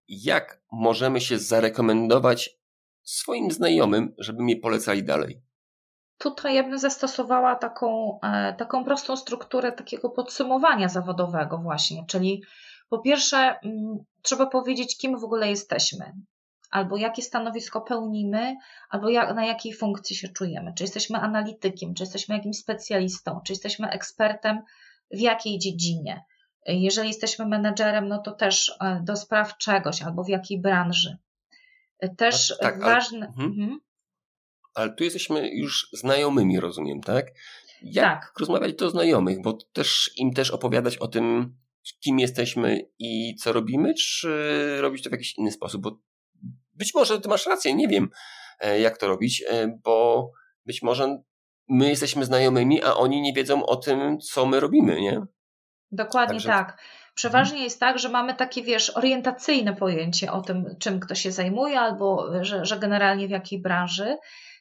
jak 0.08 0.62
możemy 0.72 1.20
się 1.20 1.38
zarekomendować 1.38 2.57
swoim 3.08 3.50
znajomym, 3.50 4.14
żeby 4.18 4.42
mnie 4.42 4.56
polecali 4.56 5.04
dalej? 5.04 5.40
Tutaj 6.18 6.54
ja 6.54 6.62
bym 6.62 6.78
zastosowała 6.78 7.56
taką, 7.56 8.18
e, 8.22 8.52
taką 8.52 8.84
prostą 8.84 9.16
strukturę 9.16 9.72
takiego 9.72 10.10
podsumowania 10.10 10.88
zawodowego, 10.88 11.58
właśnie, 11.58 12.04
czyli 12.08 12.42
po 12.88 12.98
pierwsze, 12.98 13.36
mm, 13.36 13.98
trzeba 14.22 14.46
powiedzieć, 14.46 14.98
kim 14.98 15.18
w 15.18 15.24
ogóle 15.24 15.48
jesteśmy, 15.48 16.12
albo 16.70 16.96
jakie 16.96 17.22
stanowisko 17.22 17.80
pełnimy, 17.80 18.56
albo 18.90 19.08
jak, 19.08 19.34
na 19.34 19.46
jakiej 19.46 19.72
funkcji 19.72 20.16
się 20.16 20.28
czujemy. 20.28 20.72
Czy 20.76 20.84
jesteśmy 20.84 21.18
analitykiem, 21.18 21.94
czy 21.94 22.02
jesteśmy 22.02 22.34
jakimś 22.36 22.58
specjalistą, 22.58 23.40
czy 23.44 23.52
jesteśmy 23.52 23.90
ekspertem 23.90 24.60
w 25.10 25.18
jakiej 25.18 25.58
dziedzinie. 25.58 26.24
Jeżeli 26.66 27.08
jesteśmy 27.08 27.46
menedżerem, 27.46 28.08
no 28.08 28.18
to 28.18 28.32
też 28.32 28.76
e, 28.80 29.00
do 29.04 29.16
spraw 29.16 29.58
czegoś, 29.58 30.02
albo 30.02 30.24
w 30.24 30.28
jakiej 30.28 30.60
branży. 30.60 31.18
Też 32.16 32.54
tak, 32.60 32.80
ważne. 32.80 33.18
Ale, 33.18 33.28
mhm. 33.28 33.50
mhm. 33.50 33.80
ale 34.74 34.94
tu 34.94 35.04
jesteśmy 35.04 35.50
już 35.54 35.88
znajomymi, 35.92 36.60
rozumiem, 36.60 37.00
tak? 37.00 37.26
Jak 37.82 38.20
tak. 38.20 38.38
rozmawiać 38.40 38.74
do 38.74 38.90
znajomych, 38.90 39.42
bo 39.42 39.52
też 39.72 40.10
im 40.16 40.32
też 40.32 40.50
opowiadać 40.50 40.96
o 40.96 41.08
tym, 41.08 41.56
kim 42.00 42.18
jesteśmy 42.18 42.80
i 42.98 43.34
co 43.34 43.52
robimy, 43.52 43.94
czy 43.94 44.78
robić 44.80 45.02
to 45.02 45.10
w 45.10 45.12
jakiś 45.12 45.38
inny 45.38 45.52
sposób? 45.52 45.82
Bo 45.82 46.00
być 46.74 46.94
może 46.94 47.20
ty 47.20 47.28
masz 47.28 47.46
rację, 47.46 47.74
nie 47.74 47.88
wiem 47.88 48.10
e, 48.60 48.80
jak 48.80 48.98
to 48.98 49.08
robić, 49.08 49.44
e, 49.48 49.78
bo 49.84 50.30
być 50.66 50.82
może 50.82 51.22
my 51.68 51.88
jesteśmy 51.88 52.24
znajomymi, 52.24 52.82
a 52.82 52.94
oni 52.94 53.20
nie 53.20 53.32
wiedzą 53.32 53.66
o 53.66 53.76
tym, 53.76 54.18
co 54.20 54.46
my 54.46 54.60
robimy, 54.60 55.00
nie? 55.00 55.22
Dokładnie 55.92 56.34
Także... 56.34 56.48
tak. 56.48 56.78
Przeważnie 57.18 57.62
jest 57.64 57.80
tak, 57.80 57.98
że 57.98 58.08
mamy 58.08 58.34
takie, 58.34 58.62
wiesz, 58.62 58.90
orientacyjne 58.90 59.76
pojęcie 59.76 60.32
o 60.32 60.40
tym, 60.40 60.76
czym 60.78 61.00
ktoś 61.00 61.20
się 61.20 61.32
zajmuje, 61.32 61.80
albo 61.80 62.28
że, 62.44 62.64
że 62.64 62.78
generalnie 62.78 63.28
w 63.28 63.30
jakiej 63.30 63.60
branży. 63.60 64.18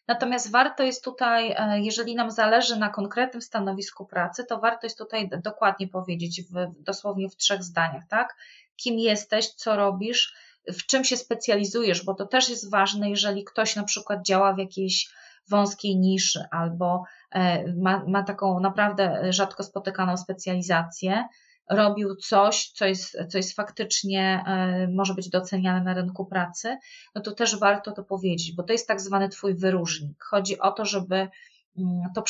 Natomiast 0.08 0.52
warto 0.52 0.84
jest 0.84 1.04
tutaj, 1.04 1.56
e, 1.58 1.80
jeżeli 1.82 2.16
nam 2.16 2.32
zależy 2.32 2.80
na 2.80 2.90
konkretnym 2.90 3.42
stanowisku 3.42 4.06
pracy, 4.06 4.46
to 4.46 4.60
warto 4.60 4.86
jest 4.86 4.98
tutaj 4.98 5.30
dokładnie 5.44 5.88
powiedzieć, 5.88 6.42
w, 6.42 6.84
dosłownie 6.84 7.30
w 7.30 7.36
trzech 7.36 7.64
zdaniach, 7.64 8.04
tak? 8.10 8.36
Kim 8.76 9.00
jesteś, 9.00 9.50
co 9.54 9.76
robisz, 9.76 10.36
w 10.68 10.86
czym 10.86 11.04
się 11.04 11.18
specjalizujesz, 11.18 12.06
bo 12.06 12.14
to 12.14 12.26
też 12.26 12.50
jest 12.50 12.72
ważne, 12.72 13.10
jeżeli 13.10 13.44
ktoś 13.44 13.76
na 13.76 13.84
przykład 13.84 14.26
działa 14.26 14.54
w 14.54 14.58
jakiejś 14.58 15.10
wąskiej 15.50 15.98
niszy 15.98 16.46
albo 16.52 17.04
e, 17.32 17.74
ma, 17.74 18.04
ma 18.08 18.24
taką 18.24 18.60
naprawdę 18.60 19.34
rzadko 19.34 19.64
spotykaną 19.64 20.18
specjalizację, 20.18 21.26
robił 21.70 22.16
coś, 22.16 22.72
co 22.72 22.86
jest, 22.86 23.18
co 23.30 23.38
jest 23.38 23.56
faktycznie, 23.56 24.44
e, 24.48 24.88
może 24.88 25.14
być 25.14 25.30
doceniane 25.30 25.84
na 25.84 25.94
rynku 25.94 26.26
pracy, 26.26 26.78
no 27.16 27.22
to 27.22 27.32
też 27.32 27.60
warto 27.60 27.92
to 27.92 28.04
powiedzieć, 28.04 28.56
bo 28.56 28.64
to 28.64 28.74
jest 28.74 28.88
tak 28.88 29.02
zwany 29.02 29.30
Twój 29.30 29.56
wyróżnik. 29.56 30.24
Chodzi 30.24 30.60
o 30.60 30.72
to, 30.72 30.86
żeby 30.86 31.16
mm, 31.16 32.02
to 32.16 32.24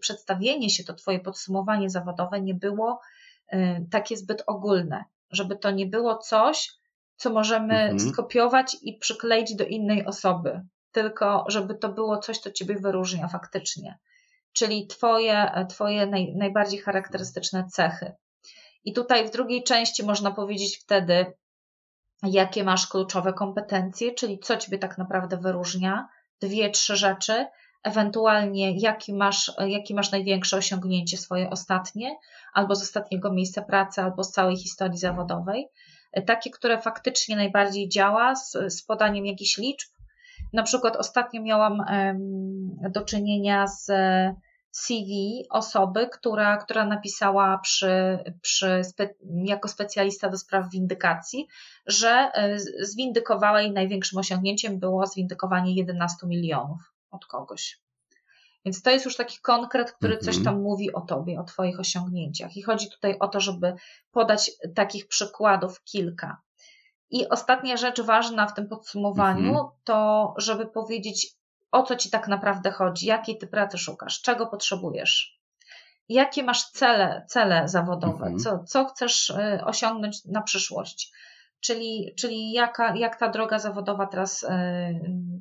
przedstawienie 0.00 0.70
się, 0.70 0.84
to 0.84 0.94
Twoje 0.94 1.20
podsumowanie 1.20 1.90
zawodowe 1.90 2.40
nie 2.40 2.54
było 2.54 3.00
y, 3.52 3.86
takie 3.90 4.16
zbyt 4.16 4.42
ogólne, 4.46 5.04
żeby 5.30 5.56
to 5.56 5.70
nie 5.70 5.86
było 5.86 6.18
coś, 6.18 6.68
co 7.16 7.30
możemy 7.30 7.74
mhm. 7.74 8.00
skopiować 8.00 8.76
i 8.82 8.98
przykleić 8.98 9.56
do 9.56 9.64
innej 9.64 10.06
osoby, 10.06 10.60
tylko 10.92 11.44
żeby 11.48 11.74
to 11.74 11.88
było 11.88 12.18
coś, 12.18 12.38
co 12.38 12.50
ciebie 12.50 12.76
wyróżnia 12.76 13.28
faktycznie, 13.28 13.98
czyli 14.52 14.86
twoje, 14.86 15.66
twoje 15.68 16.06
naj, 16.06 16.34
najbardziej 16.36 16.80
charakterystyczne 16.80 17.64
cechy. 17.72 18.12
I 18.84 18.92
tutaj 18.92 19.28
w 19.28 19.30
drugiej 19.30 19.62
części 19.62 20.04
można 20.04 20.30
powiedzieć 20.30 20.78
wtedy, 20.78 21.32
jakie 22.22 22.64
masz 22.64 22.86
kluczowe 22.86 23.32
kompetencje, 23.32 24.14
czyli 24.14 24.38
co 24.38 24.56
ciebie 24.56 24.78
tak 24.78 24.98
naprawdę 24.98 25.36
wyróżnia, 25.36 26.08
dwie, 26.40 26.70
trzy 26.70 26.96
rzeczy, 26.96 27.46
ewentualnie 27.82 28.78
jaki 28.78 29.14
masz, 29.14 29.52
jaki 29.66 29.94
masz 29.94 30.12
największe 30.12 30.56
osiągnięcie 30.56 31.16
swoje 31.16 31.50
ostatnie, 31.50 32.16
albo 32.54 32.74
z 32.74 32.82
ostatniego 32.82 33.32
miejsca 33.32 33.62
pracy, 33.62 34.00
albo 34.02 34.24
z 34.24 34.30
całej 34.30 34.56
historii 34.56 34.98
zawodowej. 34.98 35.68
Takie, 36.26 36.50
które 36.50 36.80
faktycznie 36.80 37.36
najbardziej 37.36 37.88
działa 37.88 38.34
z, 38.34 38.52
z 38.68 38.82
podaniem 38.84 39.26
jakichś 39.26 39.58
liczb. 39.58 39.88
Na 40.52 40.62
przykład 40.62 40.96
ostatnio 40.96 41.42
miałam 41.42 41.84
do 42.90 43.04
czynienia 43.04 43.66
z 43.66 43.90
CV 44.72 45.10
osoby, 45.50 46.08
która, 46.12 46.56
która 46.56 46.86
napisała 46.86 47.58
przy, 47.58 48.18
przy 48.40 48.84
spe, 48.84 49.08
jako 49.44 49.68
specjalista 49.68 50.28
do 50.28 50.38
spraw 50.38 50.70
windykacji, 50.70 51.48
że 51.86 52.30
e, 52.34 52.58
zwindykowała 52.80 53.60
jej 53.60 53.72
największym 53.72 54.18
osiągnięciem 54.18 54.78
było 54.78 55.06
zwindykowanie 55.06 55.74
11 55.74 56.26
milionów 56.26 56.92
od 57.10 57.26
kogoś. 57.26 57.80
Więc 58.64 58.82
to 58.82 58.90
jest 58.90 59.04
już 59.04 59.16
taki 59.16 59.38
konkret, 59.38 59.92
który 59.92 60.18
coś 60.18 60.36
mhm. 60.36 60.44
tam 60.44 60.62
mówi 60.62 60.92
o 60.92 61.00
tobie, 61.00 61.40
o 61.40 61.44
twoich 61.44 61.80
osiągnięciach. 61.80 62.56
I 62.56 62.62
chodzi 62.62 62.90
tutaj 62.90 63.16
o 63.20 63.28
to, 63.28 63.40
żeby 63.40 63.74
podać 64.10 64.50
takich 64.74 65.08
przykładów 65.08 65.82
kilka. 65.84 66.40
I 67.10 67.28
ostatnia 67.28 67.76
rzecz 67.76 68.00
ważna 68.00 68.46
w 68.46 68.54
tym 68.54 68.68
podsumowaniu 68.68 69.50
mhm. 69.50 69.68
to, 69.84 70.34
żeby 70.36 70.66
powiedzieć, 70.66 71.36
o 71.72 71.82
co 71.82 71.96
ci 71.96 72.10
tak 72.10 72.28
naprawdę 72.28 72.70
chodzi, 72.70 73.06
jakiej 73.06 73.38
ty 73.38 73.46
pracy 73.46 73.78
szukasz, 73.78 74.22
czego 74.22 74.46
potrzebujesz, 74.46 75.38
jakie 76.08 76.42
masz 76.42 76.70
cele, 76.70 77.24
cele 77.28 77.68
zawodowe, 77.68 78.26
mhm. 78.26 78.38
co, 78.38 78.64
co 78.64 78.84
chcesz 78.84 79.30
y, 79.30 79.64
osiągnąć 79.64 80.24
na 80.24 80.42
przyszłość. 80.42 81.12
Czyli, 81.60 82.14
czyli 82.18 82.52
jaka, 82.52 82.96
jak 82.96 83.16
ta 83.16 83.28
droga 83.28 83.58
zawodowa 83.58 84.06
teraz, 84.06 84.42
y, 84.42 84.48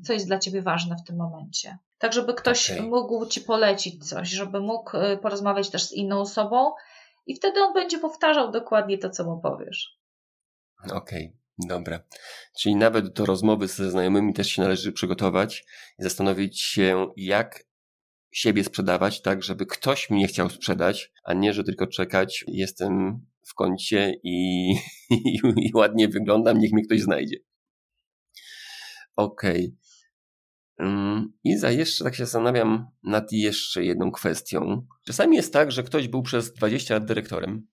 co 0.03 0.13
jest 0.13 0.27
dla 0.27 0.39
ciebie 0.39 0.61
ważne 0.61 0.95
w 0.95 1.07
tym 1.07 1.15
momencie. 1.15 1.77
Tak, 1.97 2.13
żeby 2.13 2.34
ktoś 2.34 2.71
okay. 2.71 2.84
mógł 2.84 3.25
ci 3.25 3.41
polecić 3.41 4.09
coś, 4.09 4.29
żeby 4.29 4.59
mógł 4.59 4.97
y, 4.97 5.17
porozmawiać 5.17 5.69
też 5.69 5.84
z 5.84 5.91
inną 5.91 6.19
osobą 6.19 6.71
i 7.25 7.36
wtedy 7.36 7.61
on 7.61 7.73
będzie 7.73 7.99
powtarzał 7.99 8.51
dokładnie 8.51 8.97
to, 8.97 9.09
co 9.09 9.23
mu 9.23 9.39
powiesz. 9.39 9.99
Okej. 10.84 10.97
Okay. 10.97 11.41
Dobra. 11.68 11.99
Czyli 12.59 12.76
nawet 12.76 13.14
do 13.14 13.26
rozmowy 13.26 13.68
ze 13.68 13.91
znajomymi 13.91 14.34
też 14.34 14.47
się 14.47 14.62
należy 14.62 14.91
przygotować 14.91 15.66
i 15.99 16.03
zastanowić 16.03 16.62
się, 16.62 17.07
jak 17.18 17.64
siebie 18.32 18.64
sprzedawać, 18.64 19.22
tak, 19.22 19.43
żeby 19.43 19.66
ktoś 19.66 20.09
mnie 20.09 20.28
chciał 20.28 20.49
sprzedać, 20.49 21.12
a 21.24 21.34
nie, 21.34 21.53
że 21.53 21.64
tylko 21.64 21.88
czekać, 21.88 22.45
jestem 22.47 23.26
w 23.47 23.53
kącie 23.53 24.14
i, 24.24 24.70
i, 25.09 25.39
i 25.57 25.72
ładnie 25.74 26.07
wyglądam, 26.07 26.57
niech 26.57 26.72
mnie 26.72 26.84
ktoś 26.84 27.01
znajdzie. 27.01 27.38
Okej. 29.16 29.66
Okay. 29.66 30.88
Mm, 30.89 31.34
I 31.43 31.57
za 31.57 31.72
jeszcze 31.72 32.03
tak 32.03 32.16
się 32.16 32.26
zastanawiam 32.26 32.88
nad 33.03 33.32
jeszcze 33.32 33.84
jedną 33.84 34.12
kwestią. 34.12 34.88
Czasami 35.05 35.36
jest 35.36 35.53
tak, 35.53 35.72
że 35.72 35.84
ktoś 35.84 36.07
był 36.07 36.22
przez 36.22 36.53
20 36.53 36.93
lat 36.93 37.05
dyrektorem, 37.05 37.68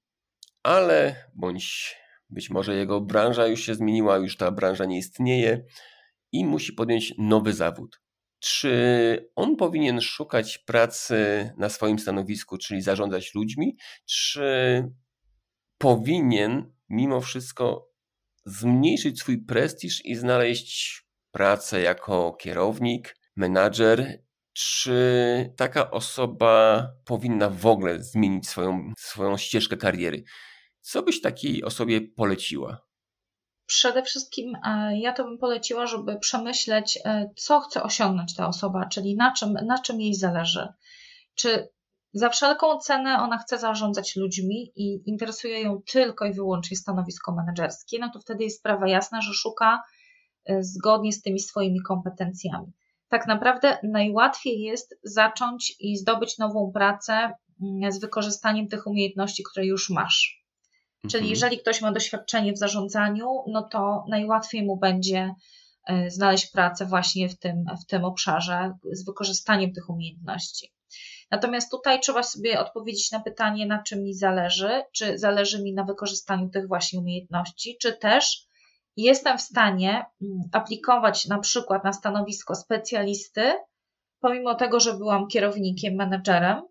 ale 0.62 1.14
bądź 1.34 1.96
być 2.30 2.50
może 2.50 2.76
jego 2.76 3.00
branża 3.00 3.46
już 3.46 3.60
się 3.60 3.74
zmieniła, 3.74 4.16
już 4.16 4.36
ta 4.36 4.50
branża 4.50 4.84
nie 4.84 4.98
istnieje 4.98 5.64
i 6.32 6.46
musi 6.46 6.72
podjąć 6.72 7.14
nowy 7.18 7.52
zawód. 7.52 8.00
Czy 8.40 9.30
on 9.36 9.56
powinien 9.56 10.00
szukać 10.00 10.58
pracy 10.58 11.50
na 11.56 11.68
swoim 11.68 11.98
stanowisku, 11.98 12.58
czyli 12.58 12.82
zarządzać 12.82 13.34
ludźmi, 13.34 13.76
czy 14.06 14.84
powinien 15.78 16.72
mimo 16.88 17.20
wszystko 17.20 17.88
zmniejszyć 18.44 19.20
swój 19.20 19.44
prestiż 19.44 20.04
i 20.04 20.14
znaleźć 20.14 21.02
pracę 21.30 21.80
jako 21.80 22.32
kierownik, 22.32 23.16
menadżer? 23.36 24.22
Czy 24.52 25.52
taka 25.56 25.90
osoba 25.90 26.86
powinna 27.04 27.50
w 27.50 27.66
ogóle 27.66 28.02
zmienić 28.02 28.48
swoją, 28.48 28.92
swoją 28.98 29.36
ścieżkę 29.36 29.76
kariery? 29.76 30.24
Co 30.90 31.02
byś 31.02 31.20
takiej 31.20 31.64
osobie 31.64 32.00
poleciła? 32.00 32.80
Przede 33.66 34.02
wszystkim 34.02 34.56
e, 34.64 34.98
ja 34.98 35.12
to 35.12 35.24
bym 35.24 35.38
poleciła, 35.38 35.86
żeby 35.86 36.18
przemyśleć, 36.18 36.98
e, 37.04 37.30
co 37.36 37.60
chce 37.60 37.82
osiągnąć 37.82 38.34
ta 38.34 38.48
osoba, 38.48 38.86
czyli 38.86 39.16
na 39.16 39.32
czym, 39.32 39.52
na 39.52 39.78
czym 39.78 40.00
jej 40.00 40.14
zależy. 40.14 40.68
Czy 41.34 41.68
za 42.12 42.28
wszelką 42.28 42.78
cenę 42.78 43.18
ona 43.18 43.38
chce 43.38 43.58
zarządzać 43.58 44.16
ludźmi 44.16 44.72
i 44.76 45.10
interesuje 45.10 45.60
ją 45.60 45.82
tylko 45.92 46.24
i 46.24 46.32
wyłącznie 46.32 46.76
stanowisko 46.76 47.34
menedżerskie, 47.34 47.98
no 47.98 48.10
to 48.12 48.20
wtedy 48.20 48.44
jest 48.44 48.58
sprawa 48.58 48.88
jasna, 48.88 49.20
że 49.20 49.32
szuka 49.34 49.82
e, 50.44 50.62
zgodnie 50.62 51.12
z 51.12 51.22
tymi 51.22 51.40
swoimi 51.40 51.80
kompetencjami. 51.82 52.72
Tak 53.08 53.26
naprawdę 53.26 53.78
najłatwiej 53.82 54.60
jest 54.60 54.98
zacząć 55.02 55.76
i 55.80 55.96
zdobyć 55.96 56.38
nową 56.38 56.70
pracę 56.74 57.12
mm, 57.62 57.92
z 57.92 58.00
wykorzystaniem 58.00 58.68
tych 58.68 58.86
umiejętności, 58.86 59.42
które 59.52 59.66
już 59.66 59.90
masz. 59.90 60.47
Czyli 61.02 61.24
mhm. 61.24 61.30
jeżeli 61.30 61.58
ktoś 61.58 61.82
ma 61.82 61.92
doświadczenie 61.92 62.52
w 62.52 62.58
zarządzaniu, 62.58 63.26
no 63.46 63.62
to 63.62 64.04
najłatwiej 64.08 64.62
mu 64.62 64.76
będzie 64.76 65.34
e, 65.86 66.10
znaleźć 66.10 66.46
pracę 66.46 66.86
właśnie 66.86 67.28
w 67.28 67.38
tym, 67.38 67.64
w 67.82 67.86
tym 67.86 68.04
obszarze 68.04 68.74
z 68.92 69.04
wykorzystaniem 69.04 69.72
tych 69.72 69.90
umiejętności. 69.90 70.72
Natomiast 71.30 71.70
tutaj 71.70 72.00
trzeba 72.00 72.22
sobie 72.22 72.60
odpowiedzieć 72.60 73.10
na 73.10 73.20
pytanie, 73.20 73.66
na 73.66 73.82
czym 73.82 74.02
mi 74.02 74.14
zależy, 74.14 74.82
czy 74.92 75.18
zależy 75.18 75.62
mi 75.62 75.74
na 75.74 75.84
wykorzystaniu 75.84 76.48
tych 76.48 76.68
właśnie 76.68 76.98
umiejętności, 76.98 77.76
czy 77.80 77.92
też 77.92 78.48
jestem 78.96 79.38
w 79.38 79.42
stanie 79.42 79.90
mm, 79.90 80.40
aplikować 80.52 81.26
na 81.26 81.38
przykład 81.38 81.84
na 81.84 81.92
stanowisko 81.92 82.54
specjalisty, 82.54 83.52
pomimo 84.20 84.54
tego, 84.54 84.80
że 84.80 84.94
byłam 84.94 85.28
kierownikiem, 85.28 85.94
menedżerem, 85.94 86.62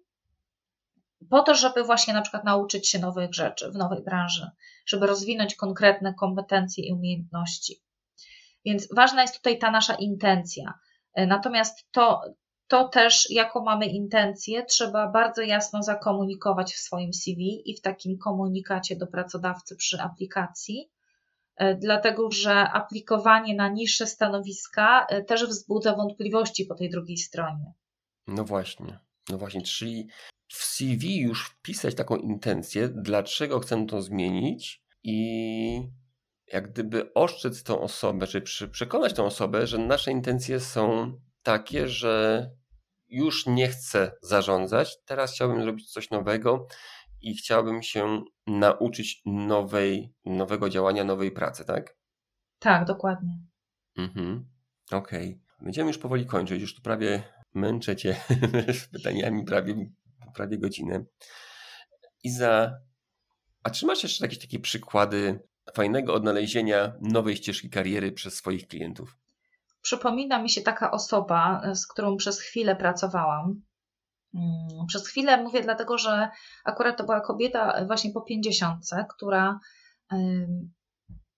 po 1.30 1.42
to, 1.42 1.56
żeby 1.56 1.84
właśnie 1.84 2.14
na 2.14 2.22
przykład 2.22 2.44
nauczyć 2.44 2.90
się 2.90 3.00
nowych 3.00 3.34
rzeczy 3.34 3.72
w 3.72 3.76
nowej 3.76 4.04
branży, 4.04 4.50
żeby 4.86 5.08
rozwinąć 5.08 5.56
konkretne 5.56 6.14
kompetencje 6.14 6.88
i 6.88 6.94
umiejętności. 6.94 7.82
Więc 8.66 8.94
ważna 8.96 9.22
jest 9.22 9.36
tutaj 9.36 9.60
ta 9.60 9.72
nasza 9.72 9.96
intencja. 9.96 10.74
Natomiast 11.16 11.92
to, 11.92 12.22
to 12.68 12.88
też, 12.88 13.32
jaką 13.32 13.64
mamy 13.64 13.86
intencję, 13.86 14.66
trzeba 14.66 15.08
bardzo 15.08 15.42
jasno 15.42 15.84
zakomunikować 15.84 16.74
w 16.74 16.80
swoim 16.80 17.14
CV 17.14 17.72
i 17.72 17.78
w 17.78 17.82
takim 17.82 18.18
komunikacie 18.18 18.96
do 18.96 19.08
pracodawcy 19.08 19.76
przy 19.76 20.02
aplikacji, 20.02 20.92
dlatego 21.80 22.32
że 22.32 22.70
aplikowanie 22.70 23.56
na 23.56 23.70
niższe 23.70 24.08
stanowiska 24.08 25.08
też 25.28 25.46
wzbudza 25.46 25.96
wątpliwości 25.96 26.66
po 26.66 26.76
tej 26.76 26.90
drugiej 26.90 27.18
stronie. 27.18 27.74
No 28.28 28.44
właśnie. 28.44 29.00
No 29.30 29.38
właśnie, 29.38 29.62
czyli 29.62 30.08
w 30.48 30.64
CV 30.64 31.20
już 31.20 31.50
wpisać 31.50 31.96
taką 31.96 32.16
intencję, 32.16 32.90
dlaczego 32.90 33.60
chcę 33.60 33.86
to 33.86 34.02
zmienić 34.02 34.84
i 35.04 35.82
jak 36.54 36.72
gdyby 36.72 37.14
oszczędz 37.14 37.64
tą 37.64 37.82
osobę, 37.82 38.28
czy 38.28 38.68
przekonać 38.68 39.14
tą 39.14 39.26
osobę, 39.26 39.68
że 39.68 39.78
nasze 39.78 40.12
intencje 40.12 40.60
są 40.60 41.14
takie, 41.44 41.88
że 41.88 42.50
już 43.08 43.46
nie 43.46 43.68
chcę 43.68 44.12
zarządzać, 44.22 44.98
teraz 45.06 45.34
chciałbym 45.34 45.62
zrobić 45.62 45.92
coś 45.92 46.10
nowego 46.10 46.68
i 47.22 47.36
chciałbym 47.36 47.84
się 47.84 48.24
nauczyć 48.48 49.22
nowej, 49.26 50.14
nowego 50.26 50.70
działania, 50.70 51.04
nowej 51.04 51.32
pracy, 51.32 51.66
tak? 51.66 51.98
Tak, 52.60 52.86
dokładnie. 52.86 53.40
Mhm. 53.98 54.48
Okej. 54.92 55.28
Okay. 55.28 55.40
Będziemy 55.62 55.88
już 55.88 55.98
powoli 55.98 56.26
kończyć, 56.26 56.62
już 56.62 56.76
tu 56.76 56.82
prawie 56.82 57.24
męczę 57.54 57.96
Cię 57.96 58.16
z 58.82 58.88
pytaniami 58.88 59.46
prawie 59.46 59.76
prawie 60.34 60.58
godzinę. 60.58 61.06
Iza, 62.24 62.72
a 63.64 63.70
czy 63.70 63.86
masz 63.86 64.04
jeszcze 64.04 64.26
jakieś 64.26 64.40
takie 64.40 64.60
przykłady 64.60 65.40
fajnego 65.74 66.14
odnalezienia 66.14 66.94
nowej 67.02 67.36
ścieżki 67.36 67.70
kariery 67.70 68.12
przez 68.12 68.36
swoich 68.36 68.68
klientów? 68.68 69.18
Przypomina 69.82 70.42
mi 70.42 70.50
się 70.50 70.62
taka 70.62 70.92
osoba, 70.92 71.62
z 71.74 71.88
którą 71.88 72.18
przez 72.18 72.42
chwilę 72.42 72.76
pracowałam. 72.76 73.62
Mm, 74.34 74.86
przez 74.88 75.08
chwilę 75.08 75.44
mówię 75.44 75.62
dlatego, 75.62 75.98
że 75.98 76.30
akurat 76.66 76.98
to 76.98 77.04
była 77.04 77.22
kobieta 77.22 77.86
właśnie 77.86 78.12
po 78.12 78.22
pięćdziesiątce, 78.22 79.06
która 79.10 79.60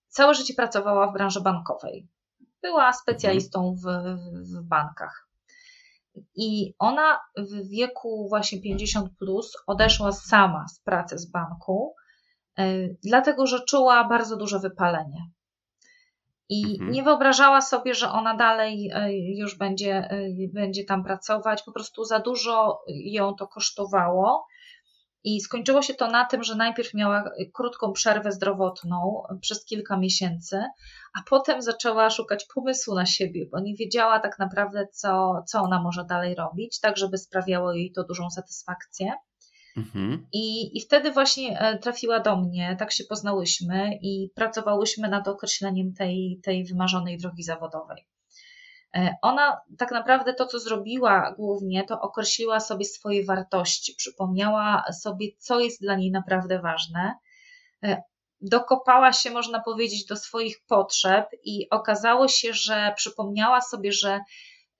całe 0.07 0.33
życie 0.33 0.53
pracowała 0.53 1.07
w 1.07 1.13
branży 1.13 1.41
bankowej. 1.41 2.07
Była 2.61 2.93
specjalistą 2.93 3.75
w, 3.75 3.85
w 4.33 4.61
bankach. 4.63 5.28
I 6.35 6.73
ona 6.79 7.19
w 7.37 7.69
wieku 7.69 8.27
właśnie 8.29 8.61
50 8.61 9.09
plus 9.19 9.57
odeszła 9.67 10.11
sama 10.11 10.67
z 10.67 10.79
pracy 10.79 11.17
z 11.17 11.31
banku 11.31 11.95
dlatego 13.03 13.47
że 13.47 13.65
czuła 13.65 14.03
bardzo 14.03 14.37
duże 14.37 14.59
wypalenie. 14.59 15.29
I 16.49 16.71
mhm. 16.71 16.91
nie 16.91 17.03
wyobrażała 17.03 17.61
sobie, 17.61 17.93
że 17.93 18.11
ona 18.11 18.35
dalej 18.35 18.91
już 19.37 19.57
będzie, 19.57 20.09
będzie 20.53 20.83
tam 20.83 21.03
pracować. 21.03 21.63
Po 21.63 21.71
prostu 21.71 22.03
za 22.03 22.19
dużo 22.19 22.81
ją 22.87 23.33
to 23.33 23.47
kosztowało. 23.47 24.45
I 25.23 25.41
skończyło 25.41 25.81
się 25.81 25.93
to 25.93 26.07
na 26.07 26.25
tym, 26.25 26.43
że 26.43 26.55
najpierw 26.55 26.93
miała 26.93 27.31
krótką 27.53 27.93
przerwę 27.93 28.31
zdrowotną 28.31 29.23
przez 29.41 29.65
kilka 29.65 29.97
miesięcy, 29.97 30.63
a 31.13 31.21
potem 31.29 31.61
zaczęła 31.61 32.09
szukać 32.09 32.45
pomysłu 32.55 32.95
na 32.95 33.05
siebie, 33.05 33.45
bo 33.51 33.59
nie 33.59 33.75
wiedziała 33.75 34.19
tak 34.19 34.39
naprawdę, 34.39 34.87
co, 34.91 35.43
co 35.47 35.61
ona 35.61 35.81
może 35.81 36.05
dalej 36.05 36.35
robić, 36.35 36.79
tak 36.79 36.97
żeby 36.97 37.17
sprawiało 37.17 37.73
jej 37.73 37.91
to 37.91 38.03
dużą 38.03 38.29
satysfakcję. 38.29 39.13
Mhm. 39.77 40.27
I, 40.33 40.77
I 40.77 40.81
wtedy 40.81 41.11
właśnie 41.11 41.59
e, 41.59 41.77
trafiła 41.77 42.19
do 42.19 42.35
mnie, 42.35 42.75
tak 42.79 42.91
się 42.91 43.03
poznałyśmy 43.03 43.99
i 44.01 44.29
pracowałyśmy 44.35 45.09
nad 45.09 45.27
określeniem 45.27 45.93
tej, 45.93 46.39
tej 46.43 46.65
wymarzonej 46.65 47.17
drogi 47.17 47.43
zawodowej. 47.43 48.05
E, 48.95 49.15
ona 49.21 49.61
tak 49.77 49.91
naprawdę 49.91 50.33
to, 50.33 50.45
co 50.45 50.59
zrobiła 50.59 51.33
głównie, 51.37 51.83
to 51.83 52.01
określiła 52.01 52.59
sobie 52.59 52.85
swoje 52.85 53.25
wartości, 53.25 53.95
przypomniała 53.97 54.83
sobie, 55.01 55.27
co 55.37 55.59
jest 55.59 55.81
dla 55.81 55.95
niej 55.95 56.11
naprawdę 56.11 56.59
ważne. 56.59 57.13
E, 57.83 58.03
dokopała 58.41 59.13
się, 59.13 59.31
można 59.31 59.59
powiedzieć, 59.59 60.05
do 60.05 60.15
swoich 60.15 60.65
potrzeb 60.67 61.29
i 61.43 61.69
okazało 61.69 62.27
się, 62.27 62.53
że 62.53 62.93
przypomniała 62.95 63.61
sobie, 63.61 63.91
że 63.91 64.19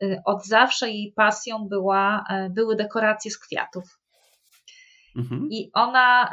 e, 0.03 0.21
od 0.25 0.45
zawsze 0.45 0.89
jej 0.89 1.13
pasją 1.15 1.67
była, 1.67 2.23
były 2.49 2.75
dekoracje 2.75 3.31
z 3.31 3.37
kwiatów. 3.37 3.99
Mhm. 5.15 5.47
I 5.51 5.69
ona 5.73 6.31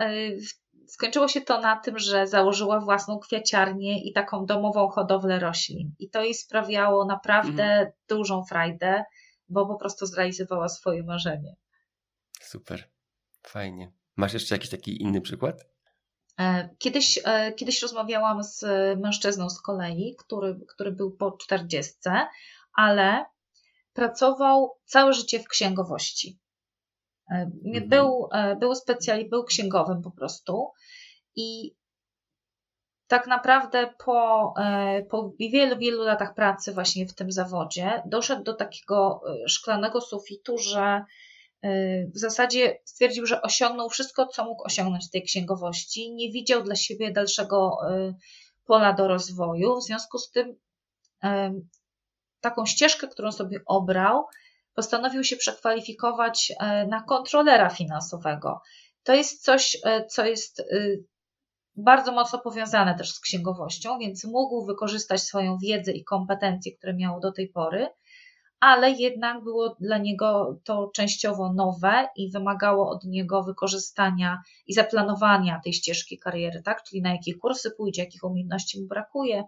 skończyło 0.88 1.28
się 1.28 1.40
to 1.40 1.60
na 1.60 1.76
tym, 1.76 1.98
że 1.98 2.26
założyła 2.26 2.80
własną 2.80 3.18
kwiaciarnię 3.18 4.04
i 4.04 4.12
taką 4.12 4.46
domową 4.46 4.88
hodowlę 4.88 5.38
roślin. 5.38 5.94
I 5.98 6.10
to 6.10 6.22
jej 6.22 6.34
sprawiało 6.34 7.04
naprawdę 7.04 7.64
mhm. 7.64 7.92
dużą 8.08 8.44
frajdę, 8.44 9.04
bo 9.48 9.66
po 9.66 9.76
prostu 9.76 10.06
zrealizowała 10.06 10.68
swoje 10.68 11.02
marzenie. 11.02 11.56
Super, 12.40 12.90
fajnie. 13.42 13.92
Masz 14.16 14.32
jeszcze 14.32 14.54
jakiś 14.54 14.70
taki 14.70 15.02
inny 15.02 15.20
przykład? 15.20 15.66
E, 16.40 16.68
kiedyś, 16.78 17.18
e, 17.24 17.52
kiedyś 17.52 17.82
rozmawiałam 17.82 18.44
z 18.44 18.64
mężczyzną 19.00 19.50
z 19.50 19.62
kolei, 19.62 20.16
który, 20.18 20.60
który 20.68 20.92
był 20.92 21.10
po 21.16 21.32
czterdziestce, 21.32 22.26
ale 22.74 23.24
pracował 23.92 24.78
całe 24.84 25.12
życie 25.12 25.40
w 25.40 25.48
księgowości. 25.48 26.38
E, 27.30 27.50
mhm. 27.64 27.88
Był, 27.88 28.28
e, 28.32 28.56
był 28.56 28.74
specjali, 28.74 29.28
był 29.28 29.44
księgowym 29.44 30.02
po 30.02 30.10
prostu 30.10 30.70
i 31.36 31.74
tak 33.06 33.26
naprawdę 33.26 33.94
po, 34.04 34.54
e, 34.58 35.02
po 35.02 35.32
wielu, 35.40 35.78
wielu 35.78 36.02
latach 36.02 36.34
pracy 36.34 36.72
właśnie 36.72 37.06
w 37.06 37.14
tym 37.14 37.32
zawodzie 37.32 38.02
doszedł 38.06 38.42
do 38.42 38.54
takiego 38.54 39.22
szklanego 39.46 40.00
sufitu, 40.00 40.58
że 40.58 41.04
w 42.14 42.18
zasadzie 42.18 42.78
stwierdził, 42.84 43.26
że 43.26 43.42
osiągnął 43.42 43.88
wszystko, 43.88 44.26
co 44.26 44.44
mógł 44.44 44.64
osiągnąć 44.64 45.06
w 45.06 45.10
tej 45.10 45.22
księgowości. 45.22 46.12
Nie 46.14 46.32
widział 46.32 46.62
dla 46.62 46.74
siebie 46.74 47.12
dalszego 47.12 47.78
pola 48.66 48.92
do 48.92 49.08
rozwoju. 49.08 49.76
W 49.76 49.84
związku 49.84 50.18
z 50.18 50.30
tym 50.30 50.56
taką 52.40 52.66
ścieżkę, 52.66 53.08
którą 53.08 53.32
sobie 53.32 53.60
obrał, 53.66 54.24
postanowił 54.76 55.24
się 55.24 55.36
przekwalifikować 55.36 56.52
e, 56.60 56.86
na 56.86 57.02
kontrolera 57.02 57.70
finansowego. 57.70 58.60
To 59.02 59.14
jest 59.14 59.44
coś, 59.44 59.78
e, 59.84 60.06
co 60.06 60.24
jest 60.24 60.60
e, 60.60 60.64
bardzo 61.76 62.12
mocno 62.12 62.38
powiązane 62.38 62.94
też 62.94 63.10
z 63.10 63.20
księgowością, 63.20 63.98
więc 63.98 64.24
mógł 64.24 64.66
wykorzystać 64.66 65.22
swoją 65.22 65.58
wiedzę 65.58 65.92
i 65.92 66.04
kompetencje, 66.04 66.76
które 66.76 66.94
miał 66.94 67.20
do 67.20 67.32
tej 67.32 67.48
pory, 67.48 67.88
ale 68.60 68.90
jednak 68.90 69.44
było 69.44 69.76
dla 69.80 69.98
niego 69.98 70.58
to 70.64 70.90
częściowo 70.94 71.52
nowe 71.52 72.08
i 72.16 72.30
wymagało 72.30 72.90
od 72.90 73.04
niego 73.04 73.42
wykorzystania 73.42 74.42
i 74.66 74.74
zaplanowania 74.74 75.60
tej 75.64 75.72
ścieżki 75.72 76.18
kariery, 76.18 76.62
tak? 76.62 76.82
Czyli 76.82 77.02
na 77.02 77.12
jakie 77.12 77.34
kursy 77.34 77.70
pójdzie, 77.70 78.02
jakich 78.02 78.24
umiejętności 78.24 78.80
mu 78.80 78.86
brakuje, 78.86 79.44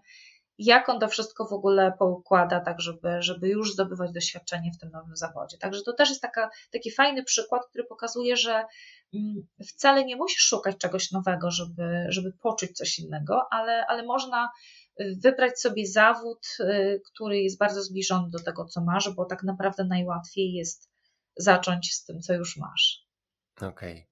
jak 0.59 0.89
on 0.89 0.99
to 0.99 1.07
wszystko 1.07 1.45
w 1.45 1.53
ogóle 1.53 1.93
poukłada, 1.99 2.59
tak 2.59 2.81
żeby, 2.81 3.21
żeby 3.21 3.49
już 3.49 3.73
zdobywać 3.73 4.11
doświadczenie 4.11 4.71
w 4.71 4.79
tym 4.79 4.89
nowym 4.91 5.15
zawodzie. 5.15 5.57
Także 5.57 5.81
to 5.85 5.93
też 5.93 6.09
jest 6.09 6.21
taka, 6.21 6.49
taki 6.71 6.91
fajny 6.91 7.23
przykład, 7.23 7.65
który 7.69 7.83
pokazuje, 7.83 8.37
że 8.37 8.65
mm, 9.13 9.47
wcale 9.67 10.05
nie 10.05 10.15
musisz 10.15 10.43
szukać 10.43 10.77
czegoś 10.77 11.11
nowego, 11.11 11.51
żeby, 11.51 12.05
żeby 12.09 12.33
poczuć 12.41 12.71
coś 12.71 12.99
innego, 12.99 13.41
ale, 13.51 13.85
ale 13.87 14.05
można 14.05 14.49
y, 15.01 15.17
wybrać 15.23 15.59
sobie 15.59 15.87
zawód, 15.87 16.47
y, 16.59 17.01
który 17.13 17.41
jest 17.41 17.57
bardzo 17.57 17.83
zbliżony 17.83 18.29
do 18.29 18.39
tego, 18.39 18.65
co 18.65 18.81
masz, 18.81 19.09
bo 19.09 19.25
tak 19.25 19.43
naprawdę 19.43 19.83
najłatwiej 19.83 20.53
jest 20.53 20.89
zacząć 21.37 21.93
z 21.93 22.05
tym, 22.05 22.21
co 22.21 22.33
już 22.33 22.57
masz. 22.57 23.07
Okej. 23.57 23.69
Okay. 23.69 24.09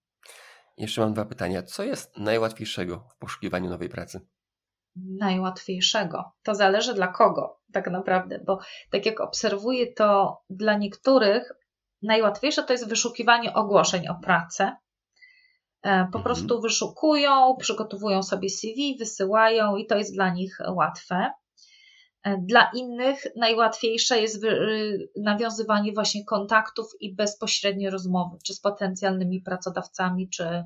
Jeszcze 0.77 1.01
mam 1.01 1.13
dwa 1.13 1.25
pytania. 1.25 1.63
Co 1.63 1.83
jest 1.83 2.17
najłatwiejszego 2.17 3.07
w 3.15 3.17
poszukiwaniu 3.17 3.69
nowej 3.69 3.89
pracy? 3.89 4.21
Najłatwiejszego. 5.19 6.31
To 6.43 6.55
zależy 6.55 6.93
dla 6.93 7.07
kogo, 7.07 7.59
tak 7.73 7.87
naprawdę, 7.87 8.39
bo 8.45 8.59
tak 8.91 9.05
jak 9.05 9.21
obserwuję, 9.21 9.93
to 9.93 10.37
dla 10.49 10.77
niektórych 10.77 11.51
najłatwiejsze 12.01 12.63
to 12.63 12.73
jest 12.73 12.89
wyszukiwanie 12.89 13.53
ogłoszeń 13.53 14.07
o 14.07 14.15
pracę. 14.15 14.75
E, 15.83 15.89
po 15.99 16.17
mhm. 16.17 16.23
prostu 16.23 16.61
wyszukują, 16.61 17.55
przygotowują 17.59 18.23
sobie 18.23 18.49
CV, 18.49 18.95
wysyłają 18.99 19.75
i 19.75 19.85
to 19.85 19.97
jest 19.97 20.13
dla 20.13 20.33
nich 20.33 20.57
łatwe. 20.75 21.31
E, 22.23 22.37
dla 22.37 22.71
innych 22.73 23.23
najłatwiejsze 23.35 24.21
jest 24.21 24.43
y, 24.43 25.09
nawiązywanie 25.17 25.93
właśnie 25.93 26.25
kontaktów 26.25 26.87
i 26.99 27.15
bezpośrednie 27.15 27.89
rozmowy, 27.89 28.37
czy 28.45 28.53
z 28.53 28.59
potencjalnymi 28.59 29.41
pracodawcami, 29.41 30.29
czy, 30.29 30.63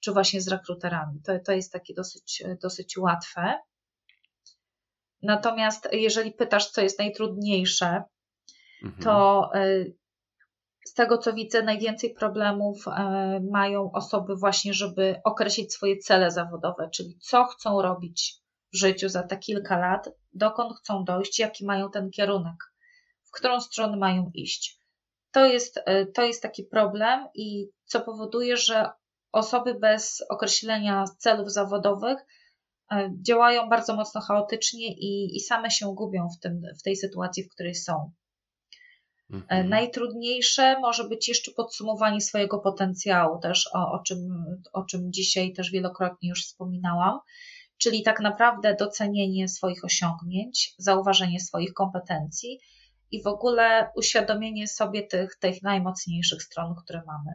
czy 0.00 0.12
właśnie 0.12 0.40
z 0.40 0.48
rekruterami. 0.48 1.20
To, 1.22 1.32
to 1.46 1.52
jest 1.52 1.72
takie 1.72 1.94
dosyć, 1.94 2.42
dosyć 2.62 2.98
łatwe. 2.98 3.58
Natomiast 5.22 5.88
jeżeli 5.92 6.32
pytasz, 6.32 6.70
co 6.70 6.80
jest 6.80 6.98
najtrudniejsze, 6.98 8.02
mhm. 8.82 9.02
to 9.02 9.50
y, 9.54 9.96
z 10.84 10.94
tego 10.94 11.18
co 11.18 11.32
widzę, 11.32 11.62
najwięcej 11.62 12.14
problemów 12.14 12.86
y, 12.86 12.90
mają 13.50 13.92
osoby 13.92 14.36
właśnie, 14.36 14.74
żeby 14.74 15.20
określić 15.24 15.72
swoje 15.72 15.98
cele 15.98 16.30
zawodowe, 16.30 16.90
czyli 16.90 17.18
co 17.20 17.44
chcą 17.44 17.82
robić 17.82 18.34
w 18.72 18.76
życiu 18.76 19.08
za 19.08 19.22
te 19.22 19.36
kilka 19.36 19.78
lat, 19.78 20.08
dokąd 20.32 20.76
chcą 20.78 21.04
dojść, 21.04 21.38
jaki 21.38 21.64
mają 21.66 21.90
ten 21.90 22.10
kierunek, 22.10 22.56
w 23.24 23.30
którą 23.30 23.60
stronę 23.60 23.96
mają 23.96 24.30
iść. 24.34 24.78
To 25.32 25.46
jest, 25.46 25.76
y, 25.76 26.06
to 26.06 26.22
jest 26.22 26.42
taki 26.42 26.64
problem 26.64 27.28
i 27.34 27.68
co 27.84 28.00
powoduje, 28.00 28.56
że 28.56 28.90
osoby 29.32 29.74
bez 29.74 30.24
określenia 30.28 31.04
celów 31.18 31.52
zawodowych 31.52 32.18
E, 32.18 32.24
działają 33.22 33.68
bardzo 33.68 33.96
mocno 33.96 34.20
chaotycznie 34.20 34.88
i, 34.88 35.36
i 35.36 35.40
same 35.40 35.70
się 35.70 35.94
gubią 35.94 36.28
w, 36.28 36.40
tym, 36.40 36.62
w 36.80 36.82
tej 36.82 36.96
sytuacji, 36.96 37.44
w 37.44 37.48
której 37.48 37.74
są. 37.74 38.12
E, 39.32 39.34
mhm. 39.34 39.68
Najtrudniejsze 39.68 40.80
może 40.80 41.08
być 41.08 41.28
jeszcze 41.28 41.52
podsumowanie 41.52 42.20
swojego 42.20 42.58
potencjału, 42.58 43.40
też 43.40 43.70
o, 43.74 43.92
o, 43.92 44.02
czym, 44.06 44.18
o 44.72 44.84
czym 44.84 45.12
dzisiaj 45.12 45.52
też 45.52 45.70
wielokrotnie 45.70 46.28
już 46.28 46.44
wspominałam, 46.44 47.18
czyli 47.78 48.02
tak 48.02 48.20
naprawdę 48.20 48.76
docenienie 48.78 49.48
swoich 49.48 49.84
osiągnięć, 49.84 50.74
zauważenie 50.78 51.40
swoich 51.40 51.72
kompetencji 51.72 52.58
i 53.10 53.22
w 53.22 53.26
ogóle 53.26 53.90
uświadomienie 53.96 54.68
sobie 54.68 55.06
tych, 55.06 55.36
tych 55.38 55.62
najmocniejszych 55.62 56.42
stron, 56.42 56.74
które 56.84 57.02
mamy. 57.06 57.32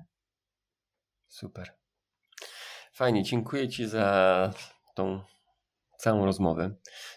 Super. 1.28 1.74
Fajnie, 2.93 3.24
dziękuję 3.24 3.70
Ci 3.70 3.88
za 3.88 4.51
tą 4.95 5.22
całą 5.98 6.26
rozmowę. 6.26 6.76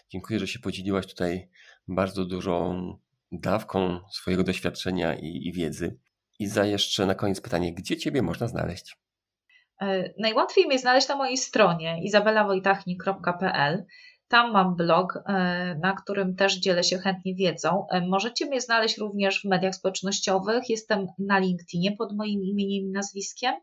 Dziękuję, 0.09 0.39
że 0.39 0.47
się 0.47 0.59
podzieliłaś 0.59 1.07
tutaj 1.07 1.49
bardzo 1.87 2.25
dużą 2.25 2.97
dawką 3.31 3.99
swojego 4.11 4.43
doświadczenia 4.43 5.15
i, 5.15 5.47
i 5.47 5.53
wiedzy. 5.53 5.97
I 6.39 6.47
za 6.47 6.65
jeszcze 6.65 7.05
na 7.05 7.15
koniec 7.15 7.41
pytanie, 7.41 7.73
gdzie 7.73 7.97
Ciebie 7.97 8.21
można 8.21 8.47
znaleźć? 8.47 8.97
E, 9.81 10.13
najłatwiej 10.19 10.67
mnie 10.67 10.79
znaleźć 10.79 11.07
na 11.07 11.15
mojej 11.15 11.37
stronie 11.37 12.03
izabelawojtachnik.pl. 12.03 13.85
Tam 14.27 14.51
mam 14.51 14.75
blog, 14.75 15.17
e, 15.17 15.75
na 15.81 15.93
którym 15.93 16.35
też 16.35 16.55
dzielę 16.55 16.83
się 16.83 16.97
chętnie 16.97 17.35
wiedzą. 17.35 17.85
E, 17.91 18.01
możecie 18.07 18.45
mnie 18.45 18.61
znaleźć 18.61 18.97
również 18.97 19.41
w 19.41 19.45
mediach 19.45 19.75
społecznościowych. 19.75 20.69
Jestem 20.69 21.07
na 21.19 21.39
LinkedInie 21.39 21.91
pod 21.97 22.15
moim 22.15 22.43
imieniem 22.43 22.87
i 22.87 22.91
nazwiskiem. 22.91 23.55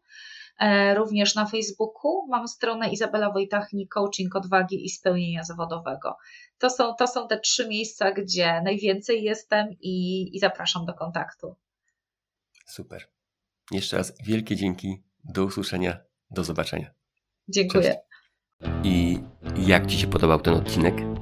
E, 0.58 0.94
również 0.94 1.34
na 1.34 1.46
Facebooku 1.46 2.26
mam 2.28 2.48
stronę 2.48 2.90
Izabela 2.90 3.30
Wojtachnik 3.30 3.90
Coaching 3.90 4.36
Odwagi 4.36 4.84
i 4.84 4.90
Spełnienia 4.90 5.44
Zawodowego. 5.44 6.16
To 6.58 6.70
są, 6.70 6.94
to 6.94 7.06
są 7.06 7.28
te 7.28 7.40
trzy 7.40 7.68
miejsca, 7.68 8.12
gdzie 8.12 8.62
najwięcej 8.64 9.22
jestem 9.22 9.66
i, 9.80 10.26
i 10.36 10.38
zapraszam 10.38 10.86
do 10.86 10.94
kontaktu. 10.94 11.56
Super. 12.66 13.08
Jeszcze 13.70 13.96
raz 13.96 14.12
wielkie 14.26 14.56
dzięki. 14.56 15.02
Do 15.24 15.44
usłyszenia. 15.44 15.98
Do 16.30 16.44
zobaczenia. 16.44 16.90
Dziękuję. 17.48 17.82
Cześć. 17.82 17.98
I 18.84 19.18
jak 19.66 19.86
Ci 19.86 19.98
się 19.98 20.06
podobał 20.06 20.40
ten 20.40 20.54
odcinek? 20.54 21.17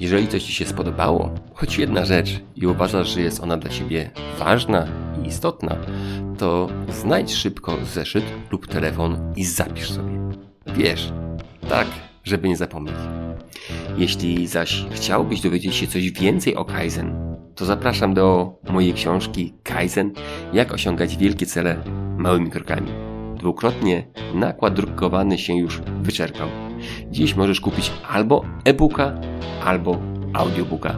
Jeżeli 0.00 0.28
coś 0.28 0.42
Ci 0.42 0.52
się 0.52 0.66
spodobało, 0.66 1.34
choć 1.54 1.78
jedna 1.78 2.04
rzecz 2.04 2.40
i 2.56 2.66
uważasz, 2.66 3.08
że 3.14 3.20
jest 3.20 3.40
ona 3.40 3.56
dla 3.56 3.70
Ciebie 3.70 4.10
ważna 4.38 4.86
i 5.24 5.28
istotna, 5.28 5.76
to 6.38 6.68
znajdź 6.88 7.34
szybko 7.34 7.76
zeszyt 7.92 8.24
lub 8.50 8.66
telefon 8.66 9.32
i 9.36 9.44
zapisz 9.44 9.90
sobie. 9.90 10.12
Wiesz, 10.66 11.12
tak, 11.68 11.86
żeby 12.24 12.48
nie 12.48 12.56
zapomnieć. 12.56 12.96
Jeśli 13.96 14.46
zaś 14.46 14.84
chciałbyś 14.90 15.40
dowiedzieć 15.40 15.74
się 15.74 15.86
coś 15.86 16.10
więcej 16.10 16.56
o 16.56 16.64
Kaizen, 16.64 17.36
to 17.54 17.64
zapraszam 17.64 18.14
do 18.14 18.54
mojej 18.70 18.94
książki 18.94 19.54
Kaizen 19.62 20.12
Jak 20.52 20.72
osiągać 20.72 21.16
wielkie 21.16 21.46
cele 21.46 21.76
małymi 22.16 22.50
krokami. 22.50 22.90
Dwukrotnie 23.38 24.06
nakład 24.34 24.74
drukowany 24.74 25.38
się 25.38 25.56
już 25.56 25.80
wyczerpał. 26.02 26.69
Dziś 27.10 27.36
możesz 27.36 27.60
kupić 27.60 27.92
albo 28.08 28.44
e-booka, 28.64 29.12
albo 29.64 29.98
audiobooka. 30.32 30.96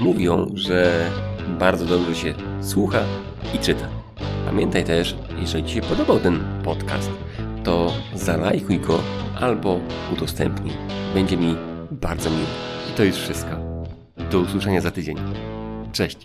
Mówią, 0.00 0.46
że 0.54 1.10
bardzo 1.58 1.84
dobrze 1.84 2.14
się 2.14 2.34
słucha 2.60 2.98
i 3.54 3.58
czyta. 3.58 3.88
Pamiętaj 4.46 4.84
też, 4.84 5.16
jeżeli 5.40 5.64
Ci 5.64 5.74
się 5.74 5.80
podobał 5.80 6.18
ten 6.18 6.40
podcast, 6.64 7.10
to 7.64 7.92
zalajkuj 8.14 8.78
go 8.80 8.98
albo 9.40 9.80
udostępnij. 10.12 10.72
Będzie 11.14 11.36
mi 11.36 11.54
bardzo 11.90 12.30
miło. 12.30 12.48
I 12.90 12.96
to 12.96 13.04
już 13.04 13.16
wszystko. 13.16 13.56
Do 14.30 14.38
usłyszenia 14.38 14.80
za 14.80 14.90
tydzień. 14.90 15.16
Cześć. 15.92 16.18